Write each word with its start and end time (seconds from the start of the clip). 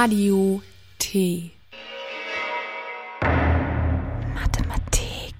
Radio 0.00 0.62
T. 1.00 1.50
Mathematik, 4.32 5.34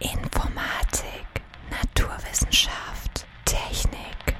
Informatik, 0.00 1.28
Naturwissenschaft, 1.70 3.24
Technik. 3.44 4.34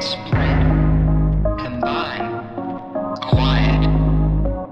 spread, 0.00 0.58
combine, 1.58 2.30
quiet, 3.20 3.84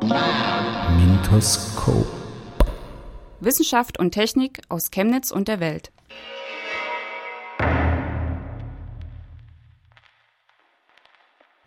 loud. 0.00 0.96
Mintoskop. 0.96 2.06
Wissenschaft 3.40 3.98
und 3.98 4.12
Technik 4.12 4.62
aus 4.70 4.90
Chemnitz 4.90 5.30
und 5.30 5.48
der 5.48 5.60
Welt. 5.60 5.92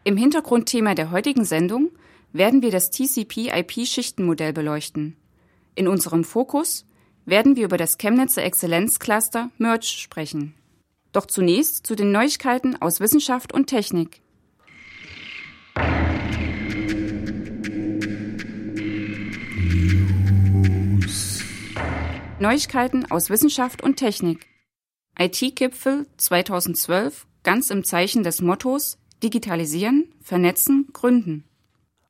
Im 0.06 0.16
Hintergrundthema 0.16 0.96
der 0.96 1.12
heutigen 1.12 1.44
Sendung 1.44 1.92
werden 2.32 2.62
wir 2.62 2.72
das 2.72 2.90
TCP-IP-Schichtenmodell 2.90 4.54
beleuchten. 4.54 5.18
In 5.76 5.90
unserem 5.90 6.24
Fokus 6.24 6.86
werden 7.26 7.58
wir 7.58 7.66
über 7.66 7.78
das 7.78 7.98
Chemnitzer 7.98 8.44
Exzellenzcluster 8.44 9.52
Merge 9.58 9.86
sprechen. 9.86 10.56
Doch 11.12 11.26
zunächst 11.26 11.86
zu 11.86 11.96
den 11.96 12.12
Neuigkeiten 12.12 12.82
aus 12.82 13.02
Wissenschaft 13.02 13.54
und 13.54 13.68
Technik. 13.68 14.22
Neuigkeiten 22.40 23.12
aus 23.12 23.30
Wissenschaft 23.30 23.84
und 23.84 23.98
Technik. 23.98 24.48
IT-Gipfel 25.20 26.08
2012 26.16 27.28
ganz 27.44 27.70
im 27.70 27.84
Zeichen 27.84 28.24
des 28.24 28.42
Mottos 28.42 28.98
Digitalisieren, 29.22 30.14
Vernetzen, 30.22 30.88
Gründen. 30.94 31.44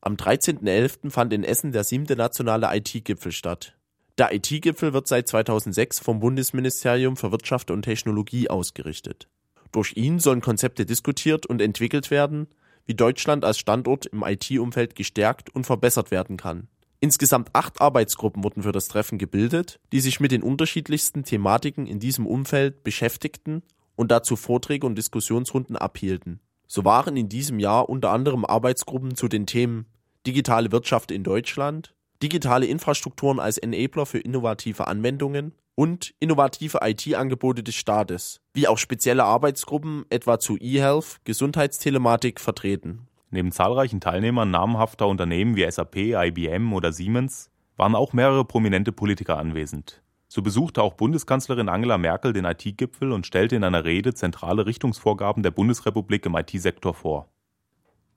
Am 0.02 0.16
13.11. 0.16 1.10
fand 1.10 1.34
in 1.34 1.44
Essen 1.44 1.72
der 1.72 1.84
siebte 1.84 2.16
nationale 2.16 2.70
IT-Gipfel 2.76 3.32
statt. 3.32 3.76
Der 4.20 4.34
IT-Gipfel 4.34 4.94
wird 4.94 5.08
seit 5.08 5.28
2006 5.28 6.00
vom 6.00 6.20
Bundesministerium 6.20 7.18
für 7.18 7.32
Wirtschaft 7.32 7.72
und 7.72 7.82
Technologie 7.82 8.50
ausgerichtet. 8.50 9.28
Durch 9.72 9.98
ihn 9.98 10.20
sollen 10.20 10.42
Konzepte 10.42 10.86
diskutiert 10.86 11.48
und 11.48 11.62
entwickelt 11.62 12.12
werden, 12.12 12.48
wie 12.86 12.94
Deutschland 12.96 13.44
als 13.44 13.58
Standort 13.58 14.06
im 14.06 14.24
IT-Umfeld 14.24 14.96
gestärkt 14.96 15.50
und 15.50 15.66
verbessert 15.66 16.12
werden 16.12 16.38
kann. 16.38 16.68
Insgesamt 17.00 17.50
acht 17.54 17.82
Arbeitsgruppen 17.82 18.44
wurden 18.44 18.64
für 18.64 18.72
das 18.72 18.88
Treffen 18.88 19.18
gebildet, 19.18 19.80
die 19.92 20.02
sich 20.02 20.20
mit 20.20 20.32
den 20.32 20.44
unterschiedlichsten 20.44 21.24
Thematiken 21.24 21.88
in 21.88 22.00
diesem 22.00 22.28
Umfeld 22.28 22.84
beschäftigten 22.84 23.64
und 23.96 24.12
dazu 24.12 24.36
Vorträge 24.36 24.86
und 24.86 24.96
Diskussionsrunden 24.96 25.76
abhielten. 25.76 26.40
So 26.72 26.86
waren 26.86 27.18
in 27.18 27.30
diesem 27.30 27.58
Jahr 27.58 27.90
unter 27.90 28.12
anderem 28.12 28.46
Arbeitsgruppen 28.46 29.16
zu 29.16 29.28
den 29.28 29.48
Themen 29.48 29.88
digitale 30.28 30.72
Wirtschaft 30.72 31.10
in 31.10 31.24
Deutschland, 31.24 31.96
digitale 32.22 32.68
Infrastrukturen 32.68 33.40
als 33.40 33.58
Enabler 33.58 34.06
für 34.06 34.20
innovative 34.20 34.88
Anwendungen 34.88 35.56
und 35.74 36.14
innovative 36.20 36.80
IT-Angebote 36.84 37.64
des 37.64 37.74
Staates, 37.74 38.42
wie 38.54 38.68
auch 38.68 38.78
spezielle 38.78 39.24
Arbeitsgruppen 39.24 40.06
etwa 40.12 40.38
zu 40.38 40.58
eHealth, 40.58 41.22
Gesundheitstelematik 41.24 42.40
vertreten. 42.40 43.08
Neben 43.32 43.52
zahlreichen 43.52 44.00
Teilnehmern 44.00 44.52
namhafter 44.52 45.08
Unternehmen 45.08 45.56
wie 45.56 45.70
SAP, 45.70 45.96
IBM 45.96 46.72
oder 46.74 46.94
Siemens 46.94 47.50
waren 47.78 47.96
auch 47.96 48.14
mehrere 48.14 48.46
prominente 48.46 48.92
Politiker 48.92 49.40
anwesend. 49.40 50.04
So 50.32 50.44
besuchte 50.44 50.84
auch 50.84 50.94
Bundeskanzlerin 50.94 51.70
Angela 51.70 51.98
Merkel 51.98 52.34
den 52.34 52.46
IT-Gipfel 52.46 53.12
und 53.12 53.26
stellte 53.26 53.56
in 53.56 53.64
einer 53.64 53.84
Rede 53.84 54.14
zentrale 54.14 54.68
Richtungsvorgaben 54.68 55.42
der 55.42 55.50
Bundesrepublik 55.50 56.24
im 56.28 56.36
IT-Sektor 56.36 56.94
vor. 56.94 57.28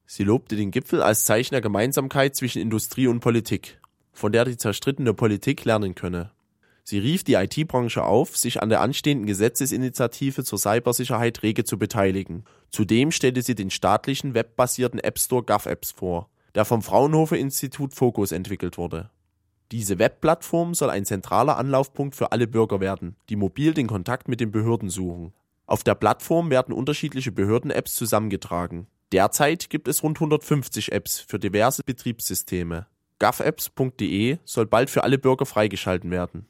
Sie 0.05 0.23
lobte 0.23 0.55
den 0.55 0.71
Gipfel 0.71 1.03
als 1.03 1.25
Zeichen 1.25 1.55
der 1.55 1.63
Gemeinsamkeit 1.63 2.37
zwischen 2.37 2.61
Industrie 2.61 3.07
und 3.07 3.21
Politik, 3.21 3.81
von 4.13 4.31
der 4.31 4.45
die 4.45 4.59
zerstrittene 4.59 5.15
Politik 5.15 5.65
lernen 5.65 5.95
könne. 5.95 6.33
Sie 6.85 6.99
rief 6.99 7.25
die 7.25 7.35
IT-Branche 7.35 8.05
auf, 8.05 8.37
sich 8.37 8.61
an 8.61 8.69
der 8.69 8.83
anstehenden 8.83 9.27
Gesetzesinitiative 9.27 10.45
zur 10.45 10.59
Cybersicherheit 10.59 11.43
rege 11.43 11.65
zu 11.65 11.79
beteiligen. 11.79 12.45
Zudem 12.71 13.11
stellte 13.11 13.41
sie 13.41 13.55
den 13.55 13.71
staatlichen 13.71 14.35
webbasierten 14.35 15.01
App 15.01 15.19
Store 15.19 15.45
GovApps 15.45 15.93
vor, 15.93 16.29
der 16.55 16.67
vom 16.67 16.83
Fraunhofer 16.83 17.39
Institut 17.39 17.95
Focus 17.95 18.33
entwickelt 18.33 18.77
wurde. 18.77 19.09
Diese 19.73 19.99
Webplattform 19.99 20.75
soll 20.75 20.91
ein 20.91 21.07
zentraler 21.07 21.57
Anlaufpunkt 21.57 22.15
für 22.15 22.31
alle 22.31 22.47
Bürger 22.47 22.81
werden, 22.81 23.17
die 23.31 23.37
mobil 23.37 23.73
den 23.73 23.87
Kontakt 23.87 24.29
mit 24.29 24.39
den 24.39 24.53
Behörden 24.53 24.91
suchen. 24.91 25.33
Auf 25.65 25.83
der 25.83 25.95
Plattform 25.95 26.51
werden 26.51 26.75
unterschiedliche 26.75 27.33
Behörden-Apps 27.33 27.97
zusammengetragen. 27.97 28.87
Derzeit 29.13 29.71
gibt 29.71 29.89
es 29.89 30.03
rund 30.03 30.19
150 30.19 30.93
Apps 30.93 31.21
für 31.21 31.39
diverse 31.39 31.83
Betriebssysteme. 31.85 32.87
govapps.de 33.19 34.37
soll 34.45 34.67
bald 34.67 34.91
für 34.91 35.05
alle 35.05 35.17
Bürger 35.17 35.47
freigeschalten 35.47 36.11
werden. 36.11 36.45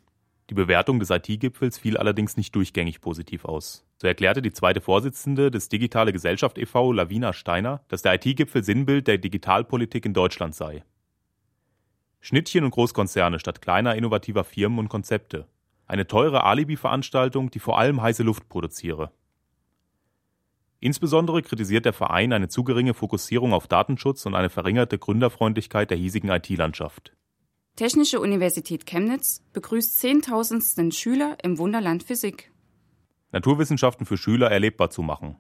Die 0.51 0.55
Bewertung 0.55 0.99
des 0.99 1.11
IT-Gipfels 1.11 1.79
fiel 1.79 1.97
allerdings 1.97 2.37
nicht 2.37 2.57
durchgängig 2.57 3.01
positiv 3.01 3.45
aus. 3.45 3.85
So 3.99 4.09
erklärte 4.09 4.43
die 4.43 4.53
zweite 4.53 4.81
Vorsitzende 4.81 5.53
des 5.53 5.69
Digitale 5.69 6.13
Gesellschaft 6.13 6.59
e.V., 6.59 6.91
Lavina 6.91 7.33
Steiner, 7.33 7.83
dass 7.87 8.03
der 8.03 8.15
IT-Gipfel 8.15 8.65
Sinnbild 8.65 9.07
der 9.07 9.19
Digitalpolitik 9.19 10.07
in 10.07 10.13
Deutschland 10.13 10.57
sei. 10.57 10.83
Schnittchen 12.23 12.63
und 12.63 12.71
Großkonzerne 12.71 13.41
statt 13.41 13.61
kleiner 13.61 13.97
innovativer 13.97 14.45
Firmen 14.45 14.79
und 14.79 14.89
Konzepte. 14.89 15.49
Eine 15.87 16.07
teure 16.07 16.45
Alibi-Veranstaltung, 16.45 17.51
die 17.51 17.59
vor 17.59 17.79
allem 17.79 18.01
heiße 18.01 18.23
Luft 18.23 18.49
produziere. 18.49 19.11
Insbesondere 20.79 21.43
kritisiert 21.43 21.85
der 21.85 21.93
Verein 21.93 22.33
eine 22.33 22.47
zu 22.49 22.63
geringe 22.63 22.95
Fokussierung 22.95 23.53
auf 23.53 23.67
Datenschutz 23.67 24.25
und 24.25 24.37
eine 24.37 24.51
verringerte 24.51 24.99
Gründerfreundlichkeit 24.99 25.91
der 25.91 25.99
hiesigen 25.99 26.31
IT-Landschaft. 26.31 27.13
Technische 27.75 28.21
Universität 28.21 28.87
Chemnitz 28.87 29.43
begrüßt 29.53 29.99
zehntausendsten 29.99 30.93
Schüler 30.93 31.37
im 31.43 31.59
Wunderland 31.59 32.05
Physik. 32.05 32.53
Naturwissenschaften 33.33 34.07
für 34.07 34.17
Schüler 34.17 34.49
erlebbar 34.51 34.91
zu 34.91 35.03
machen. 35.03 35.37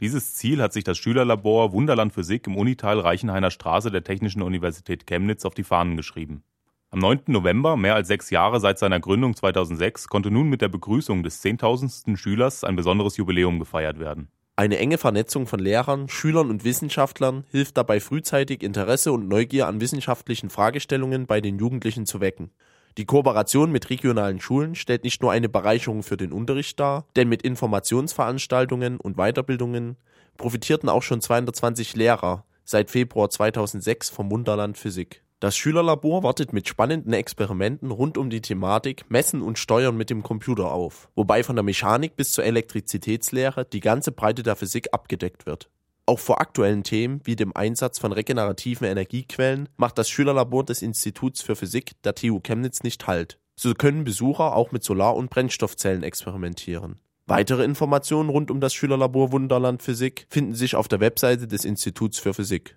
Dieses 0.00 0.34
Ziel 0.34 0.60
hat 0.60 0.74
sich 0.74 0.84
das 0.84 0.98
Schülerlabor 0.98 1.72
Wunderland 1.72 2.12
Physik 2.12 2.46
im 2.46 2.56
Uniteil 2.56 3.00
Reichenhainer 3.00 3.50
Straße 3.50 3.90
der 3.90 4.04
Technischen 4.04 4.42
Universität 4.42 5.06
Chemnitz 5.06 5.46
auf 5.46 5.54
die 5.54 5.64
Fahnen 5.64 5.96
geschrieben. 5.96 6.42
Am 6.90 6.98
9. 6.98 7.20
November, 7.28 7.78
mehr 7.78 7.94
als 7.94 8.08
sechs 8.08 8.28
Jahre 8.28 8.60
seit 8.60 8.78
seiner 8.78 9.00
Gründung 9.00 9.34
2006, 9.34 10.08
konnte 10.08 10.30
nun 10.30 10.50
mit 10.50 10.60
der 10.60 10.68
Begrüßung 10.68 11.22
des 11.22 11.40
zehntausendsten 11.40 12.18
Schülers 12.18 12.62
ein 12.62 12.76
besonderes 12.76 13.16
Jubiläum 13.16 13.58
gefeiert 13.58 13.98
werden. 13.98 14.28
Eine 14.54 14.76
enge 14.76 14.98
Vernetzung 14.98 15.46
von 15.46 15.60
Lehrern, 15.60 16.10
Schülern 16.10 16.50
und 16.50 16.64
Wissenschaftlern 16.64 17.44
hilft 17.50 17.78
dabei 17.78 17.98
frühzeitig 17.98 18.62
Interesse 18.62 19.12
und 19.12 19.28
Neugier 19.28 19.66
an 19.66 19.80
wissenschaftlichen 19.80 20.50
Fragestellungen 20.50 21.26
bei 21.26 21.40
den 21.40 21.58
Jugendlichen 21.58 22.04
zu 22.04 22.20
wecken. 22.20 22.50
Die 22.98 23.04
Kooperation 23.04 23.70
mit 23.70 23.90
regionalen 23.90 24.40
Schulen 24.40 24.74
stellt 24.74 25.04
nicht 25.04 25.20
nur 25.20 25.30
eine 25.30 25.50
Bereicherung 25.50 26.02
für 26.02 26.16
den 26.16 26.32
Unterricht 26.32 26.80
dar, 26.80 27.04
denn 27.14 27.28
mit 27.28 27.42
Informationsveranstaltungen 27.42 28.96
und 28.96 29.16
Weiterbildungen 29.18 29.96
profitierten 30.38 30.88
auch 30.88 31.02
schon 31.02 31.20
220 31.20 31.94
Lehrer 31.94 32.46
seit 32.64 32.90
Februar 32.90 33.28
2006 33.28 34.08
vom 34.08 34.30
Wunderland 34.30 34.78
Physik. 34.78 35.22
Das 35.40 35.54
Schülerlabor 35.54 36.22
wartet 36.22 36.54
mit 36.54 36.66
spannenden 36.66 37.12
Experimenten 37.12 37.90
rund 37.90 38.16
um 38.16 38.30
die 38.30 38.40
Thematik 38.40 39.04
Messen 39.10 39.42
und 39.42 39.58
Steuern 39.58 39.98
mit 39.98 40.08
dem 40.08 40.22
Computer 40.22 40.72
auf, 40.72 41.10
wobei 41.14 41.42
von 41.42 41.54
der 41.54 41.62
Mechanik 41.62 42.16
bis 42.16 42.32
zur 42.32 42.44
Elektrizitätslehre 42.44 43.66
die 43.66 43.80
ganze 43.80 44.10
Breite 44.10 44.42
der 44.42 44.56
Physik 44.56 44.88
abgedeckt 44.92 45.44
wird. 45.44 45.68
Auch 46.08 46.20
vor 46.20 46.40
aktuellen 46.40 46.84
Themen 46.84 47.20
wie 47.24 47.34
dem 47.34 47.54
Einsatz 47.56 47.98
von 47.98 48.12
regenerativen 48.12 48.86
Energiequellen 48.86 49.68
macht 49.76 49.98
das 49.98 50.08
Schülerlabor 50.08 50.64
des 50.64 50.80
Instituts 50.80 51.42
für 51.42 51.56
Physik 51.56 52.00
der 52.04 52.14
TU 52.14 52.38
Chemnitz 52.38 52.84
nicht 52.84 53.08
Halt. 53.08 53.40
So 53.56 53.74
können 53.74 54.04
Besucher 54.04 54.54
auch 54.54 54.70
mit 54.70 54.84
Solar- 54.84 55.16
und 55.16 55.30
Brennstoffzellen 55.30 56.04
experimentieren. 56.04 57.00
Weitere 57.26 57.64
Informationen 57.64 58.28
rund 58.28 58.52
um 58.52 58.60
das 58.60 58.72
Schülerlabor 58.72 59.32
Wunderland 59.32 59.82
Physik 59.82 60.28
finden 60.30 60.54
sich 60.54 60.76
auf 60.76 60.86
der 60.86 61.00
Webseite 61.00 61.48
des 61.48 61.64
Instituts 61.64 62.20
für 62.20 62.34
Physik. 62.34 62.76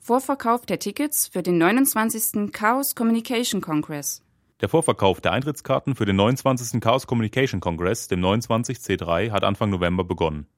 Vorverkauf 0.00 0.66
der 0.66 0.80
Tickets 0.80 1.28
für 1.28 1.44
den 1.44 1.58
29. 1.58 2.50
Chaos 2.50 2.96
Communication 2.96 3.60
Congress. 3.60 4.22
Der 4.60 4.68
Vorverkauf 4.68 5.20
der 5.20 5.30
Eintrittskarten 5.30 5.94
für 5.94 6.06
den 6.06 6.16
29. 6.16 6.80
Chaos 6.80 7.06
Communication 7.06 7.60
Congress, 7.60 8.08
dem 8.08 8.20
29C3, 8.20 9.30
hat 9.30 9.44
Anfang 9.44 9.70
November 9.70 10.02
begonnen. 10.02 10.48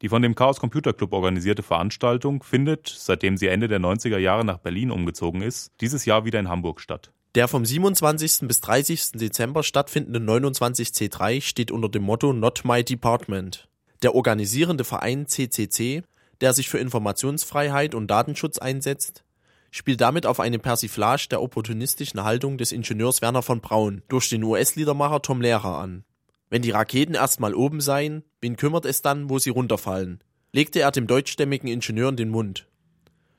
Die 0.00 0.08
von 0.08 0.22
dem 0.22 0.34
Chaos 0.34 0.60
Computer 0.60 0.92
Club 0.92 1.12
organisierte 1.12 1.62
Veranstaltung 1.62 2.42
findet, 2.42 2.88
seitdem 2.88 3.36
sie 3.36 3.48
Ende 3.48 3.66
der 3.66 3.80
90er 3.80 4.18
Jahre 4.18 4.44
nach 4.44 4.58
Berlin 4.58 4.90
umgezogen 4.90 5.42
ist, 5.42 5.72
dieses 5.80 6.04
Jahr 6.04 6.24
wieder 6.24 6.38
in 6.38 6.48
Hamburg 6.48 6.80
statt. 6.80 7.10
Der 7.34 7.48
vom 7.48 7.64
27. 7.64 8.48
bis 8.48 8.60
30. 8.60 9.12
Dezember 9.12 9.62
stattfindende 9.62 10.20
29C3 10.20 11.40
steht 11.40 11.70
unter 11.70 11.88
dem 11.88 12.04
Motto 12.04 12.32
Not 12.32 12.64
My 12.64 12.84
Department. 12.84 13.68
Der 14.02 14.14
organisierende 14.14 14.84
Verein 14.84 15.26
CCC, 15.26 16.02
der 16.40 16.52
sich 16.52 16.68
für 16.68 16.78
Informationsfreiheit 16.78 17.94
und 17.94 18.08
Datenschutz 18.08 18.58
einsetzt, 18.58 19.24
spielt 19.70 20.00
damit 20.00 20.26
auf 20.26 20.40
eine 20.40 20.58
Persiflage 20.58 21.26
der 21.30 21.42
opportunistischen 21.42 22.22
Haltung 22.24 22.56
des 22.56 22.72
Ingenieurs 22.72 23.20
Werner 23.20 23.42
von 23.42 23.60
Braun 23.60 24.02
durch 24.08 24.28
den 24.30 24.44
US-Liedermacher 24.44 25.20
Tom 25.22 25.40
Lehrer 25.40 25.78
an. 25.78 26.04
Wenn 26.50 26.62
die 26.62 26.70
Raketen 26.70 27.14
erstmal 27.14 27.54
oben 27.54 27.80
seien, 27.80 28.24
wen 28.40 28.56
kümmert 28.56 28.86
es 28.86 29.02
dann, 29.02 29.28
wo 29.28 29.38
sie 29.38 29.50
runterfallen? 29.50 30.22
legte 30.52 30.80
er 30.80 30.90
dem 30.90 31.06
deutschstämmigen 31.06 31.68
Ingenieur 31.68 32.08
in 32.08 32.16
den 32.16 32.30
Mund. 32.30 32.66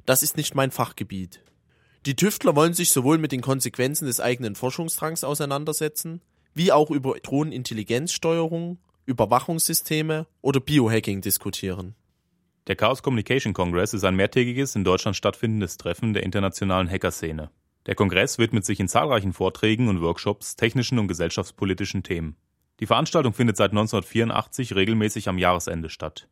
Das 0.05 0.23
ist 0.23 0.37
nicht 0.37 0.55
mein 0.55 0.71
Fachgebiet. 0.71 1.41
Die 2.05 2.15
Tüftler 2.15 2.55
wollen 2.55 2.73
sich 2.73 2.91
sowohl 2.91 3.17
mit 3.17 3.31
den 3.31 3.41
Konsequenzen 3.41 4.05
des 4.05 4.19
eigenen 4.19 4.55
Forschungsdrangs 4.55 5.23
auseinandersetzen, 5.23 6.21
wie 6.53 6.71
auch 6.71 6.91
über 6.91 7.19
Drohnenintelligenzsteuerung, 7.19 8.77
Überwachungssysteme 9.05 10.27
oder 10.41 10.59
Biohacking 10.59 11.21
diskutieren. 11.21 11.95
Der 12.67 12.75
Chaos 12.75 13.01
Communication 13.01 13.53
Congress 13.53 13.93
ist 13.93 14.03
ein 14.03 14.15
mehrtägiges 14.15 14.75
in 14.75 14.83
Deutschland 14.83 15.17
stattfindendes 15.17 15.77
Treffen 15.77 16.13
der 16.13 16.23
internationalen 16.23 16.89
Hackerszene. 16.89 17.49
Der 17.87 17.95
Kongress 17.95 18.37
widmet 18.37 18.65
sich 18.65 18.79
in 18.79 18.87
zahlreichen 18.87 19.33
Vorträgen 19.33 19.87
und 19.87 20.01
Workshops 20.01 20.55
technischen 20.55 20.99
und 20.99 21.07
gesellschaftspolitischen 21.07 22.03
Themen. 22.03 22.35
Die 22.79 22.85
Veranstaltung 22.85 23.33
findet 23.33 23.57
seit 23.57 23.71
1984 23.71 24.75
regelmäßig 24.75 25.27
am 25.27 25.37
Jahresende 25.37 25.89
statt. 25.89 26.29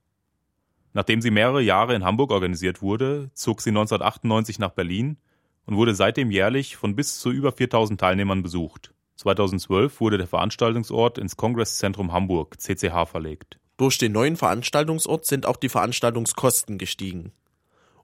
Nachdem 0.94 1.22
sie 1.22 1.32
mehrere 1.32 1.62
Jahre 1.62 1.94
in 1.94 2.06
Hamburg 2.06 2.32
organisiert 2.32 2.82
wurde, 2.82 3.30
zog 3.34 3.62
sie 3.62 3.70
1998 3.70 4.58
nach 4.58 4.72
Berlin 4.72 5.18
und 5.66 5.76
wurde 5.76 5.94
seitdem 5.94 6.32
jährlich 6.32 6.78
von 6.78 6.96
bis 6.96 7.20
zu 7.20 7.30
über 7.32 7.52
4000 7.52 8.00
Teilnehmern 8.00 8.42
besucht. 8.42 8.94
2012 9.18 10.00
wurde 10.00 10.18
der 10.18 10.28
Veranstaltungsort 10.28 11.18
ins 11.18 11.36
Kongresszentrum 11.36 12.14
Hamburg, 12.14 12.60
CCH, 12.60 13.08
verlegt. 13.08 13.60
Durch 13.76 13.98
den 13.98 14.14
neuen 14.14 14.38
Veranstaltungsort 14.38 15.26
sind 15.26 15.46
auch 15.46 15.58
die 15.58 15.70
Veranstaltungskosten 15.70 16.78
gestiegen. 16.78 17.32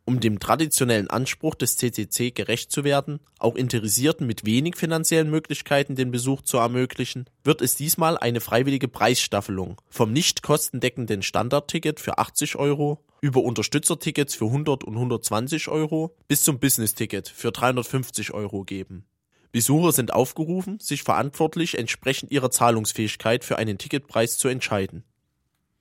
Um 0.05 0.19
dem 0.19 0.39
traditionellen 0.39 1.09
Anspruch 1.09 1.55
des 1.55 1.77
CCC 1.77 2.31
gerecht 2.31 2.73
zu 2.73 2.83
werden, 2.83 3.21
auch 3.39 3.55
Interessierten 3.55 4.27
mit 4.27 4.45
wenig 4.45 4.75
finanziellen 4.75 5.29
Möglichkeiten 5.29 5.95
den 5.95 6.11
Besuch 6.11 6.41
zu 6.41 6.57
ermöglichen, 6.57 7.29
wird 7.45 7.61
es 7.61 7.75
diesmal 7.75 8.17
eine 8.17 8.41
freiwillige 8.41 8.89
Preisstaffelung 8.89 9.81
vom 9.89 10.11
nicht 10.11 10.43
kostendeckenden 10.43 11.21
Standardticket 11.21 12.01
für 12.01 12.17
80 12.17 12.57
Euro 12.57 13.05
über 13.21 13.41
Unterstützertickets 13.43 14.35
für 14.35 14.45
100 14.47 14.83
und 14.83 14.95
120 14.95 15.69
Euro 15.69 16.13
bis 16.27 16.43
zum 16.43 16.59
Business-Ticket 16.59 17.29
für 17.29 17.53
350 17.53 18.33
Euro 18.33 18.65
geben. 18.65 19.05
Besucher 19.53 19.93
sind 19.93 20.11
aufgerufen, 20.11 20.79
sich 20.81 21.03
verantwortlich 21.03 21.77
entsprechend 21.77 22.31
ihrer 22.31 22.51
Zahlungsfähigkeit 22.51 23.45
für 23.45 23.57
einen 23.57 23.77
Ticketpreis 23.77 24.37
zu 24.37 24.49
entscheiden. 24.49 25.05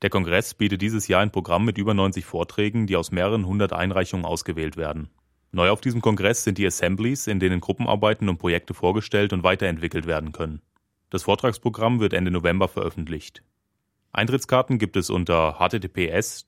Der 0.03 0.11
Kongress 0.11 0.53
bietet 0.55 0.83
dieses 0.83 1.07
Jahr 1.07 1.23
ein 1.23 1.31
Programm 1.31 1.65
mit 1.65 1.79
über 1.79 1.95
90 1.95 2.25
Vorträgen, 2.25 2.89
die 2.89 2.97
aus 2.97 3.13
mehreren 3.13 3.47
hundert 3.47 3.73
Einreichungen 3.73 4.27
ausgewählt 4.27 4.77
werden. 4.77 5.11
Neu 5.53 5.71
auf 5.71 5.81
diesem 5.81 6.01
Kongress 6.01 6.43
sind 6.43 6.59
die 6.59 6.67
Assemblies, 6.67 7.29
in 7.29 7.39
denen 7.39 7.61
Gruppenarbeiten 7.61 8.29
und 8.29 8.39
Projekte 8.39 8.75
vorgestellt 8.75 9.33
und 9.33 9.45
weiterentwickelt 9.45 10.07
werden 10.07 10.33
können. 10.33 10.61
Das 11.11 11.23
Vortragsprogramm 11.23 12.01
wird 12.01 12.15
Ende 12.15 12.33
November 12.33 12.67
veröffentlicht. 12.69 13.45
Eintrittskarten 14.13 14.79
gibt 14.79 14.97
es 14.97 15.09
unter 15.09 15.61
https 15.61 16.47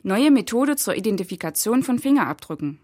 Neue 0.04 0.32
Methode 0.32 0.76
zur 0.76 0.96
Identifikation 0.96 1.84
von 1.84 2.00
Fingerabdrücken. 2.00 2.80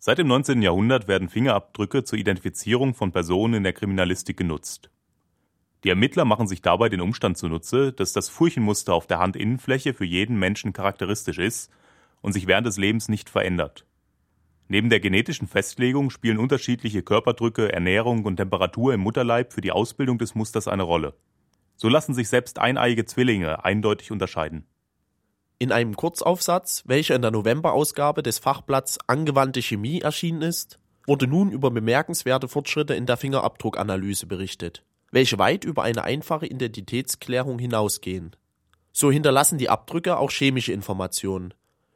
Seit 0.00 0.18
dem 0.18 0.28
19. 0.28 0.62
Jahrhundert 0.62 1.08
werden 1.08 1.28
Fingerabdrücke 1.28 2.04
zur 2.04 2.20
Identifizierung 2.20 2.94
von 2.94 3.10
Personen 3.10 3.54
in 3.54 3.62
der 3.64 3.72
Kriminalistik 3.72 4.36
genutzt. 4.36 4.90
Die 5.82 5.88
Ermittler 5.88 6.24
machen 6.24 6.46
sich 6.46 6.62
dabei 6.62 6.88
den 6.88 7.00
Umstand 7.00 7.36
zunutze, 7.36 7.92
dass 7.92 8.12
das 8.12 8.28
Furchenmuster 8.28 8.94
auf 8.94 9.08
der 9.08 9.18
Handinnenfläche 9.18 9.94
für 9.94 10.04
jeden 10.04 10.38
Menschen 10.38 10.72
charakteristisch 10.72 11.38
ist 11.38 11.72
und 12.20 12.32
sich 12.32 12.46
während 12.46 12.66
des 12.68 12.78
Lebens 12.78 13.08
nicht 13.08 13.28
verändert. 13.28 13.86
Neben 14.68 14.88
der 14.88 15.00
genetischen 15.00 15.48
Festlegung 15.48 16.10
spielen 16.10 16.38
unterschiedliche 16.38 17.02
Körperdrücke, 17.02 17.72
Ernährung 17.72 18.24
und 18.24 18.36
Temperatur 18.36 18.94
im 18.94 19.00
Mutterleib 19.00 19.52
für 19.52 19.62
die 19.62 19.72
Ausbildung 19.72 20.18
des 20.18 20.36
Musters 20.36 20.68
eine 20.68 20.84
Rolle. 20.84 21.14
So 21.74 21.88
lassen 21.88 22.14
sich 22.14 22.28
selbst 22.28 22.60
eineiige 22.60 23.04
Zwillinge 23.04 23.64
eindeutig 23.64 24.12
unterscheiden. 24.12 24.66
In 25.60 25.72
einem 25.72 25.96
Kurzaufsatz, 25.96 26.84
welcher 26.86 27.16
in 27.16 27.22
der 27.22 27.32
Novemberausgabe 27.32 28.22
des 28.22 28.38
Fachblatts 28.38 28.98
Angewandte 29.08 29.60
Chemie 29.60 30.00
erschienen 30.00 30.42
ist, 30.42 30.78
wurde 31.04 31.26
nun 31.26 31.50
über 31.50 31.72
bemerkenswerte 31.72 32.46
Fortschritte 32.46 32.94
in 32.94 33.06
der 33.06 33.16
Fingerabdruckanalyse 33.16 34.26
berichtet, 34.26 34.84
welche 35.10 35.36
weit 35.40 35.64
über 35.64 35.82
eine 35.82 36.04
einfache 36.04 36.46
Identitätsklärung 36.46 37.58
hinausgehen. 37.58 38.36
So 38.92 39.10
hinterlassen 39.10 39.58
die 39.58 39.68
Abdrücke 39.68 40.18
auch 40.18 40.30
chemische 40.30 40.72
Informationen, 40.72 41.54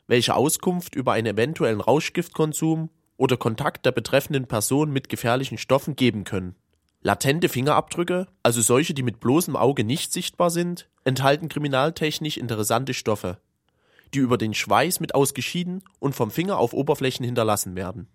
welche 0.09 0.35
Auskunft 0.35 0.97
über 0.97 1.13
einen 1.13 1.35
eventuellen 1.35 1.81
Rauschgiftkonsum 1.81 2.91
oder 3.17 3.37
Kontakt 3.37 3.87
der 3.87 3.93
betreffenden 3.93 4.49
Person 4.49 4.91
mit 4.91 5.09
gefährlichen 5.09 5.57
Stoffen 5.57 5.95
geben 5.95 6.25
können. 6.25 6.57
Latente 7.01 7.49
Fingerabdrücke, 7.49 8.27
also 8.43 8.61
solche, 8.61 8.93
die 8.93 9.05
mit 9.05 9.21
bloßem 9.21 9.55
Auge 9.55 9.85
nicht 9.85 10.13
sichtbar 10.13 10.51
sind, 10.51 10.89
enthalten 11.05 11.49
kriminaltechnisch 11.49 12.37
interessante 12.37 12.95
Stoffe, 12.95 13.39
die 14.15 14.19
über 14.19 14.39
den 14.39 14.55
Schweiß 14.55 15.01
mit 15.01 15.15
ausgeschieden 15.15 15.83
und 15.99 16.15
vom 16.15 16.31
Finger 16.31 16.59
auf 16.59 16.73
Oberflächen 16.73 17.25
hinterlassen 17.25 17.77
werden. 17.77 18.09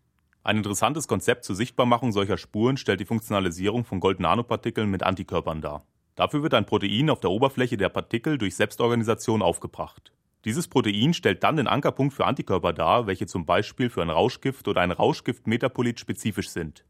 Ein 0.43 0.57
interessantes 0.57 1.07
Konzept 1.07 1.43
zur 1.43 1.55
Sichtbarmachung 1.55 2.11
solcher 2.11 2.37
Spuren 2.37 2.77
stellt 2.77 2.99
die 2.99 3.05
Funktionalisierung 3.05 3.83
von 3.83 3.99
Gold-Nanopartikeln 3.99 4.89
mit 4.89 5.03
Antikörpern 5.03 5.61
dar. 5.61 5.85
Dafür 6.15 6.41
wird 6.41 6.53
ein 6.53 6.65
Protein 6.65 7.09
auf 7.09 7.19
der 7.19 7.31
Oberfläche 7.31 7.77
der 7.77 7.89
Partikel 7.89 8.37
durch 8.37 8.55
Selbstorganisation 8.55 9.41
aufgebracht. 9.41 10.13
Dieses 10.45 10.67
Protein 10.67 11.13
stellt 11.13 11.43
dann 11.43 11.57
den 11.57 11.67
Ankerpunkt 11.67 12.13
für 12.13 12.25
Antikörper 12.25 12.71
dar, 12.71 13.07
welche 13.07 13.27
zum 13.27 13.45
Beispiel 13.45 13.89
für 13.89 14.01
ein 14.01 14.09
Rauschgift 14.09 14.67
oder 14.67 14.81
ein 14.81 14.91
Rauschgift-Metapolit 14.91 15.99
spezifisch 15.99 16.49
sind. 16.49 16.85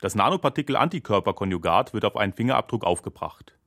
Das 0.00 0.14
Nanopartikel-Antikörper-Konjugat 0.14 1.92
wird 1.92 2.04
auf 2.04 2.16
einen 2.16 2.32
Fingerabdruck 2.32 2.84
aufgebracht. 2.84 3.57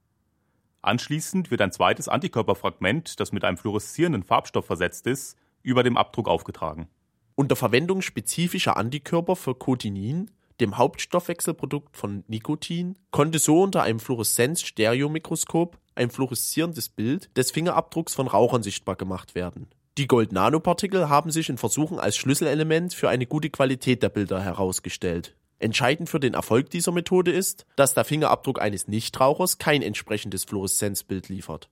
Anschließend 0.82 1.52
wird 1.52 1.62
ein 1.62 1.72
zweites 1.72 2.08
Antikörperfragment, 2.08 3.20
das 3.20 3.32
mit 3.32 3.44
einem 3.44 3.58
fluoreszierenden 3.58 4.24
Farbstoff 4.24 4.66
versetzt 4.66 5.06
ist, 5.06 5.38
über 5.62 5.84
dem 5.84 5.98
Abdruck 5.98 6.28
aufgetragen. 6.28 6.88
Unter 7.36 7.56
Verwendung 7.56 8.02
spezifischer 8.02 8.78
Antikörper 8.78 9.36
für 9.36 9.56
Cotinin, 9.56 10.32
dem 10.60 10.78
Hauptstoffwechselprodukt 10.78 11.96
von 11.98 12.24
Nikotin, 12.28 12.98
konnte 13.12 13.40
so 13.40 13.62
unter 13.62 13.84
einem 13.84 14.00
Fluoreszenz-Stereomikroskop 14.00 15.78
ein 15.96 16.10
fluoreszierendes 16.10 16.90
Bild 16.90 17.36
des 17.38 17.52
Fingerabdrucks 17.52 18.14
von 18.14 18.28
Rauchern 18.28 18.64
sichtbar 18.64 18.96
gemacht 18.96 19.36
werden. 19.36 19.68
Die 19.98 20.08
Gold-Nanopartikel 20.08 21.10
haben 21.10 21.32
sich 21.32 21.50
in 21.50 21.58
Versuchen 21.58 22.00
als 22.00 22.16
Schlüsselelement 22.16 22.94
für 22.94 23.10
eine 23.10 23.28
gute 23.28 23.50
Qualität 23.50 24.02
der 24.02 24.10
Bilder 24.10 24.42
herausgestellt. 24.42 25.36
Entscheidend 25.62 26.10
für 26.10 26.20
den 26.20 26.34
Erfolg 26.34 26.70
dieser 26.70 26.92
Methode 26.92 27.32
ist, 27.32 27.66
dass 27.76 27.94
der 27.94 28.04
Fingerabdruck 28.04 28.62
eines 28.62 28.88
Nichtrauchers 28.88 29.58
kein 29.58 29.82
entsprechendes 29.82 30.44
Fluoreszenzbild 30.46 31.30
liefert. 31.30 31.70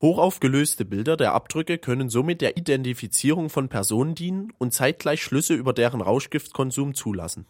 Hochaufgelöste 0.00 0.86
Bilder 0.86 1.18
der 1.18 1.34
Abdrücke 1.34 1.76
können 1.76 2.08
somit 2.08 2.40
der 2.40 2.56
Identifizierung 2.56 3.50
von 3.50 3.68
Personen 3.68 4.14
dienen 4.14 4.52
und 4.56 4.72
zeitgleich 4.72 5.22
Schlüsse 5.22 5.54
über 5.54 5.74
deren 5.74 6.00
Rauschgiftkonsum 6.00 6.94
zulassen 6.94 7.46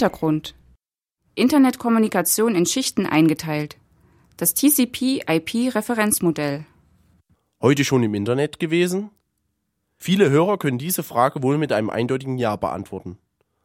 Hintergrund 0.00 0.54
Internetkommunikation 1.34 2.54
in 2.54 2.64
Schichten 2.64 3.04
eingeteilt. 3.04 3.76
Das 4.38 4.54
TCP-IP-Referenzmodell. 4.54 6.64
Heute 7.60 7.84
schon 7.84 8.02
im 8.02 8.14
Internet 8.14 8.58
gewesen? 8.58 9.10
Viele 9.98 10.30
Hörer 10.30 10.56
können 10.56 10.78
diese 10.78 11.02
Frage 11.02 11.42
wohl 11.42 11.58
mit 11.58 11.70
einem 11.70 11.90
eindeutigen 11.90 12.38
Ja 12.38 12.56
beantworten. 12.56 13.18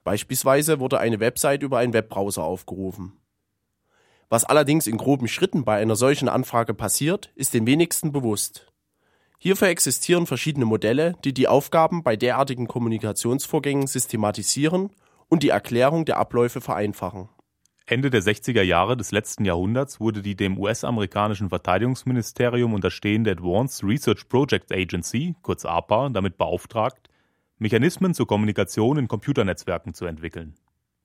Beispielsweise 0.04 0.82
wurde 0.82 1.00
eine 1.00 1.22
Website 1.22 1.64
über 1.64 1.78
einen 1.78 1.94
Webbrowser 1.94 2.44
aufgerufen. 2.44 3.14
Was 4.28 4.44
allerdings 4.44 4.88
in 4.88 4.98
groben 4.98 5.30
Schritten 5.30 5.64
bei 5.64 5.78
einer 5.78 5.96
solchen 5.96 6.28
Anfrage 6.28 6.74
passiert, 6.74 7.32
ist 7.36 7.54
den 7.54 7.66
wenigsten 7.66 8.12
bewusst. 8.12 8.74
Hierfür 9.38 9.70
existieren 9.70 10.26
verschiedene 10.26 10.66
Modelle, 10.66 11.16
die 11.24 11.34
die 11.34 11.48
Aufgaben 11.48 12.04
bei 12.04 12.18
derartigen 12.18 12.68
Kommunikationsvorgängen 12.68 13.88
systematisieren 13.88 14.90
und 15.30 15.44
die 15.44 15.50
Erklärung 15.50 16.06
der 16.06 16.18
Abläufe 16.18 16.62
vereinfachen. 16.62 17.30
Ende 17.88 18.10
der 18.10 18.24
60er 18.24 18.64
Jahre 18.64 18.98
des 18.98 19.12
letzten 19.12 19.46
Jahrhunderts 19.46 20.00
wurde 20.00 20.24
die 20.24 20.36
dem 20.36 20.58
US-amerikanischen 20.58 21.50
Verteidigungsministerium 21.50 22.74
unterstehende 22.74 23.32
Advanced 23.32 23.84
Research 23.84 24.28
Projects 24.28 24.72
Agency, 24.72 25.36
kurz 25.44 25.66
ARPA, 25.66 26.10
damit 26.10 26.38
beauftragt, 26.38 27.10
Mechanismen 27.60 28.16
zur 28.16 28.26
Kommunikation 28.26 28.98
in 28.98 29.08
Computernetzwerken 29.08 29.94
zu 29.94 30.06
entwickeln. 30.06 30.56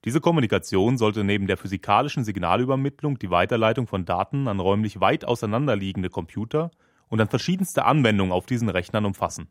Diese 0.07 0.23
Kommunikation 0.23 0.97
sollte 0.97 1.23
neben 1.23 1.47
der 1.47 1.59
physikalischen 1.59 2.25
Signalübermittlung 2.25 3.19
die 3.19 3.31
Weiterleitung 3.31 3.87
von 3.87 4.07
Daten 4.07 4.49
an 4.49 4.59
räumlich 4.59 5.01
weit 5.01 5.27
auseinanderliegende 5.27 6.09
Computer 6.09 6.71
und 7.09 7.21
an 7.21 7.29
verschiedenste 7.29 7.85
Anwendungen 7.85 8.33
auf 8.33 8.47
diesen 8.47 8.71
Rechnern 8.71 9.05
umfassen. 9.05 9.49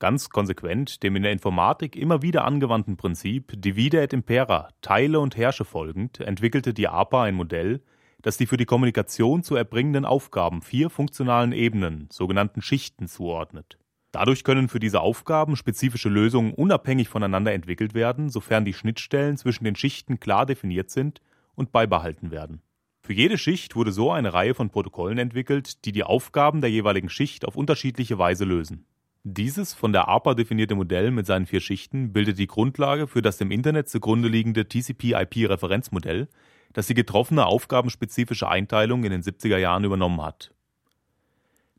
Ganz 0.00 0.30
konsequent 0.30 1.02
dem 1.02 1.16
in 1.16 1.24
der 1.24 1.32
Informatik 1.32 1.96
immer 1.96 2.22
wieder 2.22 2.44
angewandten 2.44 2.96
Prinzip 2.96 3.52
Divide 3.56 4.00
et 4.00 4.12
Impera, 4.12 4.68
teile 4.80 5.18
und 5.18 5.36
herrsche 5.36 5.64
folgend, 5.64 6.20
entwickelte 6.20 6.72
die 6.72 6.86
APA 6.86 7.24
ein 7.24 7.34
Modell, 7.34 7.82
das 8.22 8.36
die 8.36 8.46
für 8.46 8.56
die 8.56 8.64
Kommunikation 8.64 9.42
zu 9.42 9.56
erbringenden 9.56 10.04
Aufgaben 10.04 10.62
vier 10.62 10.88
funktionalen 10.88 11.50
Ebenen, 11.50 12.08
sogenannten 12.12 12.62
Schichten, 12.62 13.08
zuordnet. 13.08 13.76
Dadurch 14.12 14.44
können 14.44 14.68
für 14.68 14.78
diese 14.78 15.00
Aufgaben 15.00 15.56
spezifische 15.56 16.08
Lösungen 16.08 16.54
unabhängig 16.54 17.08
voneinander 17.08 17.52
entwickelt 17.52 17.92
werden, 17.92 18.28
sofern 18.28 18.64
die 18.64 18.74
Schnittstellen 18.74 19.36
zwischen 19.36 19.64
den 19.64 19.74
Schichten 19.74 20.20
klar 20.20 20.46
definiert 20.46 20.90
sind 20.90 21.20
und 21.56 21.72
beibehalten 21.72 22.30
werden. 22.30 22.62
Für 23.00 23.14
jede 23.14 23.36
Schicht 23.36 23.74
wurde 23.74 23.90
so 23.90 24.12
eine 24.12 24.32
Reihe 24.32 24.54
von 24.54 24.70
Protokollen 24.70 25.18
entwickelt, 25.18 25.84
die 25.84 25.92
die 25.92 26.04
Aufgaben 26.04 26.60
der 26.60 26.70
jeweiligen 26.70 27.08
Schicht 27.08 27.44
auf 27.44 27.56
unterschiedliche 27.56 28.18
Weise 28.18 28.44
lösen. 28.44 28.86
Dieses 29.30 29.74
von 29.74 29.92
der 29.92 30.08
ARPA 30.08 30.32
definierte 30.32 30.74
Modell 30.74 31.10
mit 31.10 31.26
seinen 31.26 31.44
vier 31.44 31.60
Schichten 31.60 32.14
bildet 32.14 32.38
die 32.38 32.46
Grundlage 32.46 33.06
für 33.06 33.20
das 33.20 33.36
dem 33.36 33.50
Internet 33.50 33.86
zugrunde 33.86 34.26
liegende 34.26 34.66
TCP/IP-Referenzmodell, 34.66 36.28
das 36.72 36.86
die 36.86 36.94
getroffene 36.94 37.44
aufgabenspezifische 37.44 38.48
Einteilung 38.48 39.04
in 39.04 39.10
den 39.10 39.22
70er 39.22 39.58
Jahren 39.58 39.84
übernommen 39.84 40.22
hat. 40.22 40.54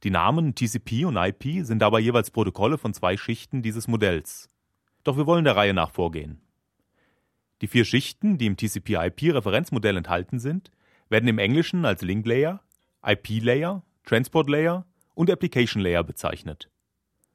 Die 0.03 0.11
Namen 0.11 0.53
TCP 0.53 1.05
und 1.05 1.17
IP 1.17 1.65
sind 1.65 1.79
dabei 1.79 2.01
jeweils 2.01 2.29
Protokolle 2.29 2.77
von 2.77 2.93
zwei 2.93 3.17
Schichten 3.17 3.63
dieses 3.63 3.87
Modells. 3.87 4.47
Doch 5.03 5.17
wir 5.17 5.25
wollen 5.25 5.43
der 5.43 5.55
Reihe 5.55 5.73
nach 5.73 5.89
vorgehen. 5.89 6.39
Die 7.63 7.67
vier 7.67 7.83
Schichten, 7.83 8.37
die 8.37 8.45
im 8.45 8.57
TCP/IP-Referenzmodell 8.57 9.97
enthalten 9.97 10.37
sind, 10.37 10.69
werden 11.09 11.27
im 11.27 11.39
Englischen 11.39 11.83
als 11.85 12.03
Link 12.03 12.27
Layer, 12.27 12.61
IP 13.03 13.41
Layer, 13.41 13.81
Transport 14.05 14.51
Layer 14.51 14.85
und 15.15 15.31
Application 15.31 15.81
Layer 15.81 16.03
bezeichnet. 16.03 16.69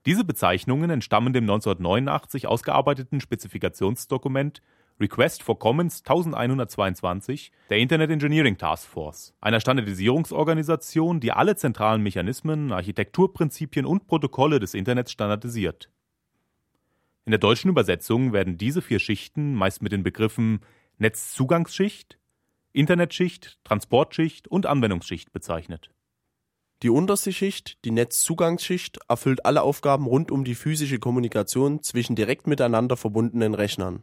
Diese 0.07 0.25
Bezeichnungen 0.25 0.91
entstammen 0.91 1.33
dem 1.33 1.45
1989 1.45 2.47
ausgearbeiteten 2.47 3.23
Spezifikationsdokument 3.23 4.61
Request 5.01 5.43
for 5.43 5.59
Commons 5.59 6.01
1122 6.01 7.51
der 7.71 7.79
Internet 7.79 8.11
Engineering 8.11 8.59
Task 8.59 8.87
Force, 8.87 9.35
einer 9.41 9.61
Standardisierungsorganisation, 9.61 11.21
die 11.21 11.33
alle 11.33 11.57
zentralen 11.57 12.03
Mechanismen, 12.03 12.71
Architekturprinzipien 12.71 13.87
und 13.87 14.07
Protokolle 14.07 14.61
des 14.61 14.75
Internets 14.75 15.11
standardisiert. 15.11 15.91
In 17.25 17.31
der 17.31 17.41
deutschen 17.41 17.71
Übersetzung 17.71 18.35
werden 18.35 18.59
diese 18.59 18.83
vier 18.83 18.99
Schichten 18.99 19.55
meist 19.55 19.83
mit 19.83 19.93
den 19.93 20.03
Begriffen 20.03 20.61
Netzzugangsschicht, 20.99 22.19
Internetschicht, 22.73 23.59
Transportschicht 23.65 24.49
und 24.49 24.67
Anwendungsschicht 24.67 25.33
bezeichnet. 25.33 25.91
Die 26.85 26.91
unterste 26.91 27.33
Schicht, 27.33 27.83
die 27.87 27.93
Netzzugangsschicht, 27.93 28.99
erfüllt 29.09 29.47
alle 29.47 29.63
Aufgaben 29.63 30.05
rund 30.07 30.31
um 30.31 30.45
die 30.45 30.55
physische 30.55 30.99
Kommunikation 30.99 31.83
zwischen 31.83 32.15
direkt 32.15 32.47
miteinander 32.47 32.99
verbundenen 32.99 33.55
Rechnern. 33.55 34.03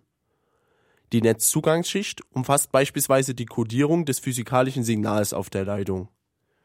Die 1.13 1.21
Netzzugangsschicht 1.21 2.21
umfasst 2.31 2.71
beispielsweise 2.71 3.35
die 3.35 3.45
Codierung 3.45 4.05
des 4.05 4.17
physikalischen 4.17 4.83
Signals 4.83 5.31
auf 5.31 5.51
der 5.51 5.63
Leitung. 5.63 6.09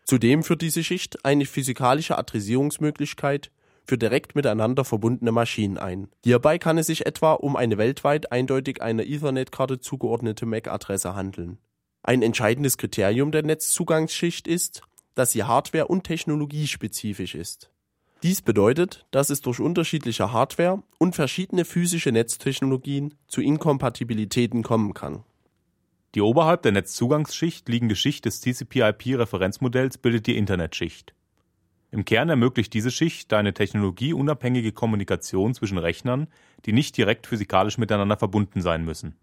Zudem 0.05 0.43
führt 0.43 0.63
diese 0.63 0.83
Schicht 0.83 1.23
eine 1.23 1.45
physikalische 1.45 2.17
Adressierungsmöglichkeit 2.17 3.51
für 3.85 3.99
direkt 3.99 4.35
miteinander 4.35 4.87
verbundene 4.87 5.33
Maschinen 5.33 5.77
ein. 5.77 6.09
Hierbei 6.25 6.57
kann 6.57 6.79
es 6.79 6.87
sich 6.87 7.05
etwa 7.05 7.35
um 7.35 7.57
eine 7.57 7.77
weltweit 7.77 8.33
eindeutig 8.33 8.81
einer 8.81 9.05
Ethernet-Karte 9.05 9.81
zugeordnete 9.81 10.47
MAC-Adresse 10.47 11.15
handeln. 11.15 11.59
Ein 12.03 12.23
entscheidendes 12.23 12.79
Kriterium 12.79 13.33
der 13.33 13.43
Netzzugangsschicht 13.43 14.49
ist, 14.49 14.81
dass 15.17 15.33
sie 15.33 15.43
hardware- 15.43 15.89
und 15.89 16.05
technologiespezifisch 16.05 17.35
ist. 17.35 17.71
Dies 18.23 18.41
bedeutet, 18.41 19.05
dass 19.11 19.31
es 19.31 19.41
durch 19.41 19.59
unterschiedliche 19.59 20.33
Hardware 20.33 20.83
und 20.99 21.17
verschiedene 21.17 21.65
physische 21.65 22.13
Netztechnologien 22.13 23.15
zu 23.27 23.41
Inkompatibilitäten 23.41 24.63
kommen 24.63 24.95
kann. 24.95 25.25
Die 26.15 26.23
oberhalb 26.23 26.63
der 26.63 26.73
Netzzugangsschicht 26.73 27.69
liegende 27.69 27.97
Schicht 27.97 28.25
des 28.25 28.41
TCP/IP-Referenzmodells 28.41 29.99
bildet 29.99 30.27
die 30.27 30.37
Internetschicht. 30.37 31.15
Im 31.91 32.05
Kern 32.05 32.29
ermöglicht 32.29 32.73
diese 32.73 32.91
Schicht 32.91 33.33
eine 33.33 33.55
technologieunabhängige 33.55 34.73
Kommunikation 34.73 35.55
zwischen 35.55 35.79
Rechnern, 35.79 36.27
die 36.65 36.73
nicht 36.73 36.97
direkt 36.97 37.27
physikalisch 37.27 37.79
miteinander 37.79 38.17
verbunden 38.17 38.61
sein 38.61 38.85
müssen. 38.85 39.15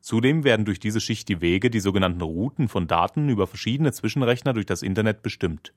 Zudem 0.00 0.44
werden 0.44 0.64
durch 0.64 0.80
diese 0.80 1.00
Schicht 1.00 1.28
die 1.28 1.40
Wege, 1.40 1.70
die 1.70 1.80
sogenannten 1.80 2.22
Routen 2.22 2.68
von 2.68 2.86
Daten 2.86 3.28
über 3.28 3.46
verschiedene 3.46 3.92
Zwischenrechner 3.92 4.52
durch 4.52 4.66
das 4.66 4.82
Internet 4.82 5.22
bestimmt. 5.22 5.72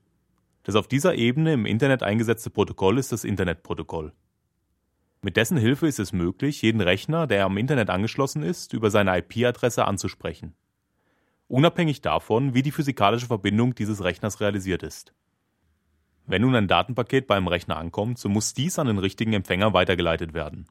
Das 0.62 0.76
auf 0.76 0.86
dieser 0.86 1.16
Ebene 1.16 1.54
im 1.54 1.66
Internet 1.66 2.02
eingesetzte 2.02 2.50
Protokoll 2.50 2.98
ist 2.98 3.10
das 3.12 3.24
Internetprotokoll. 3.24 4.12
Mit 5.22 5.36
dessen 5.36 5.56
Hilfe 5.56 5.86
ist 5.86 5.98
es 5.98 6.12
möglich, 6.12 6.62
jeden 6.62 6.80
Rechner, 6.80 7.26
der 7.26 7.44
am 7.44 7.56
Internet 7.56 7.90
angeschlossen 7.90 8.42
ist, 8.42 8.72
über 8.72 8.90
seine 8.90 9.16
IP-Adresse 9.18 9.86
anzusprechen. 9.86 10.54
Unabhängig 11.48 12.00
davon, 12.00 12.54
wie 12.54 12.62
die 12.62 12.72
physikalische 12.72 13.26
Verbindung 13.26 13.74
dieses 13.74 14.02
Rechners 14.02 14.40
realisiert 14.40 14.82
ist. 14.82 15.12
Wenn 16.26 16.42
nun 16.42 16.54
ein 16.54 16.68
Datenpaket 16.68 17.26
beim 17.26 17.46
Rechner 17.46 17.76
ankommt, 17.76 18.18
so 18.18 18.28
muss 18.28 18.54
dies 18.54 18.78
an 18.78 18.86
den 18.86 18.98
richtigen 18.98 19.32
Empfänger 19.32 19.72
weitergeleitet 19.72 20.34
werden. 20.34 20.66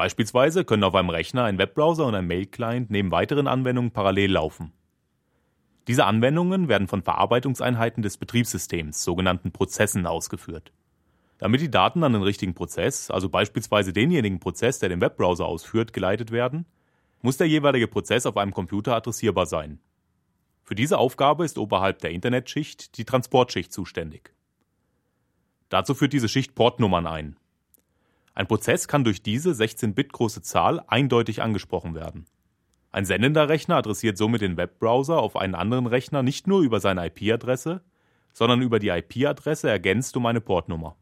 Beispielsweise 0.00 0.64
können 0.64 0.84
auf 0.84 0.94
einem 0.94 1.10
Rechner 1.10 1.44
ein 1.44 1.58
Webbrowser 1.58 2.06
und 2.06 2.14
ein 2.14 2.26
Mail-Client 2.26 2.90
neben 2.90 3.10
weiteren 3.10 3.46
Anwendungen 3.46 3.90
parallel 3.90 4.32
laufen. 4.32 4.72
Diese 5.88 6.06
Anwendungen 6.06 6.68
werden 6.68 6.88
von 6.88 7.02
Verarbeitungseinheiten 7.02 8.02
des 8.02 8.16
Betriebssystems, 8.16 9.04
sogenannten 9.04 9.52
Prozessen, 9.52 10.06
ausgeführt. 10.06 10.72
Damit 11.36 11.60
die 11.60 11.70
Daten 11.70 12.02
an 12.02 12.14
den 12.14 12.22
richtigen 12.22 12.54
Prozess, 12.54 13.10
also 13.10 13.28
beispielsweise 13.28 13.92
denjenigen 13.92 14.40
Prozess, 14.40 14.78
der 14.78 14.88
den 14.88 15.02
Webbrowser 15.02 15.44
ausführt, 15.44 15.92
geleitet 15.92 16.30
werden, 16.30 16.64
muss 17.20 17.36
der 17.36 17.48
jeweilige 17.48 17.86
Prozess 17.86 18.24
auf 18.24 18.38
einem 18.38 18.54
Computer 18.54 18.96
adressierbar 18.96 19.44
sein. 19.44 19.80
Für 20.62 20.74
diese 20.74 20.96
Aufgabe 20.96 21.44
ist 21.44 21.58
oberhalb 21.58 21.98
der 21.98 22.12
Internetschicht 22.12 22.96
die 22.96 23.04
Transportschicht 23.04 23.70
zuständig. 23.70 24.32
Dazu 25.68 25.92
führt 25.92 26.14
diese 26.14 26.30
Schicht 26.30 26.54
Portnummern 26.54 27.06
ein. 27.06 27.36
Ein 28.34 28.46
Prozess 28.46 28.88
kann 28.88 29.04
durch 29.04 29.22
diese 29.22 29.50
16-Bit 29.50 30.12
große 30.12 30.42
Zahl 30.42 30.82
eindeutig 30.86 31.42
angesprochen 31.42 31.94
werden. 31.94 32.26
Ein 32.92 33.04
sendender 33.04 33.48
Rechner 33.48 33.76
adressiert 33.76 34.18
somit 34.18 34.40
den 34.42 34.56
Webbrowser 34.56 35.18
auf 35.18 35.36
einen 35.36 35.54
anderen 35.54 35.86
Rechner 35.86 36.22
nicht 36.22 36.46
nur 36.46 36.60
über 36.60 36.80
seine 36.80 37.06
IP-Adresse, 37.06 37.82
sondern 38.32 38.62
über 38.62 38.78
die 38.78 38.88
IP-Adresse 38.88 39.68
ergänzt 39.68 40.16
um 40.16 40.26
eine 40.26 40.40
Portnummer. 40.40 40.96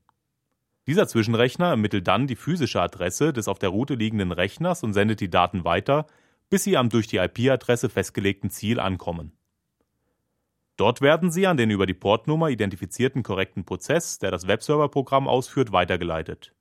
Dieser 0.87 1.07
Zwischenrechner 1.07 1.67
ermittelt 1.67 2.07
dann 2.07 2.27
die 2.27 2.35
physische 2.35 2.81
Adresse 2.81 3.33
des 3.33 3.47
auf 3.47 3.59
der 3.59 3.69
Route 3.69 3.93
liegenden 3.95 4.31
Rechners 4.31 4.83
und 4.83 4.93
sendet 4.93 5.19
die 5.19 5.29
Daten 5.29 5.63
weiter, 5.63 6.07
bis 6.49 6.63
sie 6.63 6.75
am 6.75 6.89
durch 6.89 7.07
die 7.07 7.17
IP-Adresse 7.17 7.89
festgelegten 7.89 8.49
Ziel 8.49 8.79
ankommen. 8.79 9.31
Dort 10.75 11.01
werden 11.01 11.31
sie 11.31 11.45
an 11.47 11.57
den 11.57 11.69
über 11.69 11.85
die 11.85 11.93
Portnummer 11.93 12.49
identifizierten 12.49 13.23
korrekten 13.23 13.65
Prozess, 13.65 14.17
der 14.19 14.31
das 14.31 14.47
Webserverprogramm 14.47 15.27
ausführt, 15.27 15.71
weitergeleitet. 15.71 16.53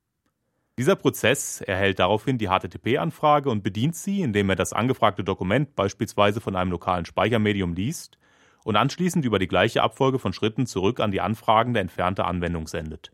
Dieser 0.78 0.96
Prozess 0.96 1.60
erhält 1.60 1.98
daraufhin 1.98 2.38
die 2.38 2.48
HTTP-Anfrage 2.48 3.50
und 3.50 3.62
bedient 3.62 3.96
sie, 3.96 4.22
indem 4.22 4.48
er 4.50 4.56
das 4.56 4.72
angefragte 4.72 5.24
Dokument 5.24 5.74
beispielsweise 5.74 6.40
von 6.40 6.56
einem 6.56 6.70
lokalen 6.70 7.04
Speichermedium 7.04 7.74
liest 7.74 8.18
und 8.64 8.76
anschließend 8.76 9.24
über 9.24 9.38
die 9.38 9.48
gleiche 9.48 9.82
Abfolge 9.82 10.18
von 10.18 10.32
Schritten 10.32 10.66
zurück 10.66 11.00
an 11.00 11.10
die 11.10 11.20
anfragende 11.20 11.80
entfernte 11.80 12.24
Anwendung 12.24 12.66
sendet. 12.66 13.12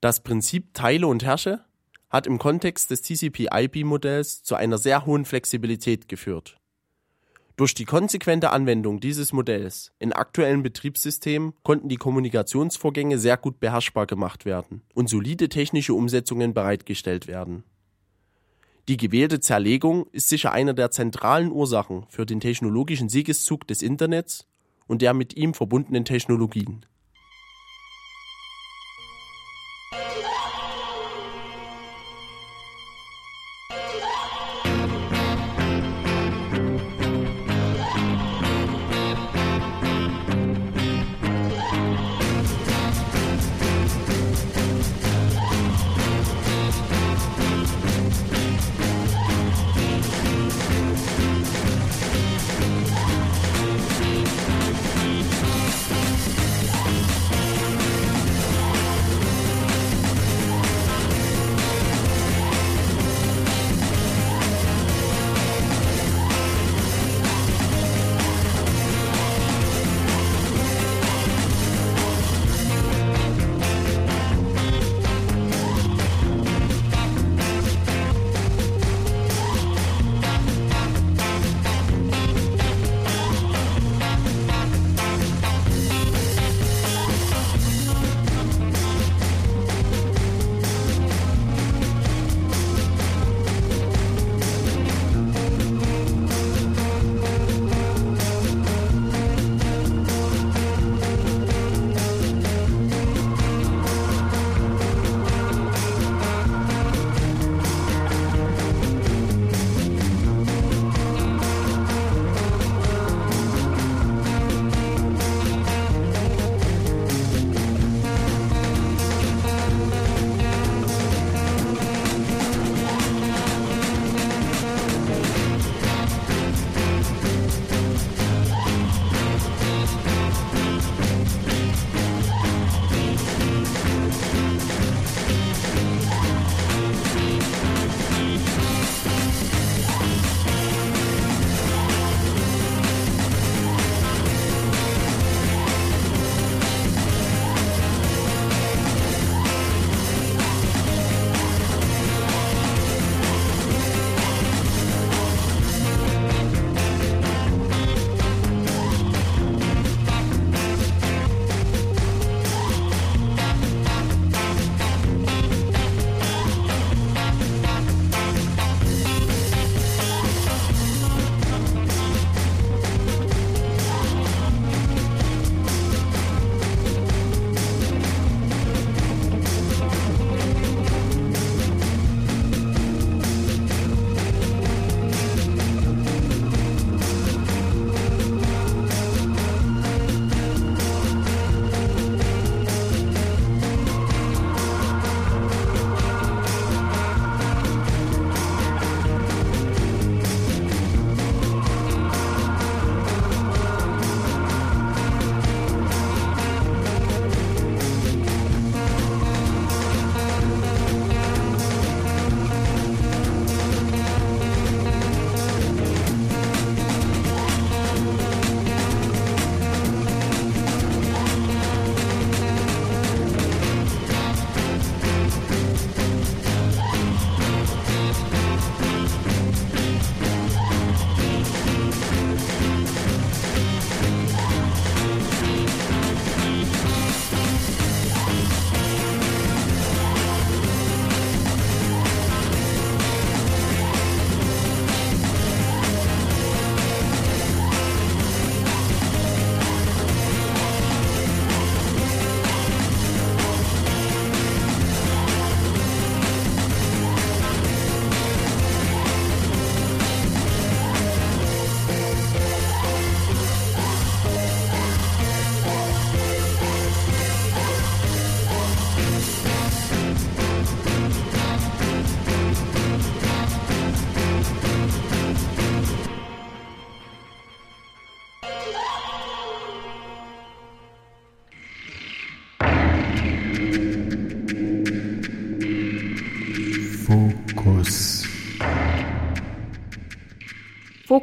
Das 0.00 0.22
Prinzip 0.22 0.74
Teile 0.74 1.06
und 1.06 1.24
Herrsche 1.24 1.64
hat 2.10 2.26
im 2.26 2.38
Kontext 2.38 2.90
des 2.90 3.02
TCP/IP-Modells 3.02 4.42
zu 4.42 4.54
einer 4.54 4.78
sehr 4.78 5.06
hohen 5.06 5.24
Flexibilität 5.24 6.08
geführt. 6.08 6.56
Durch 7.56 7.72
die 7.72 7.86
konsequente 7.86 8.50
Anwendung 8.50 9.00
dieses 9.00 9.32
Modells 9.32 9.90
in 9.98 10.12
aktuellen 10.12 10.62
Betriebssystemen 10.62 11.54
konnten 11.62 11.88
die 11.88 11.96
Kommunikationsvorgänge 11.96 13.18
sehr 13.18 13.38
gut 13.38 13.60
beherrschbar 13.60 14.06
gemacht 14.06 14.44
werden 14.44 14.82
und 14.92 15.08
solide 15.08 15.48
technische 15.48 15.94
Umsetzungen 15.94 16.52
bereitgestellt 16.52 17.26
werden. 17.26 17.64
Die 18.88 18.98
gewählte 18.98 19.40
Zerlegung 19.40 20.06
ist 20.12 20.28
sicher 20.28 20.52
eine 20.52 20.74
der 20.74 20.90
zentralen 20.90 21.50
Ursachen 21.50 22.04
für 22.10 22.26
den 22.26 22.40
technologischen 22.40 23.08
Siegeszug 23.08 23.66
des 23.66 23.80
Internets 23.80 24.46
und 24.86 25.00
der 25.00 25.14
mit 25.14 25.34
ihm 25.34 25.54
verbundenen 25.54 26.04
Technologien. 26.04 26.84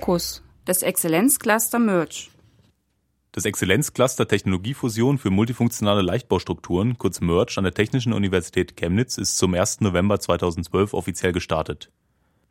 Fokus, 0.04 0.44
das 0.66 0.84
Exzellenzcluster 0.84 1.80
Merge. 1.80 2.28
Das 3.32 3.46
Exzellenzcluster 3.46 4.28
Technologiefusion 4.28 5.18
für 5.18 5.30
multifunktionale 5.30 6.02
Leichtbaustrukturen, 6.02 6.98
kurz 6.98 7.22
MERGE, 7.22 7.58
an 7.58 7.64
der 7.64 7.74
Technischen 7.74 8.12
Universität 8.12 8.76
Chemnitz 8.76 9.18
ist 9.18 9.38
zum 9.38 9.54
1. 9.54 9.80
November 9.80 10.20
2012 10.20 10.94
offiziell 10.94 11.32
gestartet. 11.32 11.90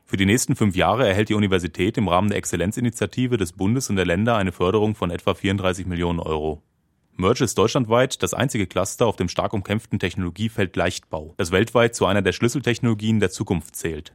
Für 0.06 0.16
die 0.16 0.24
nächsten 0.24 0.56
fünf 0.56 0.76
Jahre 0.76 1.06
erhält 1.06 1.28
die 1.28 1.34
Universität 1.34 1.98
im 1.98 2.08
Rahmen 2.08 2.30
der 2.30 2.38
Exzellenzinitiative 2.38 3.36
des 3.36 3.52
Bundes 3.52 3.90
und 3.90 3.96
der 3.96 4.06
Länder 4.06 4.36
eine 4.36 4.52
Förderung 4.52 4.94
von 4.94 5.10
etwa 5.10 5.34
34 5.34 5.84
Millionen 5.84 6.20
Euro. 6.20 6.62
Merge 7.16 7.44
ist 7.44 7.58
deutschlandweit 7.58 8.22
das 8.22 8.32
einzige 8.32 8.66
Cluster 8.66 9.06
auf 9.06 9.16
dem 9.16 9.28
stark 9.28 9.52
umkämpften 9.52 9.98
Technologiefeld 9.98 10.74
Leichtbau, 10.74 11.34
das 11.36 11.52
weltweit 11.52 11.94
zu 11.94 12.06
einer 12.06 12.22
der 12.22 12.32
Schlüsseltechnologien 12.32 13.20
der 13.20 13.30
Zukunft 13.30 13.76
zählt. 13.76 14.14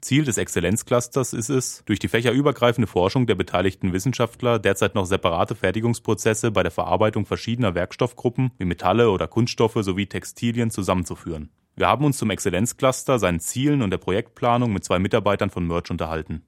Ziel 0.00 0.24
des 0.24 0.38
Exzellenzclusters 0.38 1.32
ist 1.34 1.50
es, 1.50 1.82
durch 1.84 1.98
die 1.98 2.08
fächerübergreifende 2.08 2.86
Forschung 2.86 3.26
der 3.26 3.34
beteiligten 3.34 3.92
Wissenschaftler 3.92 4.58
derzeit 4.58 4.94
noch 4.94 5.04
separate 5.04 5.54
Fertigungsprozesse 5.54 6.50
bei 6.50 6.62
der 6.62 6.72
Verarbeitung 6.72 7.26
verschiedener 7.26 7.74
Werkstoffgruppen 7.74 8.50
wie 8.58 8.64
Metalle 8.64 9.10
oder 9.10 9.28
Kunststoffe 9.28 9.78
sowie 9.80 10.06
Textilien 10.06 10.70
zusammenzuführen. 10.70 11.50
Wir 11.76 11.88
haben 11.88 12.04
uns 12.04 12.18
zum 12.18 12.30
Exzellenzcluster, 12.30 13.18
seinen 13.18 13.40
Zielen 13.40 13.82
und 13.82 13.90
der 13.90 13.98
Projektplanung 13.98 14.72
mit 14.72 14.84
zwei 14.84 14.98
Mitarbeitern 14.98 15.50
von 15.50 15.66
Merch 15.66 15.90
unterhalten. 15.90 16.42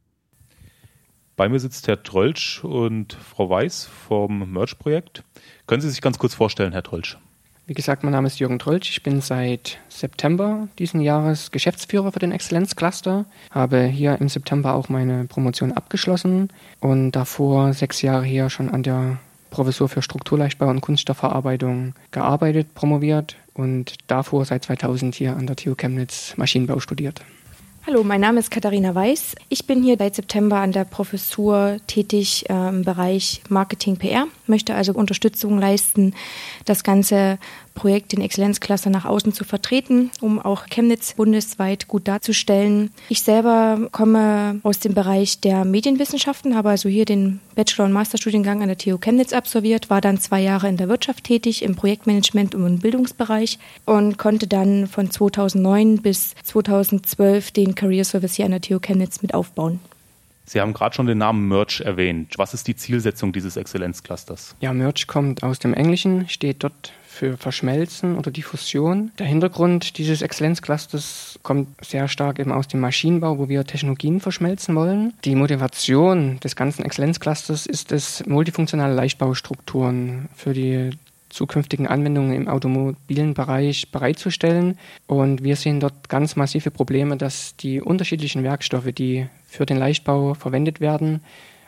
Bei 1.36 1.48
mir 1.48 1.60
sitzt 1.60 1.88
Herr 1.88 2.02
Trölsch 2.02 2.62
und 2.64 3.14
Frau 3.14 3.48
Weiß 3.48 3.84
vom 3.84 4.50
Merch-Projekt. 4.52 5.24
Können 5.66 5.80
Sie 5.80 5.90
sich 5.90 6.00
ganz 6.00 6.18
kurz 6.18 6.34
vorstellen, 6.34 6.72
Herr 6.72 6.82
Trölsch? 6.82 7.18
Wie 7.64 7.74
gesagt, 7.74 8.02
mein 8.02 8.12
Name 8.12 8.26
ist 8.26 8.40
Jürgen 8.40 8.58
Trölsch. 8.58 8.90
Ich 8.90 9.04
bin 9.04 9.20
seit 9.20 9.78
September 9.88 10.66
diesen 10.80 11.00
Jahres 11.00 11.52
Geschäftsführer 11.52 12.10
für 12.10 12.18
den 12.18 12.32
Exzellenzcluster. 12.32 13.24
Habe 13.52 13.84
hier 13.84 14.20
im 14.20 14.28
September 14.28 14.74
auch 14.74 14.88
meine 14.88 15.26
Promotion 15.26 15.70
abgeschlossen 15.70 16.48
und 16.80 17.12
davor 17.12 17.72
sechs 17.72 18.02
Jahre 18.02 18.24
hier 18.24 18.50
schon 18.50 18.68
an 18.68 18.82
der 18.82 19.18
Professur 19.50 19.88
für 19.88 20.02
Strukturleichtbau 20.02 20.68
und 20.68 20.80
Kunststoffverarbeitung 20.80 21.94
gearbeitet, 22.10 22.74
promoviert 22.74 23.36
und 23.54 23.94
davor 24.08 24.44
seit 24.44 24.64
2000 24.64 25.14
hier 25.14 25.36
an 25.36 25.46
der 25.46 25.54
TU 25.54 25.76
Chemnitz 25.76 26.34
Maschinenbau 26.36 26.80
studiert. 26.80 27.22
Hallo, 27.84 28.04
mein 28.04 28.20
Name 28.20 28.38
ist 28.38 28.52
Katharina 28.52 28.94
Weiß. 28.94 29.34
Ich 29.48 29.66
bin 29.66 29.82
hier 29.82 29.96
seit 29.98 30.14
September 30.14 30.58
an 30.58 30.70
der 30.70 30.84
Professur 30.84 31.78
tätig 31.88 32.48
äh, 32.48 32.68
im 32.68 32.84
Bereich 32.84 33.42
Marketing 33.48 33.96
PR, 33.96 34.28
möchte 34.52 34.74
also 34.74 34.92
Unterstützung 34.92 35.58
leisten, 35.58 36.14
das 36.66 36.84
ganze 36.84 37.38
Projekt, 37.74 38.12
den 38.12 38.20
Exzellenzcluster 38.20 38.90
nach 38.90 39.06
außen 39.06 39.32
zu 39.32 39.44
vertreten, 39.44 40.10
um 40.20 40.38
auch 40.38 40.66
Chemnitz 40.66 41.14
bundesweit 41.14 41.88
gut 41.88 42.06
darzustellen. 42.06 42.90
Ich 43.08 43.22
selber 43.22 43.88
komme 43.92 44.60
aus 44.62 44.78
dem 44.78 44.92
Bereich 44.92 45.40
der 45.40 45.64
Medienwissenschaften, 45.64 46.54
habe 46.54 46.68
also 46.68 46.90
hier 46.90 47.06
den 47.06 47.40
Bachelor- 47.54 47.86
und 47.86 47.92
Masterstudiengang 47.92 48.60
an 48.60 48.68
der 48.68 48.76
TU 48.76 48.98
Chemnitz 48.98 49.32
absolviert, 49.32 49.88
war 49.88 50.02
dann 50.02 50.20
zwei 50.20 50.42
Jahre 50.42 50.68
in 50.68 50.76
der 50.76 50.90
Wirtschaft 50.90 51.24
tätig, 51.24 51.62
im 51.62 51.74
Projektmanagement 51.74 52.54
und 52.54 52.66
im 52.66 52.78
Bildungsbereich 52.78 53.58
und 53.86 54.18
konnte 54.18 54.46
dann 54.46 54.86
von 54.86 55.10
2009 55.10 56.02
bis 56.02 56.34
2012 56.44 57.52
den 57.52 57.74
Career 57.74 58.04
Service 58.04 58.34
hier 58.34 58.44
an 58.44 58.50
der 58.50 58.60
TU 58.60 58.80
Chemnitz 58.80 59.22
mit 59.22 59.32
aufbauen. 59.32 59.80
Sie 60.44 60.60
haben 60.60 60.72
gerade 60.72 60.94
schon 60.94 61.06
den 61.06 61.18
Namen 61.18 61.48
Merch 61.48 61.80
erwähnt. 61.80 62.34
Was 62.36 62.54
ist 62.54 62.66
die 62.66 62.76
Zielsetzung 62.76 63.32
dieses 63.32 63.56
Exzellenzclusters? 63.56 64.56
Ja, 64.60 64.72
Merch 64.72 65.06
kommt 65.06 65.42
aus 65.42 65.58
dem 65.58 65.74
Englischen, 65.74 66.28
steht 66.28 66.64
dort 66.64 66.92
für 67.06 67.36
Verschmelzen 67.36 68.16
oder 68.16 68.30
Diffusion. 68.30 69.12
Der 69.18 69.26
Hintergrund 69.26 69.98
dieses 69.98 70.22
Exzellenzclusters 70.22 71.38
kommt 71.42 71.68
sehr 71.84 72.08
stark 72.08 72.38
eben 72.38 72.50
aus 72.50 72.68
dem 72.68 72.80
Maschinenbau, 72.80 73.38
wo 73.38 73.48
wir 73.48 73.64
Technologien 73.64 74.20
verschmelzen 74.20 74.74
wollen. 74.74 75.12
Die 75.24 75.34
Motivation 75.34 76.40
des 76.40 76.56
ganzen 76.56 76.84
Exzellenzclusters 76.84 77.66
ist 77.66 77.92
es, 77.92 78.24
multifunktionale 78.26 78.94
Leichtbaustrukturen 78.94 80.28
für 80.34 80.54
die 80.54 80.90
zukünftigen 81.28 81.86
Anwendungen 81.86 82.34
im 82.34 82.48
automobilen 82.48 83.34
Bereich 83.34 83.90
bereitzustellen. 83.90 84.78
Und 85.06 85.42
wir 85.42 85.56
sehen 85.56 85.80
dort 85.80 86.08
ganz 86.08 86.36
massive 86.36 86.70
Probleme, 86.70 87.16
dass 87.16 87.56
die 87.56 87.80
unterschiedlichen 87.80 88.42
Werkstoffe, 88.42 88.92
die 88.92 89.26
für 89.52 89.66
den 89.66 89.76
Leichtbau 89.76 90.34
verwendet 90.34 90.80
werden, 90.80 91.20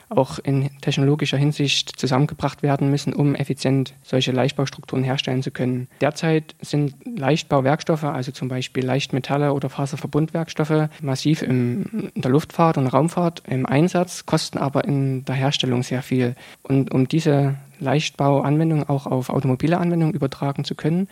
auch 0.08 0.38
in 0.38 0.70
technologischer 0.80 1.36
Hinsicht 1.36 1.98
zusammengebracht 1.98 2.62
werden 2.62 2.90
müssen, 2.90 3.12
um 3.12 3.34
effizient 3.34 3.94
solche 4.02 4.32
Leichtbaustrukturen 4.32 5.04
herstellen 5.04 5.42
zu 5.42 5.50
können. 5.50 5.88
Derzeit 6.00 6.54
sind 6.60 6.94
Leichtbauwerkstoffe, 7.04 8.04
also 8.04 8.32
zum 8.32 8.48
Beispiel 8.48 8.84
Leichtmetalle 8.84 9.52
oder 9.52 9.68
Faserverbundwerkstoffe, 9.68 10.88
massiv 11.00 11.42
in 11.42 12.10
der 12.14 12.30
Luftfahrt 12.30 12.78
und 12.78 12.86
Raumfahrt 12.86 13.42
im 13.48 13.66
Einsatz, 13.66 14.26
kosten 14.26 14.58
aber 14.58 14.84
in 14.84 15.24
der 15.24 15.34
Herstellung 15.34 15.82
sehr 15.82 16.02
viel. 16.02 16.34
Und 16.62 16.92
um 16.92 17.08
diese 17.08 17.56
Leichtbauanwendungen 17.80 18.88
auch 18.88 19.06
auf 19.06 19.30
automobile 19.30 19.78
Anwendungen 19.78 20.14
übertragen 20.14 20.64
zu 20.64 20.74
können, 20.74 21.08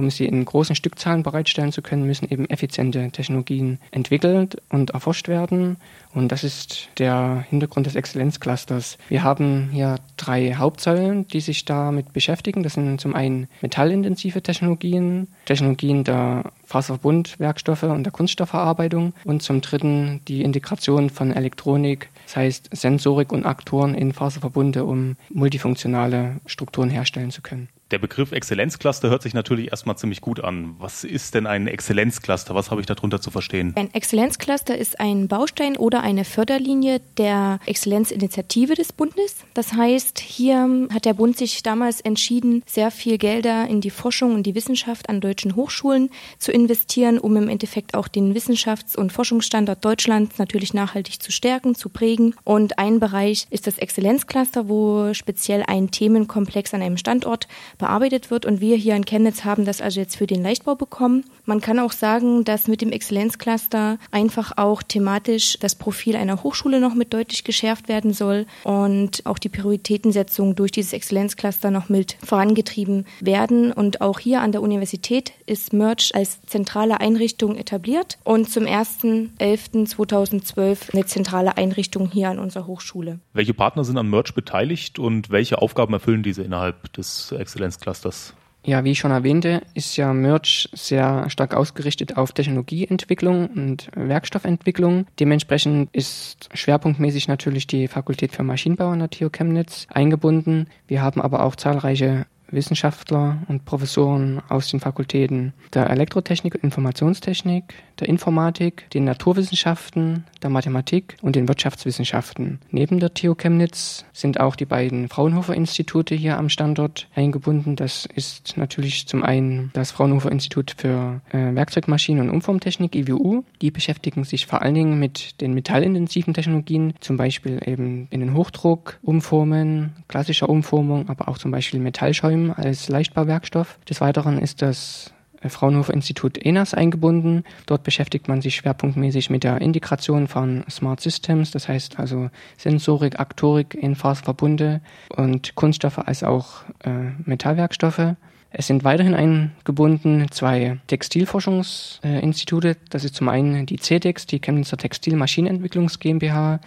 um 0.00 0.10
sie 0.10 0.24
in 0.24 0.44
großen 0.44 0.74
Stückzahlen 0.74 1.22
bereitstellen 1.22 1.72
zu 1.72 1.82
können, 1.82 2.06
müssen 2.06 2.30
eben 2.30 2.48
effiziente 2.48 3.10
Technologien 3.10 3.78
entwickelt 3.90 4.56
und 4.70 4.90
erforscht 4.90 5.28
werden. 5.28 5.76
Und 6.14 6.32
das 6.32 6.42
ist 6.42 6.88
der 6.98 7.44
Hintergrund 7.50 7.86
des 7.86 7.94
Exzellenzclusters. 7.94 8.96
Wir 9.08 9.22
haben 9.22 9.68
hier 9.72 9.96
drei 10.16 10.54
Hauptsäulen, 10.54 11.28
die 11.28 11.40
sich 11.40 11.66
damit 11.66 12.12
beschäftigen. 12.12 12.62
Das 12.62 12.74
sind 12.74 13.00
zum 13.00 13.14
einen 13.14 13.46
metallintensive 13.60 14.42
Technologien, 14.42 15.28
Technologien 15.44 16.02
der 16.02 16.50
Faserverbundwerkstoffe 16.64 17.82
und 17.82 18.04
der 18.04 18.12
Kunststoffverarbeitung 18.12 19.12
und 19.24 19.42
zum 19.42 19.60
dritten 19.60 20.20
die 20.26 20.42
Integration 20.42 21.10
von 21.10 21.32
Elektronik, 21.32 22.08
das 22.26 22.36
heißt 22.36 22.70
Sensorik 22.72 23.32
und 23.32 23.44
Aktoren 23.44 23.94
in 23.94 24.12
Faserverbunde, 24.12 24.84
um 24.84 25.16
multifunktionale 25.28 26.36
Strukturen 26.46 26.88
herstellen 26.88 27.30
zu 27.30 27.42
können. 27.42 27.68
Der 27.90 27.98
Begriff 27.98 28.30
Exzellenzcluster 28.30 29.10
hört 29.10 29.22
sich 29.22 29.34
natürlich 29.34 29.72
erstmal 29.72 29.98
ziemlich 29.98 30.20
gut 30.20 30.38
an. 30.44 30.76
Was 30.78 31.02
ist 31.02 31.34
denn 31.34 31.48
ein 31.48 31.66
Exzellenzcluster? 31.66 32.54
Was 32.54 32.70
habe 32.70 32.80
ich 32.80 32.86
darunter 32.86 33.20
zu 33.20 33.32
verstehen? 33.32 33.72
Ein 33.74 33.92
Exzellenzcluster 33.92 34.78
ist 34.78 35.00
ein 35.00 35.26
Baustein 35.26 35.76
oder 35.76 36.00
eine 36.02 36.24
Förderlinie 36.24 37.00
der 37.18 37.58
Exzellenzinitiative 37.66 38.74
des 38.74 38.92
Bundes. 38.92 39.38
Das 39.54 39.72
heißt, 39.72 40.20
hier 40.20 40.86
hat 40.94 41.04
der 41.04 41.14
Bund 41.14 41.36
sich 41.36 41.64
damals 41.64 42.00
entschieden, 42.00 42.62
sehr 42.64 42.92
viel 42.92 43.18
Gelder 43.18 43.66
in 43.66 43.80
die 43.80 43.90
Forschung 43.90 44.34
und 44.34 44.44
die 44.44 44.54
Wissenschaft 44.54 45.08
an 45.08 45.20
deutschen 45.20 45.56
Hochschulen 45.56 46.10
zu 46.38 46.52
investieren, 46.52 47.18
um 47.18 47.36
im 47.36 47.48
Endeffekt 47.48 47.94
auch 47.94 48.06
den 48.06 48.36
Wissenschafts- 48.36 48.96
und 48.96 49.12
Forschungsstandort 49.12 49.84
Deutschlands 49.84 50.38
natürlich 50.38 50.74
nachhaltig 50.74 51.20
zu 51.20 51.32
stärken, 51.32 51.74
zu 51.74 51.88
prägen. 51.88 52.36
Und 52.44 52.78
ein 52.78 53.00
Bereich 53.00 53.48
ist 53.50 53.66
das 53.66 53.78
Exzellenzcluster, 53.78 54.68
wo 54.68 55.12
speziell 55.12 55.64
ein 55.66 55.90
Themenkomplex 55.90 56.72
an 56.72 56.82
einem 56.82 56.96
Standort 56.96 57.48
bearbeitet 57.80 58.30
wird. 58.30 58.46
Und 58.46 58.60
wir 58.60 58.76
hier 58.76 58.94
in 58.94 59.04
Chemnitz 59.04 59.44
haben 59.44 59.64
das 59.64 59.80
also 59.80 60.00
jetzt 60.00 60.16
für 60.16 60.26
den 60.26 60.42
Leichtbau 60.42 60.76
bekommen. 60.76 61.24
Man 61.44 61.60
kann 61.60 61.80
auch 61.80 61.92
sagen, 61.92 62.44
dass 62.44 62.68
mit 62.68 62.80
dem 62.80 62.92
Exzellenzcluster 62.92 63.98
einfach 64.12 64.52
auch 64.56 64.82
thematisch 64.82 65.58
das 65.58 65.74
Profil 65.74 66.14
einer 66.14 66.44
Hochschule 66.44 66.80
noch 66.80 66.94
mit 66.94 67.12
deutlich 67.12 67.42
geschärft 67.42 67.88
werden 67.88 68.12
soll 68.12 68.46
und 68.62 69.26
auch 69.26 69.38
die 69.38 69.48
Prioritätensetzung 69.48 70.54
durch 70.54 70.70
dieses 70.70 70.92
Exzellenzcluster 70.92 71.72
noch 71.72 71.88
mit 71.88 72.16
vorangetrieben 72.24 73.06
werden. 73.20 73.72
Und 73.72 74.00
auch 74.00 74.20
hier 74.20 74.42
an 74.42 74.52
der 74.52 74.62
Universität 74.62 75.32
ist 75.46 75.72
Merch 75.72 76.12
als 76.14 76.40
zentrale 76.42 77.00
Einrichtung 77.00 77.56
etabliert 77.56 78.18
und 78.22 78.48
zum 78.48 78.64
1.11.2012 78.64 80.92
eine 80.92 81.06
zentrale 81.06 81.56
Einrichtung 81.56 82.10
hier 82.10 82.28
an 82.28 82.38
unserer 82.38 82.66
Hochschule. 82.66 83.20
Welche 83.32 83.54
Partner 83.54 83.84
sind 83.84 83.98
an 83.98 84.08
Merch 84.08 84.34
beteiligt 84.34 84.98
und 84.98 85.30
welche 85.30 85.60
Aufgaben 85.60 85.94
erfüllen 85.94 86.22
diese 86.22 86.42
innerhalb 86.42 86.92
des 86.92 87.32
Exzellenzclusters? 87.70 88.34
Ja, 88.62 88.84
wie 88.84 88.90
ich 88.90 88.98
schon 88.98 89.10
erwähnte, 89.10 89.62
ist 89.72 89.96
ja 89.96 90.12
Merch 90.12 90.68
sehr 90.74 91.30
stark 91.30 91.54
ausgerichtet 91.54 92.18
auf 92.18 92.32
Technologieentwicklung 92.32 93.46
und 93.46 93.90
Werkstoffentwicklung. 93.94 95.06
Dementsprechend 95.18 95.88
ist 95.94 96.50
schwerpunktmäßig 96.52 97.26
natürlich 97.26 97.66
die 97.66 97.88
Fakultät 97.88 98.32
für 98.32 98.42
Maschinenbau 98.42 98.90
an 98.90 98.98
der 98.98 99.08
TU 99.08 99.30
Chemnitz 99.30 99.86
eingebunden. 99.88 100.66
Wir 100.88 101.00
haben 101.00 101.22
aber 101.22 101.42
auch 101.44 101.56
zahlreiche 101.56 102.26
Wissenschaftler 102.50 103.38
und 103.48 103.64
Professoren 103.64 104.42
aus 104.48 104.70
den 104.70 104.80
Fakultäten 104.80 105.54
der 105.72 105.88
Elektrotechnik 105.88 106.54
und 106.54 106.64
Informationstechnik, 106.64 107.74
der 108.00 108.08
Informatik, 108.08 108.88
den 108.90 109.04
Naturwissenschaften, 109.04 110.24
der 110.42 110.50
Mathematik 110.50 111.16
und 111.22 111.36
den 111.36 111.48
Wirtschaftswissenschaften. 111.48 112.58
Neben 112.70 113.00
der 113.00 113.14
TU 113.14 113.34
Chemnitz 113.34 114.04
sind 114.12 114.40
auch 114.40 114.56
die 114.56 114.64
beiden 114.64 115.08
Fraunhofer-Institute 115.08 116.14
hier 116.14 116.38
am 116.38 116.48
Standort 116.48 117.08
eingebunden. 117.14 117.76
Das 117.76 118.06
ist 118.06 118.56
natürlich 118.56 119.06
zum 119.06 119.22
einen 119.22 119.70
das 119.72 119.90
Fraunhofer-Institut 119.90 120.74
für 120.76 121.20
äh, 121.30 121.54
Werkzeugmaschinen 121.54 122.28
und 122.28 122.34
Umformtechnik, 122.34 122.94
IWU. 122.94 123.44
Die 123.60 123.70
beschäftigen 123.70 124.24
sich 124.24 124.46
vor 124.46 124.62
allen 124.62 124.74
Dingen 124.74 124.98
mit 124.98 125.40
den 125.40 125.54
metallintensiven 125.54 126.34
Technologien, 126.34 126.94
zum 127.00 127.16
Beispiel 127.16 127.60
eben 127.66 128.08
in 128.10 128.20
den 128.20 128.34
Hochdruck, 128.34 128.98
Umformen, 129.02 129.92
klassischer 130.08 130.48
Umformung, 130.48 131.08
aber 131.08 131.28
auch 131.28 131.38
zum 131.38 131.50
Beispiel 131.50 131.80
Metallschäumen 131.80 132.52
als 132.52 132.88
Leichtbauwerkstoff. 132.88 133.78
Des 133.88 134.00
Weiteren 134.00 134.38
ist 134.38 134.62
das 134.62 135.12
Fraunhofer 135.48 135.94
Institut 135.94 136.36
ENAS 136.38 136.74
eingebunden. 136.74 137.44
Dort 137.66 137.82
beschäftigt 137.82 138.28
man 138.28 138.42
sich 138.42 138.56
schwerpunktmäßig 138.56 139.30
mit 139.30 139.44
der 139.44 139.60
Integration 139.60 140.28
von 140.28 140.64
Smart 140.70 141.00
Systems, 141.00 141.50
das 141.50 141.68
heißt 141.68 141.98
also 141.98 142.30
Sensorik, 142.58 143.18
Aktorik 143.18 143.74
in 143.74 143.94
Faserverbunde 143.94 144.80
und 145.16 145.54
Kunststoffe 145.54 145.98
als 145.98 146.22
auch 146.22 146.64
äh, 146.84 146.90
Metallwerkstoffe. 147.24 148.16
Es 148.52 148.66
sind 148.66 148.82
weiterhin 148.82 149.14
eingebunden 149.14 150.26
zwei 150.30 150.78
Textilforschungsinstitute. 150.88 152.76
Das 152.90 153.04
ist 153.04 153.14
zum 153.14 153.28
einen 153.28 153.64
die 153.64 153.78
CEDEX, 153.78 154.26
die 154.26 154.40
Chemnitzer 154.40 154.76
Textilmaschinenentwicklungs 154.76 156.00
GmbH 156.00 156.60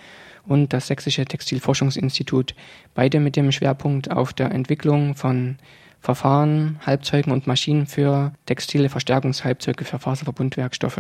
und 0.47 0.71
das 0.73 0.87
Sächsische 0.87 1.25
Textilforschungsinstitut, 1.25 2.55
beide 2.95 3.19
mit 3.19 3.35
dem 3.35 3.51
Schwerpunkt 3.51 4.11
auf 4.11 4.33
der 4.33 4.51
Entwicklung 4.51 5.15
von 5.15 5.57
Verfahren, 6.03 6.79
Halbzeugen 6.85 7.31
und 7.31 7.47
Maschinen 7.47 7.87
für 7.87 8.33
textile 8.45 8.89
Verstärkungshalbzeuge 8.89 9.85
für 9.85 9.99
Faserverbundwerkstoffe. 9.99 10.99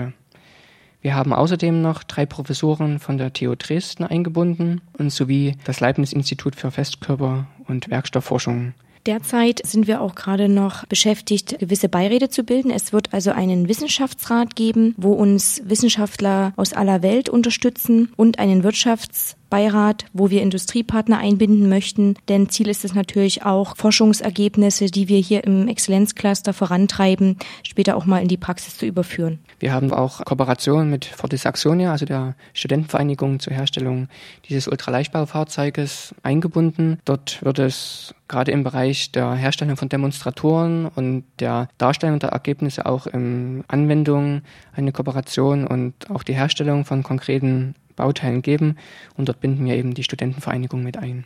Wir 1.01 1.13
haben 1.13 1.33
außerdem 1.33 1.81
noch 1.81 2.03
drei 2.03 2.25
Professoren 2.25 2.99
von 2.99 3.17
der 3.17 3.33
TU 3.33 3.53
Dresden 3.55 4.05
eingebunden 4.05 4.79
und 4.97 5.11
sowie 5.11 5.57
das 5.65 5.81
Leibniz-Institut 5.81 6.55
für 6.55 6.71
Festkörper- 6.71 7.47
und 7.67 7.89
Werkstoffforschung. 7.89 8.73
Derzeit 9.05 9.59
sind 9.65 9.87
wir 9.87 9.99
auch 9.99 10.15
gerade 10.15 10.47
noch 10.47 10.85
beschäftigt, 10.85 11.59
gewisse 11.59 11.89
Beiräte 11.89 12.29
zu 12.29 12.45
bilden. 12.45 12.71
Es 12.71 12.93
wird 12.93 13.13
also 13.13 13.31
einen 13.31 13.67
Wissenschaftsrat 13.67 14.55
geben, 14.55 14.95
wo 14.95 15.11
uns 15.11 15.61
Wissenschaftler 15.65 16.53
aus 16.55 16.71
aller 16.71 17.01
Welt 17.01 17.27
unterstützen 17.27 18.13
und 18.15 18.39
einen 18.39 18.63
Wirtschafts 18.63 19.35
Beirat, 19.53 20.05
wo 20.13 20.31
wir 20.31 20.41
Industriepartner 20.41 21.19
einbinden 21.19 21.69
möchten. 21.69 22.15
Denn 22.27 22.49
Ziel 22.49 22.69
ist 22.69 22.83
es 22.83 22.95
natürlich 22.95 23.45
auch, 23.45 23.77
Forschungsergebnisse, 23.77 24.87
die 24.87 25.09
wir 25.09 25.19
hier 25.19 25.43
im 25.43 25.67
Exzellenzcluster 25.67 26.53
vorantreiben, 26.53 27.37
später 27.61 27.95
auch 27.95 28.07
mal 28.07 28.23
in 28.23 28.27
die 28.27 28.37
Praxis 28.37 28.79
zu 28.79 28.87
überführen. 28.87 29.37
Wir 29.59 29.71
haben 29.71 29.93
auch 29.93 30.25
Kooperationen 30.25 30.89
mit 30.89 31.05
Fortis 31.05 31.45
Axonia, 31.45 31.91
also 31.91 32.07
der 32.07 32.33
Studentenvereinigung 32.53 33.39
zur 33.39 33.53
Herstellung 33.53 34.07
dieses 34.49 34.67
Ultraleichtbaufahrzeuges, 34.67 36.15
eingebunden. 36.23 36.97
Dort 37.05 37.43
wird 37.43 37.59
es 37.59 38.15
gerade 38.27 38.51
im 38.51 38.63
Bereich 38.63 39.11
der 39.11 39.35
Herstellung 39.35 39.77
von 39.77 39.87
Demonstratoren 39.87 40.87
und 40.87 41.25
der 41.39 41.67
Darstellung 41.77 42.17
der 42.17 42.29
Ergebnisse 42.29 42.87
auch 42.87 43.05
in 43.05 43.63
Anwendung 43.67 44.41
eine 44.75 44.91
Kooperation 44.91 45.67
und 45.67 46.09
auch 46.09 46.23
die 46.23 46.33
Herstellung 46.33 46.85
von 46.85 47.03
konkreten 47.03 47.75
Bauteilen 47.95 48.41
geben. 48.41 48.77
Und 49.15 49.29
dort 49.29 49.39
binden 49.39 49.65
wir 49.65 49.75
eben 49.75 49.93
die 49.93 50.03
Studentenvereinigung 50.03 50.83
mit 50.83 50.97
ein. 50.97 51.25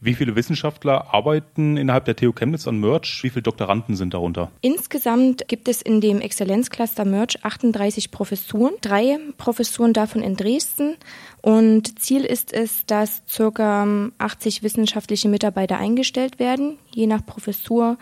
Wie 0.00 0.14
viele 0.14 0.36
Wissenschaftler 0.36 1.12
arbeiten 1.12 1.76
innerhalb 1.76 2.04
der 2.04 2.14
TU 2.14 2.32
Chemnitz 2.32 2.68
an 2.68 2.78
Merch? 2.78 3.20
Wie 3.24 3.30
viele 3.30 3.42
Doktoranden 3.42 3.96
sind 3.96 4.14
darunter? 4.14 4.52
Insgesamt 4.60 5.48
gibt 5.48 5.66
es 5.66 5.82
in 5.82 6.00
dem 6.00 6.20
Exzellenzcluster 6.20 7.04
Merch 7.04 7.44
38 7.44 8.12
Professuren, 8.12 8.74
drei 8.80 9.18
Professuren 9.38 9.92
davon 9.92 10.22
in 10.22 10.36
Dresden. 10.36 10.96
Und 11.42 11.98
Ziel 11.98 12.24
ist 12.24 12.52
es, 12.52 12.86
dass 12.86 13.22
ca. 13.36 14.10
80 14.18 14.62
wissenschaftliche 14.62 15.28
Mitarbeiter 15.28 15.78
eingestellt 15.78 16.38
werden, 16.38 16.78
je 16.94 17.08
nach 17.08 17.26
Professur 17.26 17.98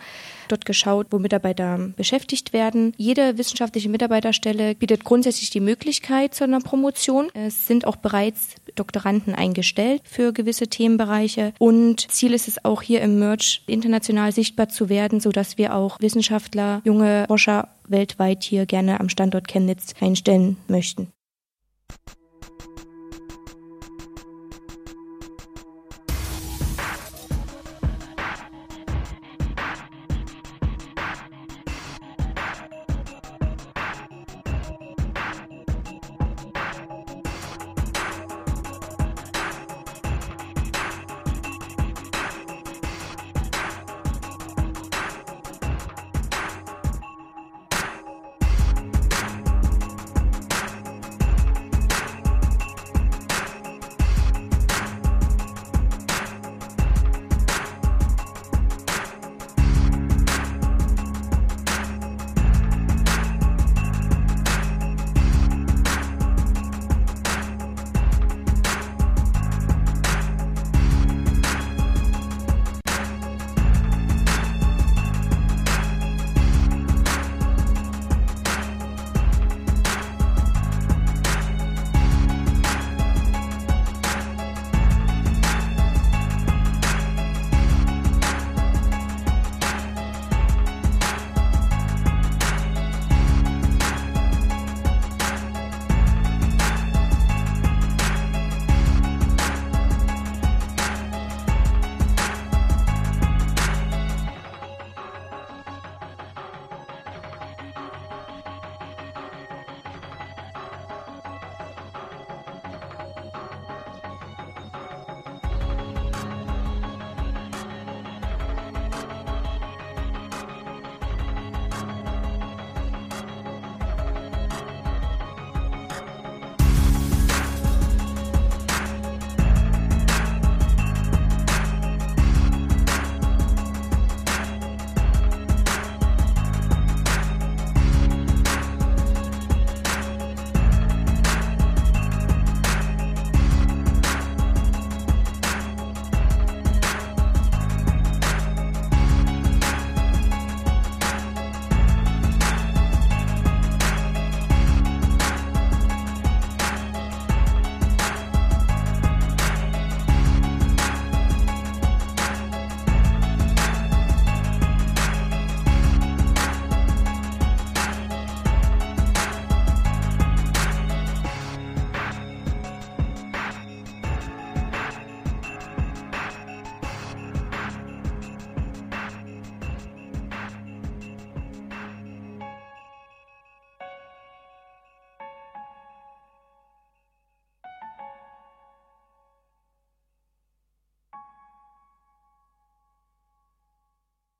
dort 0.49 0.65
geschaut, 0.65 1.07
wo 1.09 1.17
Mitarbeiter 1.19 1.89
beschäftigt 1.95 2.53
werden. 2.53 2.93
Jede 2.97 3.37
wissenschaftliche 3.39 3.89
Mitarbeiterstelle 3.89 4.75
bietet 4.75 5.03
grundsätzlich 5.03 5.49
die 5.49 5.59
Möglichkeit 5.59 6.35
zu 6.35 6.43
einer 6.43 6.59
Promotion. 6.59 7.29
Es 7.33 7.67
sind 7.67 7.85
auch 7.85 7.95
bereits 7.95 8.55
Doktoranden 8.79 9.35
eingestellt 9.35 10.01
für 10.05 10.33
gewisse 10.33 10.67
Themenbereiche. 10.67 11.53
Und 11.59 12.11
Ziel 12.11 12.33
ist 12.33 12.47
es 12.47 12.63
auch 12.63 12.81
hier 12.81 13.01
im 13.01 13.19
Merch 13.19 13.63
international 13.67 14.31
sichtbar 14.31 14.69
zu 14.69 14.89
werden, 14.89 15.19
sodass 15.19 15.57
wir 15.57 15.75
auch 15.75 15.99
Wissenschaftler, 15.99 16.81
junge 16.83 17.25
Forscher 17.27 17.69
weltweit 17.87 18.43
hier 18.43 18.65
gerne 18.65 18.99
am 18.99 19.09
Standort 19.09 19.47
Chemnitz 19.47 19.93
einstellen 19.99 20.57
möchten. 20.67 21.07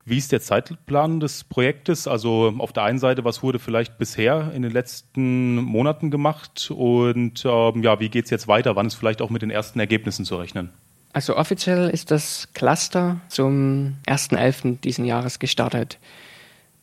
Wie 0.10 0.18
ist 0.18 0.32
der 0.32 0.40
Zeitplan 0.40 1.20
des 1.20 1.44
Projektes? 1.44 2.08
Also 2.08 2.54
auf 2.60 2.72
der 2.72 2.84
einen 2.84 2.98
Seite, 2.98 3.26
was 3.26 3.44
wurde 3.44 3.60
vielleicht 3.60 3.98
bisher 3.98 4.54
in 4.56 4.62
den 4.62 4.72
letzten 4.72 5.58
Monaten 5.58 6.12
gemacht 6.12 6.72
und 6.74 7.44
ähm, 7.44 7.84
ja, 7.84 8.00
wie 8.00 8.08
geht 8.08 8.24
es 8.24 8.32
jetzt 8.32 8.48
weiter? 8.48 8.78
Wann 8.78 8.88
ist 8.88 8.96
vielleicht 8.96 9.22
auch 9.22 9.30
mit 9.30 9.42
den 9.42 9.52
ersten 9.52 9.82
Ergebnissen 9.82 10.24
zu 10.24 10.38
rechnen? 10.38 10.70
Also 11.12 11.36
offiziell 11.36 11.90
ist 11.90 12.10
das 12.10 12.48
Cluster 12.54 13.20
zum 13.28 13.98
1.11. 14.08 14.80
diesen 14.80 15.04
Jahres 15.04 15.40
gestartet. 15.40 16.00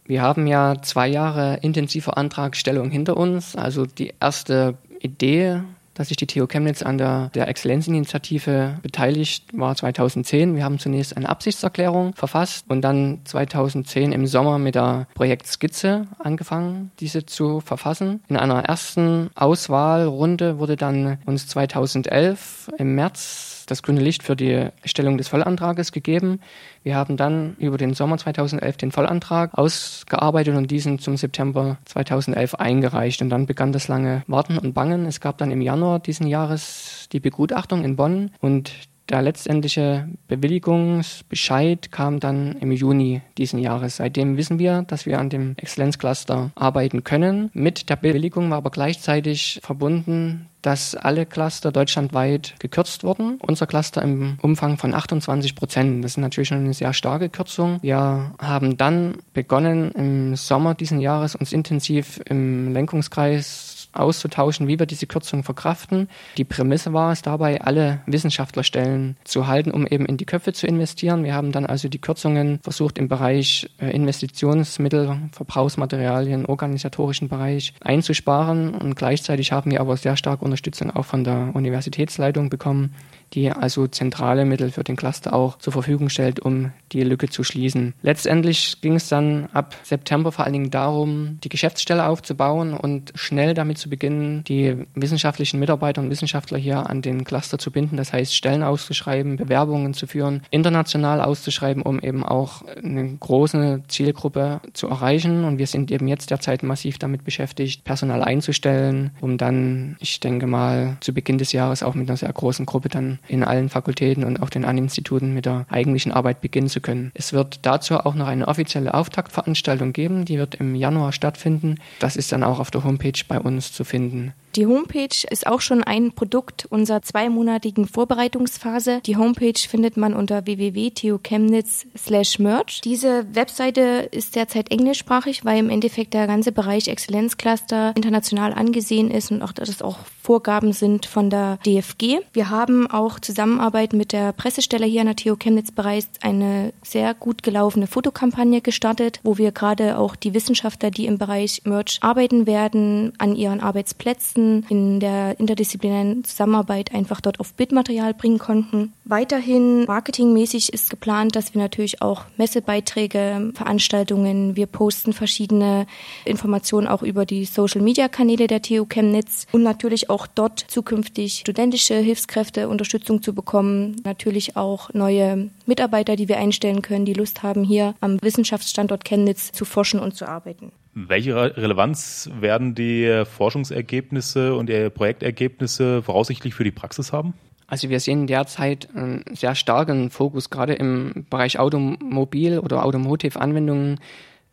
Wir 0.04 0.20
haben 0.20 0.46
ja 0.46 0.82
zwei 0.82 1.08
Jahre 1.08 1.60
intensive 1.62 2.18
Antragstellung 2.18 2.90
hinter 2.90 3.16
uns. 3.16 3.56
Also 3.56 3.86
die 3.86 4.12
erste 4.20 4.76
Idee 5.00 5.62
dass 5.94 6.08
sich 6.08 6.16
die 6.16 6.26
TU 6.26 6.46
Chemnitz 6.46 6.82
an 6.82 6.98
der, 6.98 7.30
der 7.34 7.48
Exzellenzinitiative 7.48 8.78
beteiligt, 8.82 9.44
war 9.52 9.74
2010. 9.74 10.56
Wir 10.56 10.64
haben 10.64 10.78
zunächst 10.78 11.16
eine 11.16 11.28
Absichtserklärung 11.28 12.14
verfasst 12.14 12.66
und 12.68 12.82
dann 12.82 13.20
2010 13.24 14.12
im 14.12 14.26
Sommer 14.26 14.58
mit 14.58 14.74
der 14.74 15.06
Projektskizze 15.14 16.06
angefangen, 16.18 16.90
diese 17.00 17.26
zu 17.26 17.60
verfassen. 17.60 18.22
In 18.28 18.36
einer 18.36 18.64
ersten 18.64 19.30
Auswahlrunde 19.34 20.58
wurde 20.58 20.76
dann 20.76 21.18
uns 21.26 21.46
2011 21.46 22.70
im 22.78 22.94
März 22.94 23.53
das 23.66 23.82
grüne 23.82 24.00
Licht 24.00 24.22
für 24.22 24.36
die 24.36 24.68
Stellung 24.84 25.18
des 25.18 25.28
Vollantrages 25.28 25.92
gegeben. 25.92 26.40
Wir 26.82 26.96
haben 26.96 27.16
dann 27.16 27.56
über 27.58 27.78
den 27.78 27.94
Sommer 27.94 28.18
2011 28.18 28.76
den 28.76 28.92
Vollantrag 28.92 29.54
ausgearbeitet 29.54 30.56
und 30.56 30.70
diesen 30.70 30.98
zum 30.98 31.16
September 31.16 31.78
2011 31.84 32.54
eingereicht. 32.54 33.22
Und 33.22 33.30
dann 33.30 33.46
begann 33.46 33.72
das 33.72 33.88
lange 33.88 34.22
Warten 34.26 34.58
und 34.58 34.74
Bangen. 34.74 35.06
Es 35.06 35.20
gab 35.20 35.38
dann 35.38 35.50
im 35.50 35.60
Januar 35.60 35.98
diesen 35.98 36.26
Jahres 36.26 37.08
die 37.12 37.20
Begutachtung 37.20 37.84
in 37.84 37.96
Bonn 37.96 38.30
und 38.40 38.72
der 39.10 39.20
letztendliche 39.20 40.08
Bewilligungsbescheid 40.28 41.92
kam 41.92 42.20
dann 42.20 42.56
im 42.60 42.72
Juni 42.72 43.20
diesen 43.36 43.58
Jahres. 43.58 43.96
Seitdem 43.96 44.38
wissen 44.38 44.58
wir, 44.58 44.82
dass 44.82 45.04
wir 45.04 45.18
an 45.18 45.28
dem 45.28 45.54
Exzellenzcluster 45.58 46.52
arbeiten 46.54 47.04
können. 47.04 47.50
Mit 47.52 47.90
der 47.90 47.96
Bewilligung 47.96 48.48
war 48.48 48.58
aber 48.58 48.70
gleichzeitig 48.70 49.60
verbunden, 49.62 50.48
dass 50.64 50.94
alle 50.94 51.26
Cluster 51.26 51.72
deutschlandweit 51.72 52.54
gekürzt 52.58 53.04
wurden. 53.04 53.38
Unser 53.40 53.66
Cluster 53.66 54.02
im 54.02 54.38
Umfang 54.40 54.78
von 54.78 54.94
28 54.94 55.54
Prozent. 55.54 56.02
Das 56.02 56.12
ist 56.12 56.16
natürlich 56.16 56.48
schon 56.48 56.58
eine 56.58 56.72
sehr 56.72 56.92
starke 56.94 57.28
Kürzung. 57.28 57.78
Wir 57.82 58.32
haben 58.38 58.76
dann 58.76 59.18
begonnen, 59.34 59.92
im 59.92 60.36
Sommer 60.36 60.74
diesen 60.74 61.00
Jahres 61.00 61.34
uns 61.36 61.52
intensiv 61.52 62.20
im 62.24 62.72
Lenkungskreis 62.72 63.73
auszutauschen, 63.94 64.68
wie 64.68 64.78
wir 64.78 64.86
diese 64.86 65.06
Kürzung 65.06 65.42
verkraften. 65.42 66.08
Die 66.36 66.44
Prämisse 66.44 66.92
war 66.92 67.12
es 67.12 67.22
dabei, 67.22 67.60
alle 67.60 68.00
Wissenschaftlerstellen 68.06 69.16
zu 69.24 69.46
halten, 69.46 69.70
um 69.70 69.86
eben 69.86 70.06
in 70.06 70.16
die 70.16 70.26
Köpfe 70.26 70.52
zu 70.52 70.66
investieren. 70.66 71.24
Wir 71.24 71.34
haben 71.34 71.52
dann 71.52 71.66
also 71.66 71.88
die 71.88 72.00
Kürzungen 72.00 72.60
versucht 72.62 72.98
im 72.98 73.08
Bereich 73.08 73.70
äh, 73.78 73.90
Investitionsmittel, 73.90 75.16
Verbrauchsmaterialien, 75.32 76.46
organisatorischen 76.46 77.28
Bereich 77.28 77.74
einzusparen 77.80 78.74
und 78.74 78.94
gleichzeitig 78.94 79.52
haben 79.52 79.70
wir 79.70 79.80
aber 79.80 79.96
sehr 79.96 80.16
stark 80.16 80.42
Unterstützung 80.42 80.90
auch 80.90 81.04
von 81.04 81.24
der 81.24 81.50
Universitätsleitung 81.54 82.50
bekommen, 82.50 82.94
die 83.34 83.50
also 83.50 83.86
zentrale 83.86 84.44
Mittel 84.44 84.70
für 84.70 84.84
den 84.84 84.96
Cluster 84.96 85.32
auch 85.32 85.58
zur 85.58 85.72
Verfügung 85.72 86.08
stellt, 86.08 86.40
um 86.40 86.72
die 86.92 87.02
Lücke 87.02 87.28
zu 87.28 87.44
schließen. 87.44 87.94
Letztendlich 88.02 88.80
ging 88.80 88.94
es 88.94 89.08
dann 89.08 89.48
ab 89.52 89.74
September 89.82 90.32
vor 90.32 90.44
allen 90.44 90.52
Dingen 90.52 90.70
darum, 90.70 91.38
die 91.42 91.48
Geschäftsstelle 91.48 92.06
aufzubauen 92.06 92.74
und 92.74 93.12
schnell 93.14 93.54
damit 93.54 93.78
zu 93.78 93.90
beginnen, 93.90 94.44
die 94.44 94.76
wissenschaftlichen 94.94 95.58
Mitarbeiter 95.58 96.00
und 96.00 96.10
Wissenschaftler 96.10 96.58
hier 96.58 96.88
an 96.88 97.02
den 97.02 97.24
Cluster 97.24 97.58
zu 97.58 97.70
binden. 97.70 97.96
Das 97.96 98.12
heißt, 98.12 98.34
Stellen 98.34 98.62
auszuschreiben, 98.62 99.36
Bewerbungen 99.36 99.94
zu 99.94 100.06
führen, 100.06 100.42
international 100.50 101.20
auszuschreiben, 101.20 101.82
um 101.82 102.00
eben 102.00 102.24
auch 102.24 102.62
eine 102.82 103.16
große 103.16 103.82
Zielgruppe 103.88 104.60
zu 104.72 104.88
erreichen. 104.88 105.44
Und 105.44 105.58
wir 105.58 105.66
sind 105.66 105.90
eben 105.90 106.08
jetzt 106.08 106.30
derzeit 106.30 106.62
massiv 106.62 106.98
damit 106.98 107.24
beschäftigt, 107.24 107.84
Personal 107.84 108.22
einzustellen, 108.22 109.10
um 109.20 109.38
dann, 109.38 109.96
ich 110.00 110.20
denke 110.20 110.46
mal, 110.46 110.96
zu 111.00 111.12
Beginn 111.12 111.38
des 111.38 111.52
Jahres 111.52 111.82
auch 111.82 111.94
mit 111.94 112.08
einer 112.08 112.16
sehr 112.16 112.32
großen 112.32 112.66
Gruppe 112.66 112.88
dann 112.88 113.18
in 113.28 113.44
allen 113.44 113.68
Fakultäten 113.68 114.24
und 114.24 114.42
auch 114.42 114.50
den 114.50 114.64
An-Instituten 114.64 115.34
mit 115.34 115.46
der 115.46 115.66
eigentlichen 115.68 116.12
Arbeit 116.12 116.40
beginnen 116.40 116.68
zu 116.68 116.80
können. 116.80 117.10
Es 117.14 117.32
wird 117.32 117.60
dazu 117.62 117.98
auch 117.98 118.14
noch 118.14 118.26
eine 118.26 118.48
offizielle 118.48 118.94
Auftaktveranstaltung 118.94 119.92
geben, 119.92 120.24
die 120.24 120.38
wird 120.38 120.54
im 120.56 120.74
Januar 120.74 121.12
stattfinden. 121.12 121.76
Das 121.98 122.16
ist 122.16 122.32
dann 122.32 122.44
auch 122.44 122.60
auf 122.60 122.70
der 122.70 122.84
Homepage 122.84 123.20
bei 123.28 123.40
uns 123.40 123.72
zu 123.72 123.84
finden. 123.84 124.32
Die 124.56 124.66
Homepage 124.66 125.26
ist 125.30 125.48
auch 125.48 125.60
schon 125.60 125.82
ein 125.82 126.12
Produkt 126.12 126.66
unserer 126.70 127.02
zweimonatigen 127.02 127.88
Vorbereitungsphase. 127.88 129.00
Die 129.04 129.16
Homepage 129.16 129.58
findet 129.58 129.96
man 129.96 130.14
unter 130.14 130.46
www.theochemnitz 130.46 131.86
slash 131.98 132.38
merch. 132.38 132.80
Diese 132.84 133.26
Webseite 133.34 134.08
ist 134.12 134.36
derzeit 134.36 134.70
englischsprachig, 134.70 135.44
weil 135.44 135.58
im 135.58 135.70
Endeffekt 135.70 136.14
der 136.14 136.28
ganze 136.28 136.52
Bereich 136.52 136.86
Exzellenzcluster 136.86 137.94
international 137.96 138.54
angesehen 138.54 139.10
ist 139.10 139.32
und 139.32 139.42
auch 139.42 139.50
das 139.50 139.82
auch 139.82 139.98
Vorgaben 140.22 140.72
sind 140.72 141.04
von 141.04 141.30
der 141.30 141.58
DFG. 141.66 142.20
Wir 142.32 142.48
haben 142.48 142.88
auch 142.88 143.13
Zusammenarbeit 143.20 143.92
mit 143.92 144.12
der 144.12 144.32
Pressestelle 144.32 144.86
hier 144.86 145.00
an 145.00 145.06
der 145.06 145.16
TU 145.16 145.36
Chemnitz 145.36 145.72
bereits 145.72 146.08
eine 146.22 146.72
sehr 146.82 147.14
gut 147.14 147.42
gelaufene 147.42 147.86
Fotokampagne 147.86 148.60
gestartet, 148.60 149.20
wo 149.22 149.38
wir 149.38 149.52
gerade 149.52 149.98
auch 149.98 150.16
die 150.16 150.34
Wissenschaftler, 150.34 150.90
die 150.90 151.06
im 151.06 151.18
Bereich 151.18 151.62
Merch 151.64 151.98
arbeiten 152.00 152.46
werden, 152.46 153.12
an 153.18 153.36
ihren 153.36 153.60
Arbeitsplätzen 153.60 154.66
in 154.68 155.00
der 155.00 155.38
interdisziplinären 155.38 156.24
Zusammenarbeit 156.24 156.94
einfach 156.94 157.20
dort 157.20 157.40
auf 157.40 157.54
Bildmaterial 157.54 158.14
bringen 158.14 158.38
konnten. 158.38 158.92
Weiterhin 159.04 159.84
marketingmäßig 159.84 160.72
ist 160.72 160.90
geplant, 160.90 161.36
dass 161.36 161.54
wir 161.54 161.60
natürlich 161.60 162.02
auch 162.02 162.24
Messebeiträge, 162.36 163.52
Veranstaltungen, 163.54 164.56
wir 164.56 164.66
posten 164.66 165.12
verschiedene 165.12 165.86
Informationen 166.24 166.88
auch 166.88 167.02
über 167.02 167.26
die 167.26 167.44
Social-Media-Kanäle 167.44 168.46
der 168.46 168.62
TU 168.62 168.86
Chemnitz 168.86 169.46
und 169.52 169.62
natürlich 169.62 170.10
auch 170.10 170.26
dort 170.26 170.60
zukünftig 170.68 171.40
studentische 171.40 171.94
Hilfskräfte 171.94 172.68
Unterstützung 172.94 173.22
zu 173.22 173.34
bekommen, 173.34 173.96
natürlich 174.04 174.56
auch 174.56 174.94
neue 174.94 175.50
Mitarbeiter, 175.66 176.14
die 176.14 176.28
wir 176.28 176.38
einstellen 176.38 176.80
können, 176.80 177.04
die 177.04 177.12
Lust 177.12 177.42
haben, 177.42 177.64
hier 177.64 177.96
am 178.00 178.22
Wissenschaftsstandort 178.22 179.04
Chemnitz 179.04 179.50
zu 179.50 179.64
forschen 179.64 179.98
und 179.98 180.14
zu 180.14 180.28
arbeiten. 180.28 180.70
Welche 180.94 181.34
Relevanz 181.34 182.30
werden 182.38 182.76
die 182.76 183.24
Forschungsergebnisse 183.24 184.54
und 184.54 184.68
die 184.68 184.90
Projektergebnisse 184.90 186.04
voraussichtlich 186.04 186.54
für 186.54 186.62
die 186.62 186.70
Praxis 186.70 187.12
haben? 187.12 187.34
Also 187.66 187.88
wir 187.88 187.98
sehen 187.98 188.28
derzeit 188.28 188.88
einen 188.94 189.24
sehr 189.32 189.56
starken 189.56 190.10
Fokus 190.10 190.48
gerade 190.48 190.74
im 190.74 191.26
Bereich 191.28 191.58
Automobil- 191.58 192.60
oder 192.60 192.84
Automotive-Anwendungen 192.84 193.98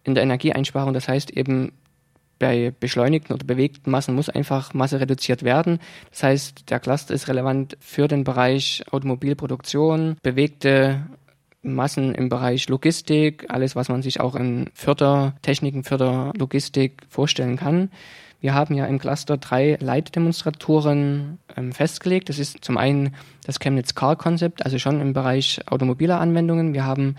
in 0.04 0.16
der 0.16 0.24
Energieeinsparung. 0.24 0.96
Das 0.96 1.08
heißt 1.08 1.30
eben 1.30 1.74
bei 2.42 2.74
beschleunigten 2.78 3.36
oder 3.36 3.46
bewegten 3.46 3.92
Massen 3.92 4.16
muss 4.16 4.28
einfach 4.28 4.74
Masse 4.74 5.00
reduziert 5.00 5.44
werden. 5.44 5.80
Das 6.10 6.24
heißt, 6.24 6.70
der 6.72 6.80
Cluster 6.80 7.14
ist 7.14 7.28
relevant 7.28 7.78
für 7.80 8.08
den 8.08 8.24
Bereich 8.24 8.84
Automobilproduktion, 8.89 10.18
bewegte 10.24 11.06
Massen 11.62 12.16
im 12.16 12.30
Bereich 12.30 12.68
Logistik, 12.68 13.46
alles, 13.50 13.76
was 13.76 13.89
man 13.89 14.02
sich 14.02 14.20
auch 14.20 14.36
in 14.36 14.72
Fördertechniken, 14.74 15.84
Förderlogistik 15.84 17.04
vorstellen 17.08 17.58
kann. 17.58 17.92
Wir 18.39 18.56
haben 18.56 18.74
ja 18.74 18.88
im 18.88 18.98
Cluster 18.98 19.38
drei 19.38 19.78
Leitdemonstratoren 19.80 21.38
ähm, 21.56 21.72
festgelegt. 21.74 22.28
Das 22.30 22.39
ist 22.39 22.66
zum 22.66 22.78
einen 22.78 23.14
das 23.46 23.60
Chemnitz 23.60 23.94
Car 23.94 24.16
Concept, 24.16 24.66
also 24.66 24.80
schon 24.80 25.00
im 25.00 25.14
Bereich 25.14 25.62
automobiler 25.68 26.20
Anwendungen. 26.20 26.74
Wir 26.74 26.86
haben 26.86 27.18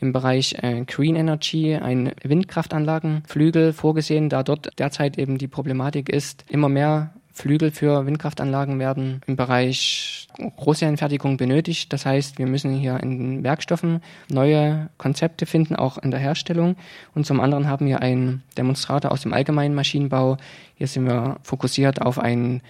im 0.00 0.12
Bereich 0.12 0.56
äh, 0.62 0.84
Green 0.86 1.16
Energy 1.16 1.74
ein 1.74 2.12
Windkraftanlagenflügel 2.22 3.72
vorgesehen, 3.72 4.28
da 4.28 4.42
dort 4.42 4.78
derzeit 4.78 5.18
eben 5.18 5.38
die 5.38 5.48
Problematik 5.48 6.08
ist, 6.08 6.44
immer 6.48 6.68
mehr 6.68 7.12
Flügel 7.36 7.70
für 7.70 8.06
Windkraftanlagen 8.06 8.78
werden 8.78 9.20
im 9.26 9.36
Bereich 9.36 10.26
Großserienfertigung 10.38 11.36
benötigt. 11.36 11.92
Das 11.92 12.06
heißt, 12.06 12.38
wir 12.38 12.46
müssen 12.46 12.72
hier 12.72 12.98
in 13.02 13.18
den 13.18 13.44
Werkstoffen 13.44 14.00
neue 14.30 14.88
Konzepte 14.96 15.44
finden, 15.44 15.76
auch 15.76 15.98
in 15.98 16.10
der 16.10 16.20
Herstellung. 16.20 16.76
Und 17.14 17.26
zum 17.26 17.40
anderen 17.40 17.68
haben 17.68 17.86
wir 17.86 18.00
einen 18.00 18.42
Demonstrator 18.56 19.12
aus 19.12 19.20
dem 19.20 19.34
allgemeinen 19.34 19.74
Maschinenbau. 19.74 20.38
Hier 20.76 20.86
sind 20.86 21.04
wir 21.04 21.36
fokussiert 21.42 22.00
auf 22.00 22.18
ein 22.18 22.62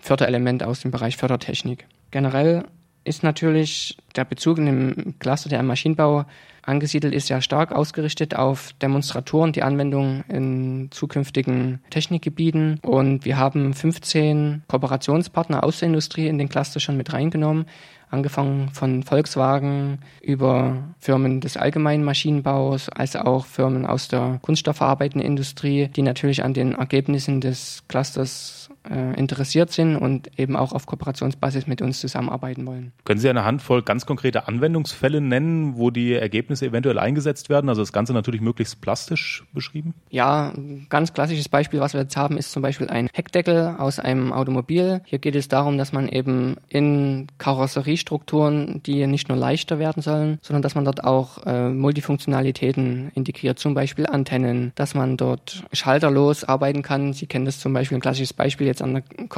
Förderelement 0.00 0.64
aus 0.64 0.80
dem 0.80 0.90
Bereich 0.90 1.16
Fördertechnik. 1.16 1.86
Generell 2.10 2.64
ist 3.04 3.22
natürlich 3.22 3.98
der 4.16 4.24
Bezug 4.24 4.58
in 4.58 4.66
dem 4.66 5.18
Cluster 5.20 5.48
der 5.48 5.62
Maschinenbau 5.62 6.24
angesiedelt 6.68 7.14
ist, 7.14 7.28
ja 7.28 7.40
stark 7.40 7.72
ausgerichtet 7.72 8.36
auf 8.36 8.72
Demonstratoren, 8.80 9.52
die 9.52 9.62
Anwendung 9.62 10.24
in 10.28 10.88
zukünftigen 10.90 11.80
Technikgebieten. 11.90 12.78
Und 12.82 13.24
wir 13.24 13.38
haben 13.38 13.74
15 13.74 14.62
Kooperationspartner 14.68 15.64
aus 15.64 15.80
der 15.80 15.88
Industrie 15.88 16.28
in 16.28 16.38
den 16.38 16.48
Cluster 16.48 16.80
schon 16.80 16.96
mit 16.96 17.12
reingenommen 17.12 17.66
angefangen 18.10 18.70
von 18.70 19.02
Volkswagen 19.02 19.98
über 20.22 20.76
Firmen 20.98 21.40
des 21.40 21.56
allgemeinen 21.56 22.04
Maschinenbaus, 22.04 22.88
als 22.88 23.16
auch 23.16 23.46
Firmen 23.46 23.86
aus 23.86 24.08
der 24.08 24.38
kunststoffverarbeitenden 24.42 25.26
Industrie, 25.26 25.88
die 25.88 26.02
natürlich 26.02 26.42
an 26.42 26.54
den 26.54 26.72
Ergebnissen 26.72 27.40
des 27.40 27.82
Clusters 27.88 28.57
interessiert 28.88 29.70
sind 29.70 29.96
und 29.96 30.30
eben 30.38 30.56
auch 30.56 30.72
auf 30.72 30.86
Kooperationsbasis 30.86 31.66
mit 31.66 31.82
uns 31.82 32.00
zusammenarbeiten 32.00 32.66
wollen. 32.66 32.92
Können 33.04 33.20
Sie 33.20 33.28
eine 33.28 33.44
Handvoll 33.44 33.82
ganz 33.82 34.06
konkrete 34.06 34.48
Anwendungsfälle 34.48 35.20
nennen, 35.20 35.76
wo 35.76 35.90
die 35.90 36.14
Ergebnisse 36.14 36.66
eventuell 36.66 36.98
eingesetzt 36.98 37.48
werden? 37.48 37.68
Also 37.68 37.82
das 37.82 37.92
Ganze 37.92 38.12
natürlich 38.12 38.40
möglichst 38.40 38.80
plastisch 38.80 39.44
beschrieben? 39.52 39.94
Ja, 40.10 40.52
ein 40.56 40.86
ganz 40.88 41.12
klassisches 41.12 41.48
Beispiel, 41.48 41.80
was 41.80 41.92
wir 41.94 42.00
jetzt 42.00 42.16
haben, 42.16 42.36
ist 42.36 42.52
zum 42.52 42.62
Beispiel 42.62 42.88
ein 42.88 43.08
Heckdeckel 43.12 43.74
aus 43.78 43.98
einem 43.98 44.32
Automobil. 44.32 45.02
Hier 45.04 45.18
geht 45.18 45.36
es 45.36 45.48
darum, 45.48 45.78
dass 45.78 45.92
man 45.92 46.08
eben 46.08 46.56
in 46.68 47.26
Karosseriestrukturen, 47.38 48.82
die 48.84 49.06
nicht 49.06 49.28
nur 49.28 49.38
leichter 49.38 49.78
werden 49.78 50.02
sollen, 50.02 50.38
sondern 50.42 50.62
dass 50.62 50.74
man 50.74 50.84
dort 50.84 51.04
auch 51.04 51.44
äh, 51.46 51.68
Multifunktionalitäten 51.68 53.10
integriert, 53.14 53.58
zum 53.58 53.74
Beispiel 53.74 54.06
Antennen, 54.06 54.72
dass 54.74 54.94
man 54.94 55.16
dort 55.16 55.64
schalterlos 55.72 56.44
arbeiten 56.44 56.82
kann. 56.82 57.12
Sie 57.12 57.26
kennen 57.26 57.44
das 57.44 57.58
zum 57.58 57.72
Beispiel, 57.72 57.98
ein 57.98 58.00
klassisches 58.00 58.32
Beispiel 58.32 58.66
jetzt 58.66 58.77
an 58.82 58.94
der 58.94 59.28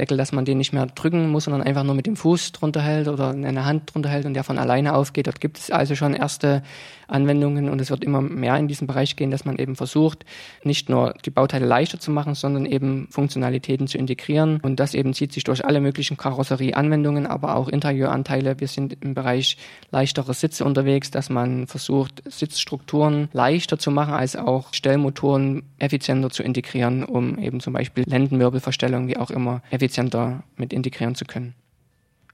Kofferraumdeckel, 0.00 0.16
dass 0.16 0.32
man 0.32 0.44
den 0.44 0.58
nicht 0.58 0.72
mehr 0.72 0.86
drücken 0.86 1.30
muss, 1.30 1.44
sondern 1.44 1.62
einfach 1.62 1.84
nur 1.84 1.94
mit 1.94 2.06
dem 2.06 2.16
Fuß 2.16 2.52
drunter 2.52 2.80
hält 2.80 3.08
oder 3.08 3.30
eine 3.30 3.64
Hand 3.64 3.94
drunter 3.94 4.08
hält 4.08 4.26
und 4.26 4.34
der 4.34 4.44
von 4.44 4.58
alleine 4.58 4.94
aufgeht. 4.94 5.26
Dort 5.26 5.40
gibt 5.40 5.58
es 5.58 5.70
also 5.70 5.94
schon 5.94 6.14
erste 6.14 6.62
Anwendungen 7.10 7.68
und 7.68 7.80
es 7.80 7.90
wird 7.90 8.04
immer 8.04 8.20
mehr 8.20 8.56
in 8.56 8.68
diesem 8.68 8.86
Bereich 8.86 9.16
gehen, 9.16 9.30
dass 9.30 9.44
man 9.44 9.58
eben 9.58 9.76
versucht, 9.76 10.24
nicht 10.62 10.88
nur 10.88 11.14
die 11.24 11.30
Bauteile 11.30 11.66
leichter 11.66 11.98
zu 11.98 12.10
machen, 12.10 12.34
sondern 12.34 12.66
eben 12.66 13.08
Funktionalitäten 13.10 13.86
zu 13.86 13.98
integrieren 13.98 14.60
und 14.62 14.80
das 14.80 14.94
eben 14.94 15.12
zieht 15.12 15.32
sich 15.32 15.44
durch 15.44 15.64
alle 15.64 15.80
möglichen 15.80 16.16
Karosserieanwendungen, 16.16 17.26
aber 17.26 17.56
auch 17.56 17.68
Interieuranteile. 17.68 18.60
Wir 18.60 18.68
sind 18.68 18.96
im 19.00 19.14
Bereich 19.14 19.56
leichterer 19.90 20.34
Sitze 20.34 20.64
unterwegs, 20.64 21.10
dass 21.10 21.30
man 21.30 21.66
versucht, 21.66 22.22
Sitzstrukturen 22.26 23.28
leichter 23.32 23.78
zu 23.78 23.90
machen, 23.90 24.14
als 24.14 24.36
auch 24.36 24.72
Stellmotoren 24.72 25.62
effizienter 25.78 26.30
zu 26.30 26.42
integrieren, 26.42 27.04
um 27.04 27.38
eben 27.38 27.60
zum 27.60 27.72
Beispiel 27.72 28.04
Lendenwirbelverstellung 28.06 29.08
wie 29.08 29.16
auch 29.16 29.30
immer 29.30 29.62
effizienter 29.90 30.44
mit 30.56 30.72
integrieren 30.72 31.14
zu 31.14 31.24
können. 31.24 31.54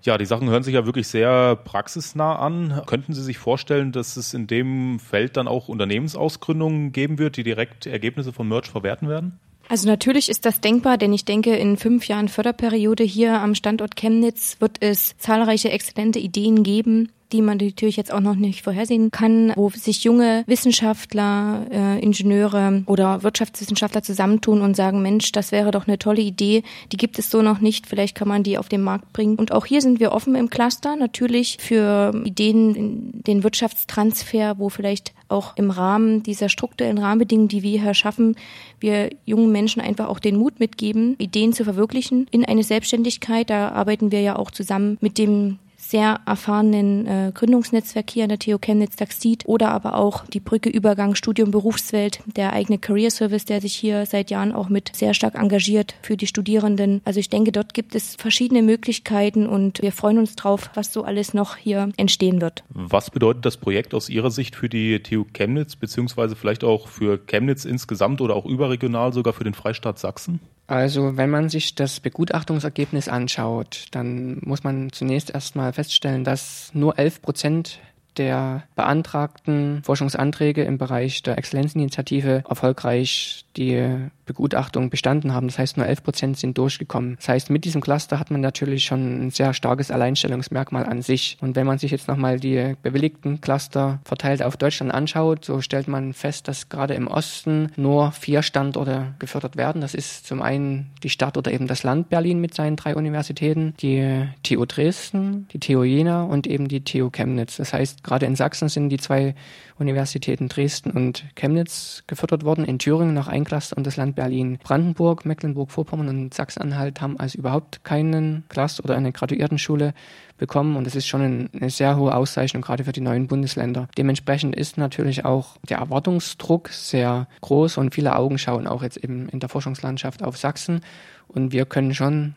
Ja, 0.02 0.18
die 0.18 0.26
Sachen 0.26 0.48
hören 0.48 0.62
sich 0.62 0.74
ja 0.74 0.86
wirklich 0.86 1.08
sehr 1.08 1.56
praxisnah 1.56 2.36
an. 2.36 2.82
Könnten 2.86 3.14
Sie 3.14 3.22
sich 3.22 3.38
vorstellen, 3.38 3.92
dass 3.92 4.16
es 4.16 4.34
in 4.34 4.46
dem 4.46 5.00
Feld 5.00 5.36
dann 5.36 5.48
auch 5.48 5.68
Unternehmensausgründungen 5.68 6.92
geben 6.92 7.18
wird, 7.18 7.36
die 7.36 7.42
direkt 7.42 7.86
Ergebnisse 7.86 8.32
von 8.32 8.46
Merch 8.46 8.70
verwerten 8.70 9.08
werden? 9.08 9.40
Also 9.68 9.88
natürlich 9.88 10.28
ist 10.28 10.46
das 10.46 10.60
denkbar, 10.60 10.96
denn 10.96 11.12
ich 11.12 11.24
denke, 11.24 11.56
in 11.56 11.76
fünf 11.76 12.06
Jahren 12.06 12.28
Förderperiode 12.28 13.02
hier 13.02 13.40
am 13.40 13.56
Standort 13.56 13.96
Chemnitz 13.96 14.58
wird 14.60 14.76
es 14.80 15.16
zahlreiche 15.18 15.70
exzellente 15.70 16.20
Ideen 16.20 16.62
geben, 16.62 17.10
die 17.32 17.42
man 17.42 17.58
natürlich 17.58 17.96
jetzt 17.96 18.12
auch 18.12 18.20
noch 18.20 18.36
nicht 18.36 18.62
vorhersehen 18.62 19.10
kann, 19.10 19.52
wo 19.56 19.70
sich 19.70 20.04
junge 20.04 20.44
Wissenschaftler, 20.46 21.66
äh, 21.70 21.98
Ingenieure 22.00 22.82
oder 22.86 23.22
Wirtschaftswissenschaftler 23.22 24.02
zusammentun 24.02 24.60
und 24.60 24.76
sagen, 24.76 25.02
Mensch, 25.02 25.32
das 25.32 25.52
wäre 25.52 25.70
doch 25.70 25.86
eine 25.86 25.98
tolle 25.98 26.22
Idee, 26.22 26.62
die 26.92 26.96
gibt 26.96 27.18
es 27.18 27.30
so 27.30 27.42
noch 27.42 27.60
nicht, 27.60 27.86
vielleicht 27.86 28.14
kann 28.14 28.28
man 28.28 28.42
die 28.42 28.58
auf 28.58 28.68
den 28.68 28.82
Markt 28.82 29.12
bringen. 29.12 29.36
Und 29.36 29.52
auch 29.52 29.66
hier 29.66 29.80
sind 29.80 30.00
wir 30.00 30.12
offen 30.12 30.34
im 30.34 30.50
Cluster, 30.50 30.96
natürlich 30.96 31.58
für 31.60 32.12
Ideen, 32.24 33.22
den 33.26 33.42
Wirtschaftstransfer, 33.42 34.58
wo 34.58 34.68
vielleicht 34.68 35.12
auch 35.28 35.56
im 35.56 35.70
Rahmen 35.70 36.22
dieser 36.22 36.48
strukturellen 36.48 36.98
Rahmenbedingungen, 36.98 37.48
die 37.48 37.62
wir 37.62 37.82
hier 37.82 37.94
schaffen, 37.94 38.36
wir 38.78 39.10
jungen 39.24 39.50
Menschen 39.50 39.82
einfach 39.82 40.08
auch 40.08 40.20
den 40.20 40.36
Mut 40.36 40.60
mitgeben, 40.60 41.16
Ideen 41.18 41.52
zu 41.52 41.64
verwirklichen 41.64 42.28
in 42.30 42.44
eine 42.44 42.62
Selbstständigkeit. 42.62 43.50
Da 43.50 43.70
arbeiten 43.70 44.12
wir 44.12 44.20
ja 44.20 44.36
auch 44.36 44.50
zusammen 44.50 44.98
mit 45.00 45.18
dem 45.18 45.58
sehr 45.90 46.20
erfahrenen 46.26 47.06
äh, 47.06 47.32
Gründungsnetzwerk 47.32 48.10
hier 48.10 48.24
an 48.24 48.30
der 48.30 48.38
TU 48.38 48.58
Chemnitz 48.58 48.96
Taxid 48.96 49.44
oder 49.46 49.70
aber 49.70 49.94
auch 49.94 50.26
die 50.26 50.40
Brücke 50.40 50.68
Übergang 50.68 51.14
Studium 51.14 51.50
Berufswelt, 51.50 52.20
der 52.36 52.52
eigene 52.52 52.78
Career 52.78 53.10
Service, 53.10 53.44
der 53.44 53.60
sich 53.60 53.74
hier 53.74 54.06
seit 54.06 54.30
Jahren 54.30 54.52
auch 54.52 54.68
mit 54.68 54.90
sehr 54.94 55.14
stark 55.14 55.34
engagiert 55.34 55.94
für 56.02 56.16
die 56.16 56.26
Studierenden. 56.26 57.00
Also 57.04 57.20
ich 57.20 57.28
denke, 57.28 57.52
dort 57.52 57.74
gibt 57.74 57.94
es 57.94 58.16
verschiedene 58.16 58.62
Möglichkeiten 58.62 59.46
und 59.46 59.82
wir 59.82 59.92
freuen 59.92 60.18
uns 60.18 60.36
drauf, 60.36 60.70
was 60.74 60.92
so 60.92 61.04
alles 61.04 61.34
noch 61.34 61.56
hier 61.56 61.90
entstehen 61.96 62.40
wird. 62.40 62.64
Was 62.70 63.10
bedeutet 63.10 63.44
das 63.44 63.56
Projekt 63.56 63.94
aus 63.94 64.08
Ihrer 64.08 64.30
Sicht 64.30 64.56
für 64.56 64.68
die 64.68 65.00
TU 65.02 65.24
Chemnitz 65.32 65.76
beziehungsweise 65.76 66.36
vielleicht 66.36 66.64
auch 66.64 66.88
für 66.88 67.18
Chemnitz 67.18 67.64
insgesamt 67.64 68.20
oder 68.20 68.34
auch 68.34 68.46
überregional 68.46 69.12
sogar 69.12 69.32
für 69.32 69.44
den 69.44 69.54
Freistaat 69.54 69.98
Sachsen? 69.98 70.40
Also 70.66 71.16
wenn 71.16 71.30
man 71.30 71.48
sich 71.48 71.74
das 71.74 72.00
Begutachtungsergebnis 72.00 73.08
anschaut, 73.08 73.86
dann 73.92 74.38
muss 74.42 74.64
man 74.64 74.90
zunächst 74.90 75.30
erstmal 75.30 75.72
feststellen, 75.72 76.24
dass 76.24 76.70
nur 76.74 76.98
11 76.98 77.22
Prozent 77.22 77.80
der 78.16 78.64
beantragten 78.74 79.82
Forschungsanträge 79.84 80.64
im 80.64 80.78
Bereich 80.78 81.22
der 81.22 81.38
Exzellenzinitiative 81.38 82.44
erfolgreich 82.48 83.44
die 83.56 84.08
Begutachtung 84.26 84.90
bestanden 84.90 85.32
haben. 85.32 85.46
Das 85.46 85.58
heißt, 85.58 85.76
nur 85.76 85.86
11 85.86 86.02
Prozent 86.02 86.38
sind 86.38 86.58
durchgekommen. 86.58 87.16
Das 87.16 87.28
heißt, 87.28 87.50
mit 87.50 87.64
diesem 87.64 87.80
Cluster 87.80 88.18
hat 88.18 88.30
man 88.30 88.40
natürlich 88.40 88.84
schon 88.84 89.26
ein 89.26 89.30
sehr 89.30 89.54
starkes 89.54 89.90
Alleinstellungsmerkmal 89.90 90.84
an 90.84 91.00
sich. 91.00 91.38
Und 91.40 91.56
wenn 91.56 91.66
man 91.66 91.78
sich 91.78 91.92
jetzt 91.92 92.08
nochmal 92.08 92.38
die 92.38 92.74
bewilligten 92.82 93.40
Cluster 93.40 94.00
verteilt 94.04 94.42
auf 94.42 94.56
Deutschland 94.56 94.92
anschaut, 94.92 95.44
so 95.44 95.60
stellt 95.60 95.88
man 95.88 96.12
fest, 96.12 96.48
dass 96.48 96.68
gerade 96.68 96.94
im 96.94 97.06
Osten 97.06 97.72
nur 97.76 98.12
vier 98.12 98.42
Standorte 98.42 99.14
gefördert 99.18 99.56
werden. 99.56 99.80
Das 99.80 99.94
ist 99.94 100.26
zum 100.26 100.42
einen 100.42 100.90
die 101.02 101.10
Stadt 101.10 101.38
oder 101.38 101.52
eben 101.52 101.68
das 101.68 101.84
Land 101.84 102.10
Berlin 102.10 102.40
mit 102.40 102.54
seinen 102.54 102.76
drei 102.76 102.96
Universitäten, 102.96 103.74
die 103.80 104.26
TU 104.42 104.64
Dresden, 104.66 105.46
die 105.52 105.60
TU 105.60 105.84
Jena 105.84 106.24
und 106.24 106.46
eben 106.46 106.68
die 106.68 106.82
TU 106.82 107.10
Chemnitz. 107.10 107.56
Das 107.56 107.72
heißt, 107.72 108.02
gerade 108.02 108.26
in 108.26 108.34
Sachsen 108.34 108.68
sind 108.68 108.88
die 108.88 108.98
zwei 108.98 109.34
Universitäten 109.78 110.48
Dresden 110.48 110.90
und 110.90 111.24
Chemnitz 111.34 112.02
gefördert 112.06 112.44
worden, 112.44 112.64
in 112.64 112.78
Thüringen 112.78 113.14
noch 113.14 113.28
ein 113.28 113.44
Cluster 113.44 113.76
und 113.76 113.86
das 113.86 113.96
Land 113.96 114.16
Berlin. 114.16 114.58
Brandenburg, 114.62 115.26
Mecklenburg-Vorpommern 115.26 116.08
und 116.08 116.34
Sachsen-Anhalt 116.34 117.00
haben 117.00 117.18
also 117.18 117.38
überhaupt 117.38 117.84
keinen 117.84 118.44
Cluster 118.48 118.84
oder 118.84 118.96
eine 118.96 119.12
Graduiertenschule 119.12 119.92
bekommen 120.38 120.76
und 120.76 120.86
das 120.86 120.94
ist 120.94 121.06
schon 121.06 121.50
eine 121.52 121.70
sehr 121.70 121.96
hohe 121.96 122.14
Auszeichnung, 122.14 122.62
gerade 122.62 122.84
für 122.84 122.92
die 122.92 123.00
neuen 123.00 123.26
Bundesländer. 123.26 123.88
Dementsprechend 123.96 124.56
ist 124.56 124.78
natürlich 124.78 125.24
auch 125.24 125.56
der 125.68 125.78
Erwartungsdruck 125.78 126.68
sehr 126.68 127.26
groß 127.40 127.78
und 127.78 127.94
viele 127.94 128.16
Augen 128.16 128.38
schauen 128.38 128.66
auch 128.66 128.82
jetzt 128.82 128.96
eben 128.96 129.28
in 129.28 129.40
der 129.40 129.48
Forschungslandschaft 129.48 130.22
auf 130.22 130.36
Sachsen 130.36 130.80
und 131.28 131.52
wir 131.52 131.66
können 131.66 131.94
schon, 131.94 132.34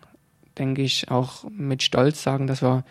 denke 0.57 0.81
ich, 0.81 1.09
auch 1.11 1.45
mit 1.49 1.83
Stolz 1.83 2.23
sagen, 2.23 2.47
dass 2.47 2.61
wir 2.61 2.83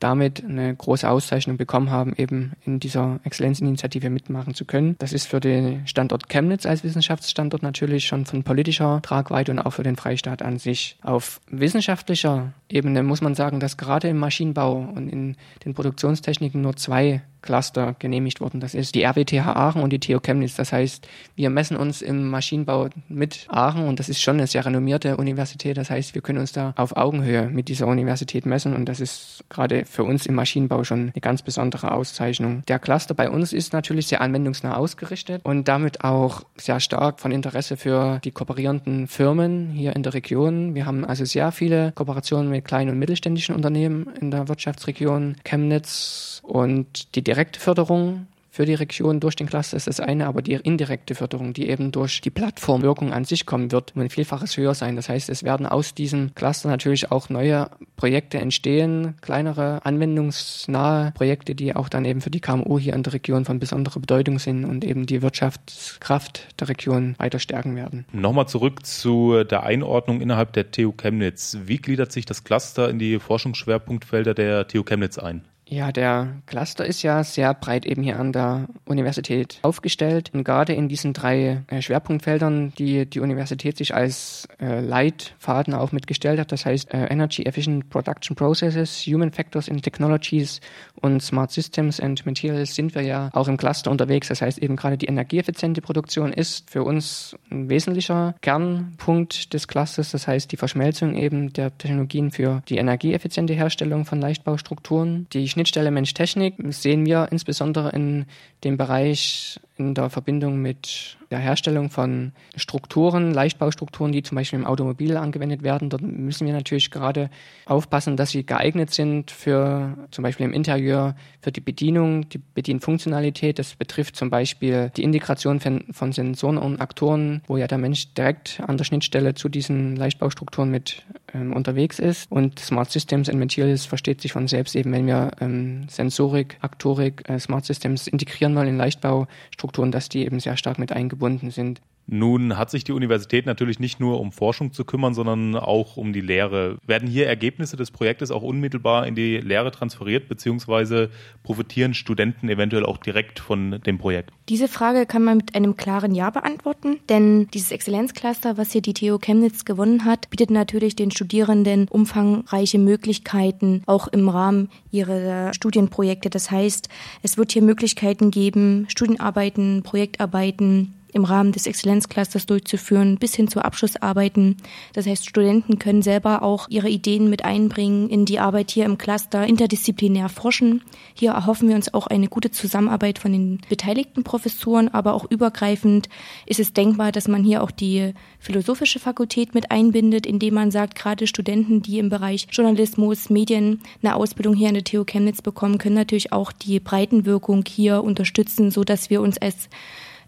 damit 0.00 0.42
eine 0.42 0.74
große 0.74 1.08
Auszeichnung 1.08 1.56
bekommen 1.56 1.90
haben, 1.90 2.14
eben 2.16 2.52
in 2.64 2.80
dieser 2.80 3.20
Exzellenzinitiative 3.24 4.10
mitmachen 4.10 4.54
zu 4.54 4.64
können. 4.64 4.96
Das 4.98 5.12
ist 5.12 5.26
für 5.26 5.40
den 5.40 5.86
Standort 5.86 6.28
Chemnitz 6.28 6.66
als 6.66 6.82
Wissenschaftsstandort 6.82 7.62
natürlich 7.62 8.06
schon 8.06 8.26
von 8.26 8.42
politischer 8.42 9.00
Tragweite 9.02 9.52
und 9.52 9.58
auch 9.60 9.72
für 9.72 9.82
den 9.82 9.96
Freistaat 9.96 10.42
an 10.42 10.58
sich. 10.58 10.96
Auf 11.02 11.40
wissenschaftlicher 11.50 12.52
Ebene 12.68 13.02
muss 13.02 13.20
man 13.20 13.34
sagen, 13.34 13.60
dass 13.60 13.76
gerade 13.76 14.08
im 14.08 14.18
Maschinenbau 14.18 14.90
und 14.94 15.08
in 15.08 15.36
den 15.64 15.74
Produktionstechniken 15.74 16.60
nur 16.60 16.76
zwei 16.76 17.22
Cluster 17.42 17.94
genehmigt 17.98 18.40
worden. 18.40 18.60
Das 18.60 18.74
ist 18.74 18.94
die 18.94 19.02
RWTH 19.02 19.56
Aachen 19.56 19.82
und 19.82 19.92
die 19.92 20.00
TU 20.00 20.20
Chemnitz. 20.20 20.56
Das 20.56 20.72
heißt, 20.72 21.06
wir 21.36 21.50
messen 21.50 21.76
uns 21.76 22.02
im 22.02 22.28
Maschinenbau 22.28 22.88
mit 23.08 23.46
Aachen 23.48 23.86
und 23.86 23.98
das 23.98 24.08
ist 24.08 24.20
schon 24.20 24.36
eine 24.36 24.46
sehr 24.46 24.64
renommierte 24.64 25.16
Universität. 25.16 25.76
Das 25.76 25.90
heißt, 25.90 26.14
wir 26.14 26.22
können 26.22 26.38
uns 26.38 26.52
da 26.52 26.74
auf 26.76 26.96
Augenhöhe 26.96 27.48
mit 27.48 27.68
dieser 27.68 27.86
Universität 27.86 28.46
messen 28.46 28.74
und 28.74 28.86
das 28.86 29.00
ist 29.00 29.44
gerade 29.48 29.84
für 29.84 30.04
uns 30.04 30.26
im 30.26 30.34
Maschinenbau 30.34 30.84
schon 30.84 31.10
eine 31.12 31.20
ganz 31.20 31.42
besondere 31.42 31.92
Auszeichnung. 31.92 32.62
Der 32.68 32.78
Cluster 32.78 33.14
bei 33.14 33.30
uns 33.30 33.52
ist 33.52 33.72
natürlich 33.72 34.06
sehr 34.08 34.20
anwendungsnah 34.20 34.76
ausgerichtet 34.76 35.42
und 35.44 35.68
damit 35.68 36.04
auch 36.04 36.42
sehr 36.56 36.80
stark 36.80 37.20
von 37.20 37.32
Interesse 37.32 37.76
für 37.76 38.20
die 38.24 38.30
kooperierenden 38.30 39.06
Firmen 39.06 39.70
hier 39.70 39.96
in 39.96 40.02
der 40.02 40.14
Region. 40.14 40.74
Wir 40.74 40.86
haben 40.86 41.04
also 41.04 41.24
sehr 41.24 41.52
viele 41.52 41.92
Kooperationen 41.92 42.50
mit 42.50 42.64
kleinen 42.64 42.90
und 42.90 42.98
mittelständischen 42.98 43.54
Unternehmen 43.54 44.06
in 44.20 44.30
der 44.30 44.48
Wirtschaftsregion 44.48 45.36
Chemnitz 45.44 46.40
und 46.42 47.14
die 47.14 47.24
direkte 47.30 47.60
Förderung 47.60 48.26
für 48.50 48.66
die 48.66 48.74
Region 48.74 49.20
durch 49.20 49.36
den 49.36 49.46
Cluster 49.46 49.76
ist 49.76 49.86
das 49.86 50.00
eine, 50.00 50.26
aber 50.26 50.42
die 50.42 50.54
indirekte 50.54 51.14
Förderung, 51.14 51.52
die 51.52 51.68
eben 51.68 51.92
durch 51.92 52.20
die 52.20 52.30
Plattformwirkung 52.30 53.12
an 53.12 53.24
sich 53.24 53.46
kommen 53.46 53.70
wird, 53.70 53.92
um 53.94 54.02
ein 54.02 54.10
Vielfaches 54.10 54.56
höher 54.56 54.74
sein. 54.74 54.96
Das 54.96 55.08
heißt, 55.08 55.28
es 55.28 55.44
werden 55.44 55.64
aus 55.64 55.94
diesem 55.94 56.34
Cluster 56.34 56.68
natürlich 56.68 57.12
auch 57.12 57.28
neue 57.28 57.70
Projekte 57.94 58.38
entstehen, 58.38 59.14
kleinere, 59.20 59.86
anwendungsnahe 59.86 61.12
Projekte, 61.12 61.54
die 61.54 61.76
auch 61.76 61.88
dann 61.88 62.04
eben 62.04 62.20
für 62.20 62.30
die 62.30 62.40
KMU 62.40 62.80
hier 62.80 62.94
in 62.94 63.04
der 63.04 63.12
Region 63.12 63.44
von 63.44 63.60
besonderer 63.60 64.00
Bedeutung 64.00 64.40
sind 64.40 64.64
und 64.64 64.84
eben 64.84 65.06
die 65.06 65.22
Wirtschaftskraft 65.22 66.48
der 66.58 66.68
Region 66.68 67.14
weiter 67.18 67.38
stärken 67.38 67.76
werden. 67.76 68.06
Nochmal 68.10 68.48
zurück 68.48 68.84
zu 68.84 69.44
der 69.44 69.62
Einordnung 69.62 70.20
innerhalb 70.20 70.52
der 70.54 70.72
TU 70.72 70.90
Chemnitz. 70.90 71.58
Wie 71.66 71.78
gliedert 71.78 72.10
sich 72.10 72.26
das 72.26 72.42
Cluster 72.42 72.90
in 72.90 72.98
die 72.98 73.20
Forschungsschwerpunktfelder 73.20 74.34
der 74.34 74.66
TU 74.66 74.82
Chemnitz 74.82 75.16
ein? 75.16 75.44
Ja, 75.72 75.92
der 75.92 76.42
Cluster 76.46 76.84
ist 76.84 77.02
ja 77.02 77.22
sehr 77.22 77.54
breit 77.54 77.86
eben 77.86 78.02
hier 78.02 78.18
an 78.18 78.32
der 78.32 78.66
Universität 78.86 79.60
aufgestellt. 79.62 80.30
Und 80.34 80.42
gerade 80.42 80.72
in 80.72 80.88
diesen 80.88 81.12
drei 81.12 81.62
äh, 81.68 81.80
Schwerpunktfeldern, 81.80 82.72
die 82.76 83.06
die 83.06 83.20
Universität 83.20 83.76
sich 83.76 83.94
als 83.94 84.48
äh, 84.60 84.80
Leitfaden 84.80 85.72
auch 85.72 85.92
mitgestellt 85.92 86.40
hat, 86.40 86.50
das 86.50 86.66
heißt 86.66 86.92
äh, 86.92 87.04
Energy 87.04 87.44
Efficient 87.44 87.88
Production 87.88 88.34
Processes, 88.34 89.04
Human 89.06 89.30
Factors 89.30 89.68
and 89.68 89.80
Technologies 89.80 90.60
und 91.00 91.22
Smart 91.22 91.50
Systems 91.50 92.00
and 92.00 92.24
Materials, 92.26 92.74
sind 92.74 92.94
wir 92.94 93.02
ja 93.02 93.30
auch 93.32 93.48
im 93.48 93.56
Cluster 93.56 93.90
unterwegs. 93.90 94.28
Das 94.28 94.42
heißt 94.42 94.58
eben 94.58 94.76
gerade 94.76 94.98
die 94.98 95.06
energieeffiziente 95.06 95.80
Produktion 95.80 96.32
ist 96.32 96.70
für 96.70 96.82
uns 96.82 97.36
ein 97.50 97.68
wesentlicher 97.68 98.34
Kernpunkt 98.40 99.52
des 99.52 99.68
Clusters. 99.68 100.10
Das 100.10 100.26
heißt 100.26 100.50
die 100.52 100.56
Verschmelzung 100.56 101.14
eben 101.14 101.52
der 101.52 101.76
Technologien 101.76 102.30
für 102.30 102.62
die 102.68 102.78
energieeffiziente 102.78 103.54
Herstellung 103.54 104.04
von 104.04 104.20
Leichtbaustrukturen. 104.20 105.26
Die 105.32 105.48
Schnittstelle 105.48 105.90
Mensch-Technik 105.90 106.54
sehen 106.68 107.06
wir 107.06 107.28
insbesondere 107.30 107.90
in 107.90 108.26
dem 108.64 108.76
Bereich 108.76 109.60
in 109.76 109.94
der 109.94 110.10
Verbindung 110.10 110.60
mit 110.60 111.16
der 111.30 111.38
Herstellung 111.38 111.90
von 111.90 112.32
Strukturen, 112.56 113.32
Leichtbaustrukturen, 113.32 114.10
die 114.10 114.22
zum 114.22 114.34
Beispiel 114.34 114.58
im 114.58 114.66
Automobil 114.66 115.16
angewendet 115.16 115.62
werden. 115.62 115.88
Dort 115.88 116.02
müssen 116.02 116.46
wir 116.46 116.52
natürlich 116.52 116.90
gerade 116.90 117.30
aufpassen, 117.66 118.16
dass 118.16 118.30
sie 118.30 118.44
geeignet 118.44 118.92
sind 118.92 119.30
für 119.30 119.96
zum 120.10 120.22
Beispiel 120.24 120.46
im 120.46 120.52
Interieur 120.52 121.14
für 121.40 121.52
die 121.52 121.60
Bedienung, 121.60 122.28
die 122.28 122.38
Bedienfunktionalität. 122.38 123.60
Das 123.60 123.76
betrifft 123.76 124.16
zum 124.16 124.28
Beispiel 124.28 124.90
die 124.96 125.04
Integration 125.04 125.60
von, 125.60 126.12
Sensoren 126.12 126.58
und 126.58 126.80
Aktoren, 126.80 127.42
wo 127.46 127.56
ja 127.56 127.68
der 127.68 127.78
Mensch 127.78 128.12
direkt 128.14 128.60
an 128.66 128.76
der 128.76 128.84
Schnittstelle 128.84 129.34
zu 129.34 129.48
diesen 129.48 129.94
Leichtbaustrukturen 129.94 130.70
mit 130.70 131.04
ähm, 131.32 131.52
unterwegs 131.52 132.00
ist. 132.00 132.30
Und 132.32 132.58
Smart 132.58 132.90
Systems 132.90 133.28
and 133.28 133.38
Materials 133.38 133.86
versteht 133.86 134.20
sich 134.20 134.32
von 134.32 134.48
selbst 134.48 134.74
eben, 134.74 134.90
wenn 134.92 135.06
wir 135.06 135.30
ähm, 135.40 135.88
Sensorik, 135.88 136.56
Aktorik, 136.60 137.28
äh, 137.28 137.38
Smart 137.38 137.64
Systems 137.64 138.08
integrieren 138.08 138.56
wollen 138.56 138.68
in 138.68 138.76
Leichtbaustrukturen, 138.76 139.92
dass 139.92 140.08
die 140.08 140.24
eben 140.24 140.40
sehr 140.40 140.56
stark 140.56 140.80
mit 140.80 140.90
eingebunden 140.90 141.19
sind. 141.50 141.80
Nun 142.12 142.58
hat 142.58 142.70
sich 142.70 142.82
die 142.82 142.90
Universität 142.90 143.46
natürlich 143.46 143.78
nicht 143.78 144.00
nur 144.00 144.20
um 144.20 144.32
Forschung 144.32 144.72
zu 144.72 144.84
kümmern, 144.84 145.14
sondern 145.14 145.54
auch 145.54 145.96
um 145.96 146.12
die 146.12 146.20
Lehre. 146.20 146.78
Werden 146.84 147.08
hier 147.08 147.28
Ergebnisse 147.28 147.76
des 147.76 147.92
Projektes 147.92 148.32
auch 148.32 148.42
unmittelbar 148.42 149.06
in 149.06 149.14
die 149.14 149.36
Lehre 149.36 149.70
transferiert, 149.70 150.28
beziehungsweise 150.28 151.10
profitieren 151.44 151.94
Studenten 151.94 152.48
eventuell 152.48 152.84
auch 152.84 152.96
direkt 152.96 153.38
von 153.38 153.80
dem 153.86 153.98
Projekt? 153.98 154.32
Diese 154.48 154.66
Frage 154.66 155.06
kann 155.06 155.22
man 155.22 155.36
mit 155.36 155.54
einem 155.54 155.76
klaren 155.76 156.12
Ja 156.12 156.30
beantworten, 156.30 156.98
denn 157.08 157.46
dieses 157.54 157.70
Exzellenzcluster, 157.70 158.58
was 158.58 158.72
hier 158.72 158.82
die 158.82 158.94
TU 158.94 159.18
Chemnitz 159.18 159.64
gewonnen 159.64 160.04
hat, 160.04 160.28
bietet 160.30 160.50
natürlich 160.50 160.96
den 160.96 161.12
Studierenden 161.12 161.86
umfangreiche 161.86 162.80
Möglichkeiten, 162.80 163.84
auch 163.86 164.08
im 164.08 164.28
Rahmen 164.28 164.68
ihrer 164.90 165.54
Studienprojekte. 165.54 166.28
Das 166.28 166.50
heißt, 166.50 166.88
es 167.22 167.38
wird 167.38 167.52
hier 167.52 167.62
Möglichkeiten 167.62 168.32
geben, 168.32 168.86
Studienarbeiten, 168.88 169.84
Projektarbeiten, 169.84 170.94
im 171.12 171.24
Rahmen 171.24 171.52
des 171.52 171.66
Exzellenzclusters 172.00 172.46
durchzuführen, 172.46 173.18
bis 173.18 173.34
hin 173.34 173.48
zu 173.48 173.60
Abschlussarbeiten. 173.60 174.56
Das 174.92 175.06
heißt, 175.06 175.28
Studenten 175.28 175.78
können 175.78 176.02
selber 176.02 176.42
auch 176.42 176.66
ihre 176.68 176.88
Ideen 176.88 177.28
mit 177.28 177.44
einbringen 177.44 178.08
in 178.08 178.24
die 178.24 178.38
Arbeit 178.38 178.70
hier 178.70 178.84
im 178.84 178.98
Cluster, 178.98 179.46
interdisziplinär 179.46 180.28
forschen. 180.28 180.82
Hier 181.14 181.32
erhoffen 181.32 181.68
wir 181.68 181.76
uns 181.76 181.92
auch 181.92 182.06
eine 182.06 182.28
gute 182.28 182.50
Zusammenarbeit 182.50 183.18
von 183.18 183.32
den 183.32 183.60
beteiligten 183.68 184.24
Professoren, 184.24 184.88
aber 184.88 185.14
auch 185.14 185.30
übergreifend 185.30 186.08
ist 186.46 186.60
es 186.60 186.72
denkbar, 186.72 187.12
dass 187.12 187.28
man 187.28 187.44
hier 187.44 187.62
auch 187.62 187.70
die 187.70 188.14
philosophische 188.38 188.98
Fakultät 188.98 189.54
mit 189.54 189.70
einbindet, 189.70 190.26
indem 190.26 190.54
man 190.54 190.70
sagt, 190.70 190.94
gerade 190.94 191.26
Studenten, 191.26 191.82
die 191.82 191.98
im 191.98 192.08
Bereich 192.08 192.46
Journalismus, 192.50 193.30
Medien 193.30 193.80
eine 194.02 194.16
Ausbildung 194.16 194.54
hier 194.54 194.68
an 194.68 194.74
der 194.74 194.84
TU 194.84 195.04
Chemnitz 195.04 195.42
bekommen, 195.42 195.78
können 195.78 195.94
natürlich 195.94 196.32
auch 196.32 196.52
die 196.52 196.80
Breitenwirkung 196.80 197.64
hier 197.66 198.02
unterstützen, 198.02 198.70
so 198.70 198.84
wir 199.08 199.20
uns 199.20 199.38
als 199.38 199.68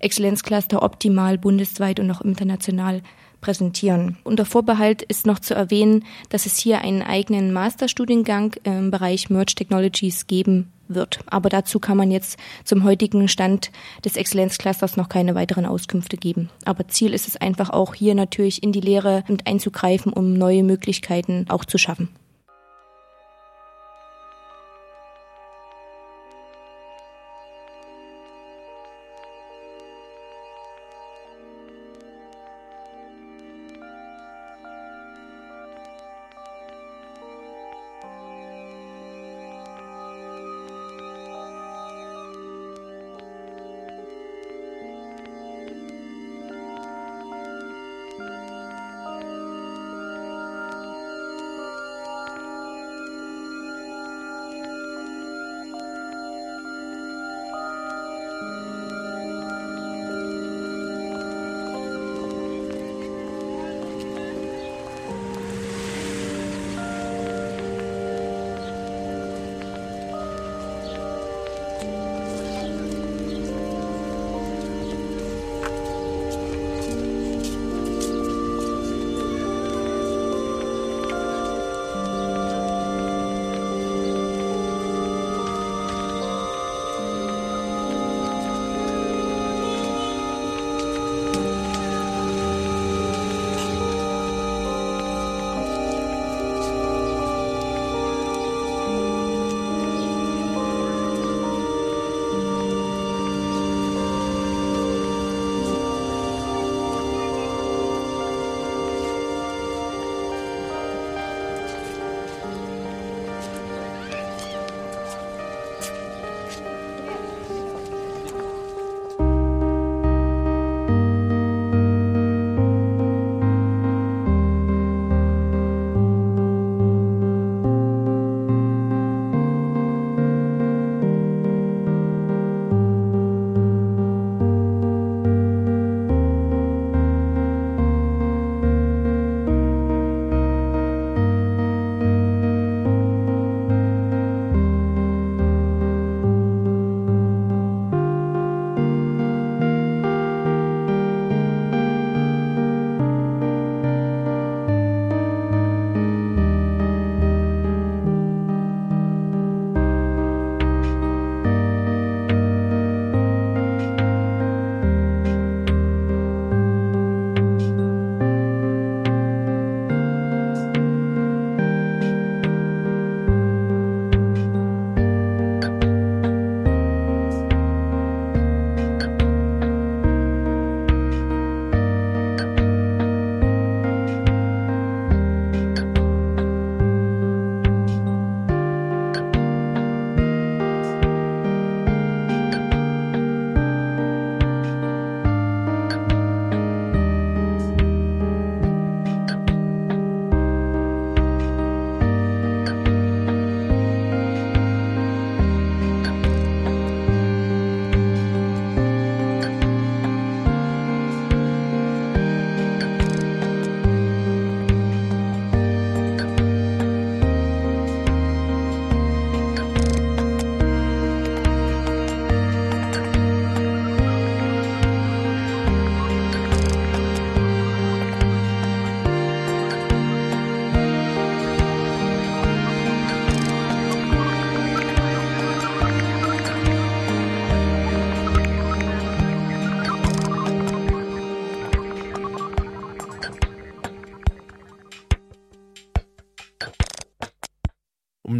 Exzellenzcluster 0.02 0.82
optimal 0.82 1.38
bundesweit 1.38 2.00
und 2.00 2.10
auch 2.10 2.20
international 2.20 3.02
präsentieren. 3.40 4.16
Unter 4.24 4.46
Vorbehalt 4.46 5.02
ist 5.02 5.26
noch 5.26 5.38
zu 5.38 5.54
erwähnen, 5.54 6.04
dass 6.30 6.46
es 6.46 6.56
hier 6.56 6.80
einen 6.80 7.02
eigenen 7.02 7.52
Masterstudiengang 7.52 8.54
im 8.64 8.90
Bereich 8.90 9.28
Merge 9.28 9.54
Technologies 9.54 10.26
geben 10.26 10.72
wird. 10.88 11.20
Aber 11.26 11.48
dazu 11.48 11.78
kann 11.80 11.96
man 11.96 12.10
jetzt 12.10 12.38
zum 12.64 12.84
heutigen 12.84 13.28
Stand 13.28 13.70
des 14.04 14.16
Exzellenzclusters 14.16 14.96
noch 14.96 15.08
keine 15.08 15.34
weiteren 15.34 15.66
Auskünfte 15.66 16.16
geben. 16.16 16.50
Aber 16.64 16.88
Ziel 16.88 17.12
ist 17.12 17.28
es 17.28 17.36
einfach 17.36 17.70
auch 17.70 17.94
hier 17.94 18.14
natürlich 18.14 18.62
in 18.62 18.72
die 18.72 18.80
Lehre 18.80 19.24
mit 19.28 19.46
einzugreifen, 19.46 20.12
um 20.12 20.34
neue 20.34 20.62
Möglichkeiten 20.62 21.46
auch 21.48 21.64
zu 21.64 21.78
schaffen. 21.78 22.08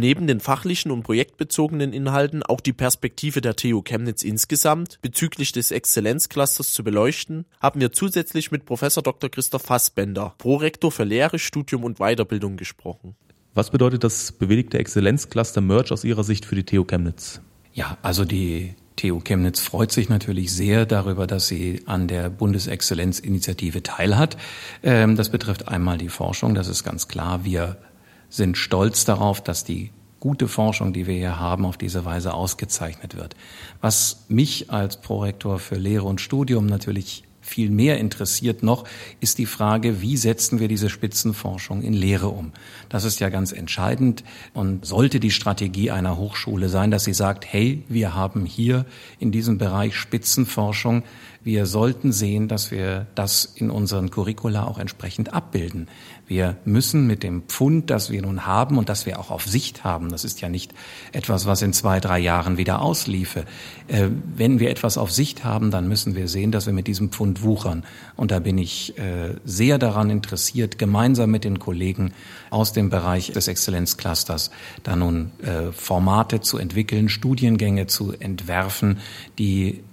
Neben 0.03 0.27
den 0.27 0.41
fachlichen 0.41 0.91
und 0.91 1.03
projektbezogenen 1.03 1.93
Inhalten 1.93 2.43
auch 2.43 2.59
die 2.59 2.73
Perspektive 2.73 3.39
der 3.39 3.55
TU 3.55 3.81
Chemnitz 3.81 4.21
insgesamt 4.21 4.99
bezüglich 5.01 5.53
des 5.53 5.71
Exzellenzclusters 5.71 6.73
zu 6.73 6.83
beleuchten, 6.83 7.45
haben 7.61 7.79
wir 7.79 7.93
zusätzlich 7.93 8.51
mit 8.51 8.65
Professor 8.65 9.01
Dr. 9.01 9.31
Christoph 9.31 9.61
Fassbender, 9.61 10.35
Prorektor 10.39 10.91
für 10.91 11.05
Lehre, 11.05 11.39
Studium 11.39 11.85
und 11.85 11.99
Weiterbildung 11.99 12.57
gesprochen. 12.57 13.15
Was 13.53 13.71
bedeutet 13.71 14.03
das 14.03 14.33
bewilligte 14.33 14.77
Exzellenzcluster 14.77 15.61
Merge 15.61 15.93
aus 15.93 16.03
Ihrer 16.03 16.25
Sicht 16.25 16.43
für 16.43 16.55
die 16.55 16.65
TU 16.65 16.83
Chemnitz? 16.83 17.39
Ja, 17.71 17.97
also 18.01 18.25
die 18.25 18.75
TU 18.97 19.21
Chemnitz 19.21 19.61
freut 19.61 19.93
sich 19.93 20.09
natürlich 20.09 20.51
sehr 20.51 20.85
darüber, 20.85 21.27
dass 21.27 21.47
sie 21.47 21.83
an 21.85 22.09
der 22.09 22.29
Bundesexzellenzinitiative 22.29 23.83
teilhat. 23.83 24.35
Ähm, 24.83 25.15
das 25.15 25.29
betrifft 25.29 25.69
einmal 25.69 25.97
die 25.97 26.09
Forschung, 26.09 26.55
das 26.55 26.67
ist 26.67 26.83
ganz 26.83 27.07
klar. 27.07 27.45
Wir 27.45 27.77
sind 28.33 28.57
stolz 28.57 29.05
darauf, 29.05 29.41
dass 29.41 29.63
die 29.63 29.91
gute 30.19 30.47
Forschung, 30.47 30.91
die 30.91 31.05
wir 31.05 31.13
hier 31.13 31.39
haben, 31.39 31.65
auf 31.65 31.77
diese 31.77 32.03
Weise 32.03 32.33
ausgezeichnet 32.33 33.15
wird. 33.15 33.35
Was 33.79 34.25
mich 34.27 34.71
als 34.71 34.97
Prorektor 34.97 35.59
für 35.59 35.75
Lehre 35.75 36.05
und 36.05 36.19
Studium 36.19 36.65
natürlich 36.65 37.25
viel 37.41 37.69
mehr 37.69 37.99
interessiert 37.99 38.63
noch, 38.63 38.85
ist 39.19 39.37
die 39.37 39.45
Frage, 39.45 40.01
wie 40.01 40.17
setzen 40.17 40.59
wir 40.59 40.67
diese 40.67 40.89
Spitzenforschung 40.89 41.81
in 41.81 41.93
Lehre 41.93 42.29
um? 42.29 42.53
Das 42.89 43.03
ist 43.03 43.19
ja 43.19 43.29
ganz 43.29 43.51
entscheidend 43.51 44.23
und 44.53 44.85
sollte 44.85 45.19
die 45.19 45.31
Strategie 45.31 45.91
einer 45.91 46.17
Hochschule 46.17 46.69
sein, 46.69 46.89
dass 46.89 47.03
sie 47.03 47.13
sagt, 47.13 47.45
hey, 47.45 47.83
wir 47.89 48.15
haben 48.15 48.45
hier 48.45 48.85
in 49.19 49.31
diesem 49.31 49.57
Bereich 49.57 49.95
Spitzenforschung, 49.95 51.03
wir 51.43 51.65
sollten 51.65 52.11
sehen, 52.11 52.47
dass 52.47 52.71
wir 52.71 53.07
das 53.15 53.45
in 53.45 53.69
unseren 53.69 54.09
Curricula 54.09 54.65
auch 54.65 54.77
entsprechend 54.77 55.33
abbilden. 55.33 55.87
Wir 56.25 56.55
müssen 56.63 57.05
mit 57.05 57.21
dem 57.21 57.43
Pfund, 57.43 57.89
das 57.89 58.09
wir 58.09 58.21
nun 58.21 58.45
haben 58.45 58.77
und 58.77 58.87
das 58.87 59.05
wir 59.05 59.19
auch 59.19 59.29
auf 59.29 59.43
Sicht 59.43 59.83
haben, 59.83 60.09
das 60.09 60.23
ist 60.23 60.39
ja 60.39 60.47
nicht 60.47 60.73
etwas, 61.11 61.45
was 61.45 61.61
in 61.61 61.73
zwei, 61.73 61.99
drei 61.99 62.17
Jahren 62.17 62.57
wieder 62.57 62.81
ausliefe. 62.81 63.43
Äh, 63.87 64.07
wenn 64.35 64.59
wir 64.59 64.69
etwas 64.69 64.97
auf 64.97 65.11
Sicht 65.11 65.43
haben, 65.43 65.69
dann 65.69 65.89
müssen 65.89 66.15
wir 66.15 66.29
sehen, 66.29 66.51
dass 66.51 66.65
wir 66.65 66.73
mit 66.73 66.87
diesem 66.87 67.09
Pfund 67.09 67.43
wuchern. 67.43 67.83
Und 68.15 68.31
da 68.31 68.39
bin 68.39 68.57
ich 68.57 68.97
äh, 68.97 69.35
sehr 69.43 69.77
daran 69.77 70.09
interessiert, 70.09 70.77
gemeinsam 70.77 71.29
mit 71.29 71.43
den 71.43 71.59
Kollegen 71.59 72.13
aus 72.51 72.71
dem 72.71 72.89
Bereich 72.89 73.31
des 73.31 73.49
Exzellenzclusters 73.49 74.49
da 74.83 74.95
nun 74.95 75.31
äh, 75.41 75.73
Formate 75.73 76.39
zu 76.39 76.57
entwickeln, 76.57 77.09
Studiengänge 77.09 77.87
zu 77.87 78.13
entwerfen, 78.13 78.99
die 79.37 79.83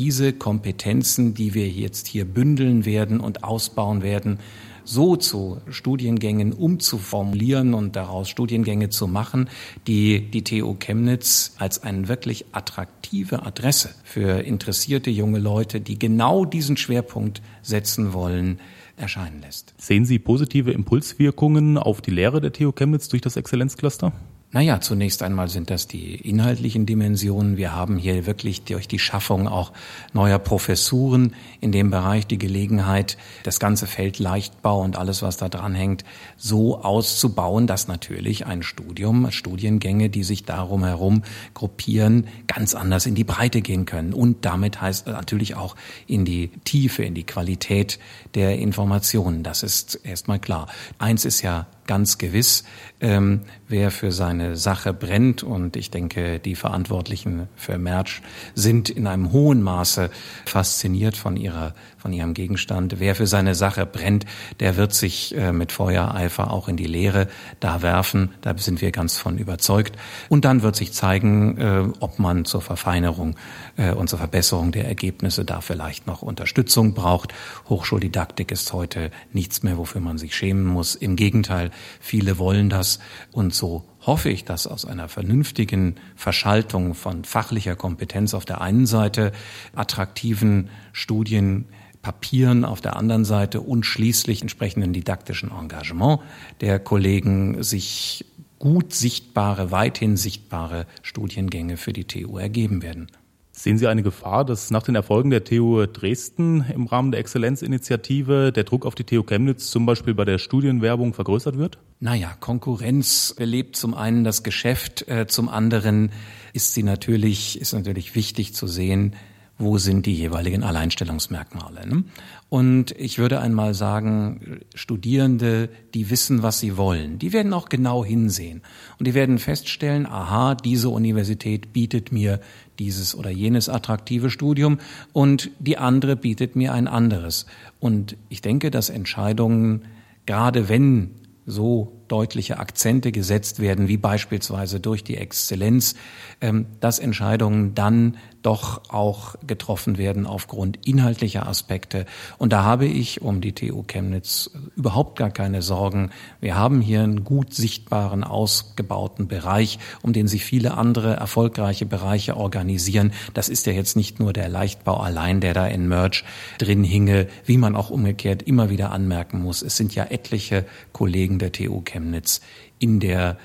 diese 0.00 0.32
Kompetenzen, 0.32 1.34
die 1.34 1.52
wir 1.52 1.68
jetzt 1.68 2.06
hier 2.06 2.24
bündeln 2.24 2.86
werden 2.86 3.20
und 3.20 3.44
ausbauen 3.44 4.02
werden, 4.02 4.38
so 4.82 5.16
zu 5.16 5.58
Studiengängen 5.68 6.54
umzuformulieren 6.54 7.74
und 7.74 7.96
daraus 7.96 8.30
Studiengänge 8.30 8.88
zu 8.88 9.06
machen, 9.06 9.50
die 9.86 10.30
die 10.30 10.42
TU 10.42 10.74
Chemnitz 10.74 11.54
als 11.58 11.82
eine 11.82 12.08
wirklich 12.08 12.46
attraktive 12.52 13.44
Adresse 13.44 13.90
für 14.02 14.40
interessierte 14.40 15.10
junge 15.10 15.38
Leute, 15.38 15.82
die 15.82 15.98
genau 15.98 16.46
diesen 16.46 16.78
Schwerpunkt 16.78 17.42
setzen 17.60 18.14
wollen, 18.14 18.58
erscheinen 18.96 19.42
lässt. 19.42 19.74
Sehen 19.76 20.06
Sie 20.06 20.18
positive 20.18 20.72
Impulswirkungen 20.72 21.76
auf 21.76 22.00
die 22.00 22.10
Lehre 22.10 22.40
der 22.40 22.54
TU 22.54 22.72
Chemnitz 22.72 23.10
durch 23.10 23.20
das 23.20 23.36
Exzellenzcluster? 23.36 24.14
Naja, 24.52 24.80
zunächst 24.80 25.22
einmal 25.22 25.48
sind 25.48 25.70
das 25.70 25.86
die 25.86 26.16
inhaltlichen 26.16 26.84
Dimensionen. 26.84 27.56
Wir 27.56 27.72
haben 27.72 27.96
hier 27.96 28.26
wirklich 28.26 28.62
durch 28.62 28.88
die 28.88 28.98
Schaffung 28.98 29.46
auch 29.46 29.70
neuer 30.12 30.40
Professuren 30.40 31.36
in 31.60 31.70
dem 31.70 31.92
Bereich 31.92 32.26
die 32.26 32.36
Gelegenheit, 32.36 33.16
das 33.44 33.60
ganze 33.60 33.86
Feld 33.86 34.18
Leichtbau 34.18 34.80
und 34.80 34.98
alles, 34.98 35.22
was 35.22 35.36
da 35.36 35.48
dran 35.48 35.76
hängt, 35.76 36.04
so 36.36 36.82
auszubauen, 36.82 37.68
dass 37.68 37.86
natürlich 37.86 38.44
ein 38.44 38.64
Studium, 38.64 39.30
Studiengänge, 39.30 40.10
die 40.10 40.24
sich 40.24 40.42
darum 40.42 40.82
herum 40.82 41.22
gruppieren, 41.54 42.26
ganz 42.48 42.74
anders 42.74 43.06
in 43.06 43.14
die 43.14 43.22
Breite 43.22 43.60
gehen 43.60 43.86
können. 43.86 44.12
Und 44.12 44.44
damit 44.44 44.80
heißt 44.80 45.06
natürlich 45.06 45.54
auch 45.54 45.76
in 46.08 46.24
die 46.24 46.48
Tiefe, 46.64 47.04
in 47.04 47.14
die 47.14 47.22
Qualität 47.22 48.00
der 48.34 48.58
Informationen. 48.58 49.42
Das 49.42 49.62
ist 49.62 49.94
erstmal 50.04 50.38
klar. 50.38 50.68
Eins 50.98 51.24
ist 51.24 51.42
ja 51.42 51.66
ganz 51.86 52.18
gewiss, 52.18 52.64
ähm, 53.00 53.40
wer 53.66 53.90
für 53.90 54.12
seine 54.12 54.56
Sache 54.56 54.92
brennt. 54.92 55.42
Und 55.42 55.76
ich 55.76 55.90
denke, 55.90 56.38
die 56.38 56.54
Verantwortlichen 56.54 57.48
für 57.56 57.78
Merch 57.78 58.22
sind 58.54 58.90
in 58.90 59.06
einem 59.06 59.32
hohen 59.32 59.62
Maße 59.62 60.10
fasziniert 60.46 61.16
von 61.16 61.36
ihrer, 61.36 61.74
von 62.00 62.12
ihrem 62.12 62.34
Gegenstand. 62.34 62.96
Wer 62.98 63.14
für 63.14 63.26
seine 63.26 63.54
Sache 63.54 63.86
brennt, 63.86 64.26
der 64.58 64.76
wird 64.76 64.92
sich 64.92 65.36
äh, 65.36 65.52
mit 65.52 65.72
Feuereifer 65.72 66.50
auch 66.50 66.68
in 66.68 66.76
die 66.76 66.86
Lehre 66.86 67.28
da 67.60 67.82
werfen. 67.82 68.30
Da 68.40 68.56
sind 68.58 68.80
wir 68.80 68.90
ganz 68.90 69.16
von 69.16 69.38
überzeugt. 69.38 69.96
Und 70.28 70.44
dann 70.44 70.62
wird 70.62 70.76
sich 70.76 70.92
zeigen, 70.92 71.58
äh, 71.58 71.88
ob 72.00 72.18
man 72.18 72.44
zur 72.44 72.62
Verfeinerung 72.62 73.36
äh, 73.76 73.92
und 73.92 74.08
zur 74.08 74.18
Verbesserung 74.18 74.72
der 74.72 74.86
Ergebnisse 74.86 75.44
da 75.44 75.60
vielleicht 75.60 76.06
noch 76.06 76.22
Unterstützung 76.22 76.94
braucht. 76.94 77.34
Hochschuldidaktik 77.68 78.50
ist 78.50 78.72
heute 78.72 79.10
nichts 79.32 79.62
mehr, 79.62 79.78
wofür 79.78 80.00
man 80.00 80.18
sich 80.18 80.34
schämen 80.34 80.64
muss. 80.64 80.94
Im 80.94 81.16
Gegenteil, 81.16 81.70
Viele 82.00 82.38
wollen 82.38 82.70
das 82.70 82.98
und 83.30 83.54
so 83.54 83.84
hoffe 84.06 84.30
ich, 84.30 84.44
dass 84.44 84.66
aus 84.66 84.84
einer 84.84 85.08
vernünftigen 85.08 85.96
Verschaltung 86.16 86.94
von 86.94 87.24
fachlicher 87.24 87.76
Kompetenz 87.76 88.32
auf 88.32 88.44
der 88.44 88.60
einen 88.60 88.86
Seite, 88.86 89.32
attraktiven 89.74 90.70
Studien, 90.92 91.66
Papieren 92.02 92.64
auf 92.64 92.80
der 92.80 92.96
anderen 92.96 93.24
Seite 93.24 93.60
und 93.60 93.84
schließlich 93.84 94.40
entsprechenden 94.40 94.92
didaktischen 94.92 95.50
Engagement 95.50 96.20
der 96.60 96.78
Kollegen 96.78 97.62
sich 97.62 98.24
gut 98.58 98.92
sichtbare, 98.94 99.70
weithin 99.70 100.16
sichtbare 100.16 100.86
Studiengänge 101.02 101.76
für 101.76 101.92
die 101.92 102.04
TU 102.04 102.38
ergeben 102.38 102.82
werden. 102.82 103.08
Sehen 103.52 103.76
Sie 103.76 103.88
eine 103.88 104.02
Gefahr, 104.02 104.46
dass 104.46 104.70
nach 104.70 104.82
den 104.82 104.94
Erfolgen 104.94 105.28
der 105.28 105.44
TU 105.44 105.84
Dresden 105.84 106.64
im 106.72 106.86
Rahmen 106.86 107.10
der 107.10 107.20
Exzellenzinitiative 107.20 108.52
der 108.52 108.64
Druck 108.64 108.86
auf 108.86 108.94
die 108.94 109.04
TU 109.04 109.22
Chemnitz 109.22 109.70
zum 109.70 109.84
Beispiel 109.84 110.14
bei 110.14 110.24
der 110.24 110.38
Studienwerbung 110.38 111.12
vergrößert 111.12 111.58
wird? 111.58 111.78
Naja, 111.98 112.34
Konkurrenz 112.40 113.34
belebt 113.36 113.76
zum 113.76 113.92
einen 113.92 114.24
das 114.24 114.44
Geschäft, 114.44 115.06
äh, 115.08 115.26
zum 115.26 115.50
anderen 115.50 116.10
ist 116.54 116.72
sie 116.72 116.82
natürlich, 116.82 117.60
ist 117.60 117.74
natürlich 117.74 118.14
wichtig 118.14 118.54
zu 118.54 118.66
sehen, 118.66 119.14
wo 119.60 119.78
sind 119.78 120.06
die 120.06 120.14
jeweiligen 120.14 120.62
Alleinstellungsmerkmale. 120.64 121.86
Ne? 121.86 122.04
Und 122.48 122.92
ich 122.92 123.18
würde 123.18 123.40
einmal 123.40 123.74
sagen, 123.74 124.62
Studierende, 124.74 125.68
die 125.94 126.10
wissen, 126.10 126.42
was 126.42 126.58
sie 126.58 126.76
wollen, 126.76 127.18
die 127.18 127.32
werden 127.32 127.52
auch 127.52 127.68
genau 127.68 128.04
hinsehen. 128.04 128.62
Und 128.98 129.06
die 129.06 129.14
werden 129.14 129.38
feststellen, 129.38 130.06
aha, 130.06 130.54
diese 130.54 130.88
Universität 130.88 131.72
bietet 131.72 132.10
mir 132.10 132.40
dieses 132.78 133.14
oder 133.14 133.30
jenes 133.30 133.68
attraktive 133.68 134.30
Studium 134.30 134.78
und 135.12 135.50
die 135.58 135.76
andere 135.76 136.16
bietet 136.16 136.56
mir 136.56 136.72
ein 136.72 136.88
anderes. 136.88 137.44
Und 137.78 138.16
ich 138.30 138.40
denke, 138.40 138.70
dass 138.70 138.88
Entscheidungen, 138.88 139.82
gerade 140.24 140.70
wenn 140.70 141.10
so 141.46 141.92
deutliche 142.08 142.58
Akzente 142.58 143.12
gesetzt 143.12 143.60
werden, 143.60 143.88
wie 143.88 143.96
beispielsweise 143.96 144.80
durch 144.80 145.04
die 145.04 145.16
Exzellenz, 145.16 145.94
ähm, 146.40 146.66
dass 146.80 146.98
Entscheidungen 146.98 147.74
dann 147.74 148.16
doch 148.42 148.82
auch 148.90 149.34
getroffen 149.46 149.98
werden 149.98 150.26
aufgrund 150.26 150.86
inhaltlicher 150.86 151.46
Aspekte. 151.46 152.06
Und 152.38 152.52
da 152.52 152.64
habe 152.64 152.86
ich 152.86 153.22
um 153.22 153.40
die 153.40 153.52
TU 153.52 153.82
Chemnitz 153.82 154.50
überhaupt 154.76 155.18
gar 155.18 155.30
keine 155.30 155.62
Sorgen. 155.62 156.10
Wir 156.40 156.56
haben 156.56 156.80
hier 156.80 157.02
einen 157.02 157.24
gut 157.24 157.54
sichtbaren, 157.54 158.24
ausgebauten 158.24 159.28
Bereich, 159.28 159.78
um 160.02 160.12
den 160.12 160.28
sich 160.28 160.44
viele 160.44 160.74
andere 160.74 161.14
erfolgreiche 161.16 161.86
Bereiche 161.86 162.36
organisieren. 162.36 163.12
Das 163.34 163.48
ist 163.48 163.66
ja 163.66 163.72
jetzt 163.72 163.96
nicht 163.96 164.20
nur 164.20 164.32
der 164.32 164.48
Leichtbau 164.48 164.98
allein, 164.98 165.40
der 165.40 165.54
da 165.54 165.66
in 165.66 165.88
Merge 165.88 166.22
drin 166.58 166.84
hinge, 166.84 167.26
wie 167.44 167.58
man 167.58 167.76
auch 167.76 167.90
umgekehrt 167.90 168.42
immer 168.42 168.70
wieder 168.70 168.90
anmerken 168.90 169.42
muss. 169.42 169.62
Es 169.62 169.76
sind 169.76 169.94
ja 169.94 170.04
etliche 170.04 170.64
Kollegen 170.92 171.38
der 171.38 171.52
TU 171.52 171.82
Chemnitz 171.82 172.40
in 172.78 172.98
der 172.98 173.36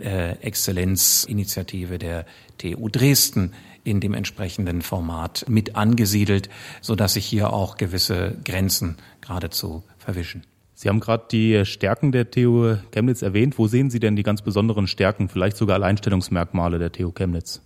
äh, 0.00 0.32
Exzellenzinitiative 0.40 1.98
der 1.98 2.26
TU 2.58 2.88
Dresden 2.88 3.52
in 3.84 4.00
dem 4.00 4.14
entsprechenden 4.14 4.82
Format 4.82 5.44
mit 5.48 5.76
angesiedelt, 5.76 6.48
so 6.80 6.96
dass 6.96 7.14
sich 7.14 7.24
hier 7.24 7.52
auch 7.52 7.76
gewisse 7.76 8.36
Grenzen 8.44 8.96
geradezu 9.20 9.84
verwischen. 9.98 10.42
Sie 10.74 10.88
haben 10.88 11.00
gerade 11.00 11.24
die 11.30 11.64
Stärken 11.64 12.12
der 12.12 12.30
TU 12.30 12.76
Chemnitz 12.90 13.22
erwähnt. 13.22 13.58
Wo 13.58 13.66
sehen 13.66 13.88
Sie 13.88 13.98
denn 13.98 14.14
die 14.14 14.22
ganz 14.22 14.42
besonderen 14.42 14.86
Stärken, 14.86 15.28
vielleicht 15.28 15.56
sogar 15.56 15.76
Alleinstellungsmerkmale 15.76 16.78
der 16.78 16.92
TU 16.92 17.12
Chemnitz? 17.12 17.62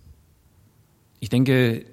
Ich 1.19 1.27
denke, 1.27 1.83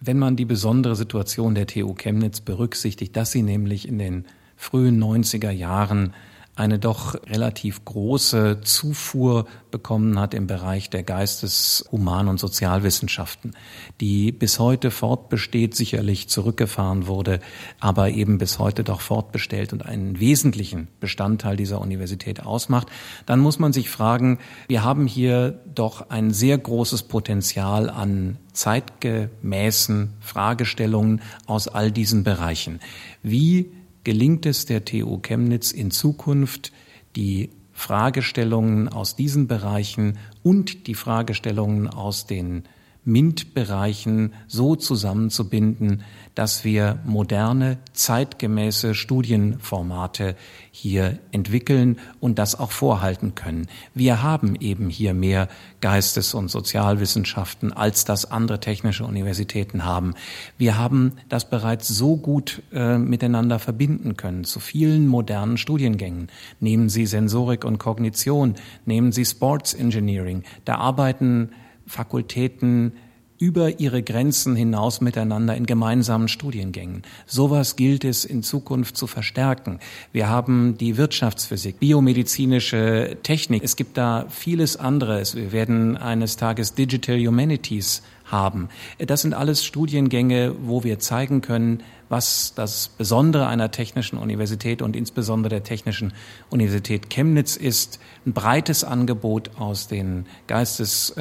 wenn 0.00 0.18
man 0.18 0.34
die 0.36 0.44
besondere 0.44 0.96
Situation 0.96 1.54
der 1.54 1.66
TU 1.66 1.94
Chemnitz 1.94 2.40
berücksichtigt, 2.40 3.16
dass 3.16 3.30
sie 3.30 3.42
nämlich 3.42 3.86
in 3.86 3.98
den 3.98 4.24
frühen 4.56 5.02
90er 5.02 5.50
Jahren 5.50 6.12
eine 6.56 6.78
doch 6.78 7.14
relativ 7.26 7.84
große 7.84 8.60
Zufuhr 8.62 9.46
bekommen 9.70 10.18
hat 10.20 10.34
im 10.34 10.46
Bereich 10.46 10.88
der 10.88 11.02
Geistes-, 11.02 11.84
Human- 11.90 12.28
und 12.28 12.38
Sozialwissenschaften, 12.38 13.56
die 14.00 14.30
bis 14.30 14.60
heute 14.60 14.92
fortbesteht, 14.92 15.74
sicherlich 15.74 16.28
zurückgefahren 16.28 17.08
wurde, 17.08 17.40
aber 17.80 18.10
eben 18.10 18.38
bis 18.38 18.60
heute 18.60 18.84
doch 18.84 19.00
fortbestellt 19.00 19.72
und 19.72 19.84
einen 19.84 20.20
wesentlichen 20.20 20.88
Bestandteil 21.00 21.56
dieser 21.56 21.80
Universität 21.80 22.44
ausmacht, 22.44 22.88
dann 23.26 23.40
muss 23.40 23.58
man 23.58 23.72
sich 23.72 23.90
fragen, 23.90 24.38
wir 24.68 24.84
haben 24.84 25.06
hier 25.06 25.60
doch 25.74 26.10
ein 26.10 26.30
sehr 26.30 26.56
großes 26.56 27.04
Potenzial 27.04 27.90
an 27.90 28.38
zeitgemäßen 28.52 30.14
Fragestellungen 30.20 31.20
aus 31.46 31.66
all 31.66 31.90
diesen 31.90 32.22
Bereichen. 32.22 32.78
Wie 33.22 33.72
gelingt 34.04 34.46
es 34.46 34.66
der 34.66 34.84
TU 34.84 35.18
Chemnitz 35.18 35.72
in 35.72 35.90
Zukunft, 35.90 36.72
die 37.16 37.50
Fragestellungen 37.72 38.88
aus 38.88 39.16
diesen 39.16 39.48
Bereichen 39.48 40.18
und 40.42 40.86
die 40.86 40.94
Fragestellungen 40.94 41.88
aus 41.88 42.26
den 42.26 42.64
MINT-Bereichen 43.04 44.32
so 44.46 44.76
zusammenzubinden, 44.76 46.02
dass 46.34 46.64
wir 46.64 46.98
moderne, 47.04 47.78
zeitgemäße 47.92 48.94
Studienformate 48.94 50.36
hier 50.70 51.18
entwickeln 51.30 51.98
und 52.18 52.38
das 52.38 52.58
auch 52.58 52.72
vorhalten 52.72 53.34
können. 53.34 53.68
Wir 53.94 54.22
haben 54.22 54.56
eben 54.56 54.88
hier 54.88 55.14
mehr 55.14 55.48
Geistes- 55.80 56.34
und 56.34 56.50
Sozialwissenschaften, 56.50 57.72
als 57.72 58.04
das 58.04 58.30
andere 58.30 58.58
technische 58.58 59.04
Universitäten 59.04 59.84
haben. 59.84 60.14
Wir 60.58 60.78
haben 60.78 61.12
das 61.28 61.48
bereits 61.48 61.88
so 61.88 62.16
gut 62.16 62.62
äh, 62.72 62.98
miteinander 62.98 63.58
verbinden 63.58 64.16
können 64.16 64.44
zu 64.44 64.60
vielen 64.60 65.06
modernen 65.06 65.58
Studiengängen. 65.58 66.28
Nehmen 66.58 66.88
Sie 66.88 67.06
Sensorik 67.06 67.64
und 67.64 67.78
Kognition, 67.78 68.54
nehmen 68.86 69.12
Sie 69.12 69.24
Sports 69.24 69.74
Engineering. 69.74 70.42
Da 70.64 70.76
arbeiten 70.76 71.50
Fakultäten 71.86 72.92
über 73.38 73.80
ihre 73.80 74.02
Grenzen 74.02 74.54
hinaus 74.54 75.00
miteinander 75.00 75.56
in 75.56 75.66
gemeinsamen 75.66 76.28
Studiengängen. 76.28 77.02
Sowas 77.26 77.76
gilt 77.76 78.04
es 78.04 78.24
in 78.24 78.42
Zukunft 78.42 78.96
zu 78.96 79.06
verstärken. 79.06 79.80
Wir 80.12 80.28
haben 80.28 80.78
die 80.78 80.96
Wirtschaftsphysik, 80.96 81.80
biomedizinische 81.80 83.18
Technik. 83.22 83.64
Es 83.64 83.76
gibt 83.76 83.98
da 83.98 84.26
vieles 84.28 84.76
anderes. 84.76 85.34
Wir 85.34 85.52
werden 85.52 85.96
eines 85.96 86.36
Tages 86.36 86.74
Digital 86.74 87.18
Humanities 87.18 88.02
haben. 88.24 88.68
Das 88.98 89.22
sind 89.22 89.34
alles 89.34 89.64
Studiengänge, 89.64 90.54
wo 90.62 90.84
wir 90.84 90.98
zeigen 90.98 91.40
können, 91.40 91.82
was 92.08 92.54
das 92.54 92.88
Besondere 92.88 93.48
einer 93.48 93.70
technischen 93.72 94.16
Universität 94.16 94.80
und 94.80 94.94
insbesondere 94.94 95.50
der 95.50 95.64
Technischen 95.64 96.12
Universität 96.50 97.10
Chemnitz 97.10 97.56
ist. 97.56 97.98
Ein 98.24 98.32
breites 98.32 98.84
Angebot 98.84 99.50
aus 99.58 99.88
den 99.88 100.26
Geistes 100.46 101.14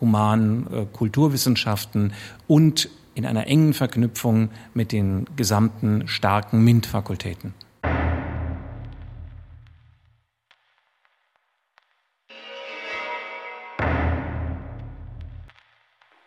humanen 0.00 0.66
äh, 0.72 0.86
Kulturwissenschaften 0.92 2.12
und 2.46 2.88
in 3.14 3.26
einer 3.26 3.46
engen 3.48 3.74
Verknüpfung 3.74 4.50
mit 4.74 4.92
den 4.92 5.26
gesamten 5.36 6.06
starken 6.06 6.62
MINT-Fakultäten. 6.62 7.54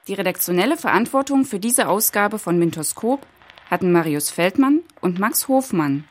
Die 0.08 0.16
redaktionelle 0.16 0.76
Verantwortung 0.76 1.46
für 1.46 1.60
diese 1.60 1.88
Ausgabe 1.88 2.40
von 2.40 2.60
Mintoskop 2.60 3.26
hatten 3.70 3.94
Marius 3.94 4.30
Feldmann 4.30 4.82
und 5.00 5.20
Max 5.20 5.48
Hofmann. 5.48 6.04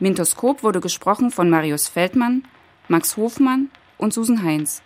Mintoskop 0.00 0.62
wurde 0.62 0.80
gesprochen 0.80 1.30
von 1.30 1.48
Marius 1.48 1.88
Feldmann, 1.88 2.44
Max 2.88 3.16
Hofmann 3.16 3.70
und 3.96 4.12
Susan 4.12 4.42
Heinz. 4.42 4.82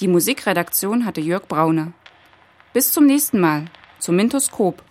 Die 0.00 0.08
Musikredaktion 0.08 1.04
hatte 1.04 1.20
Jörg 1.20 1.46
Braune. 1.46 1.92
Bis 2.72 2.90
zum 2.90 3.04
nächsten 3.04 3.38
Mal 3.38 3.66
zum 3.98 4.16
Mintoskop. 4.16 4.82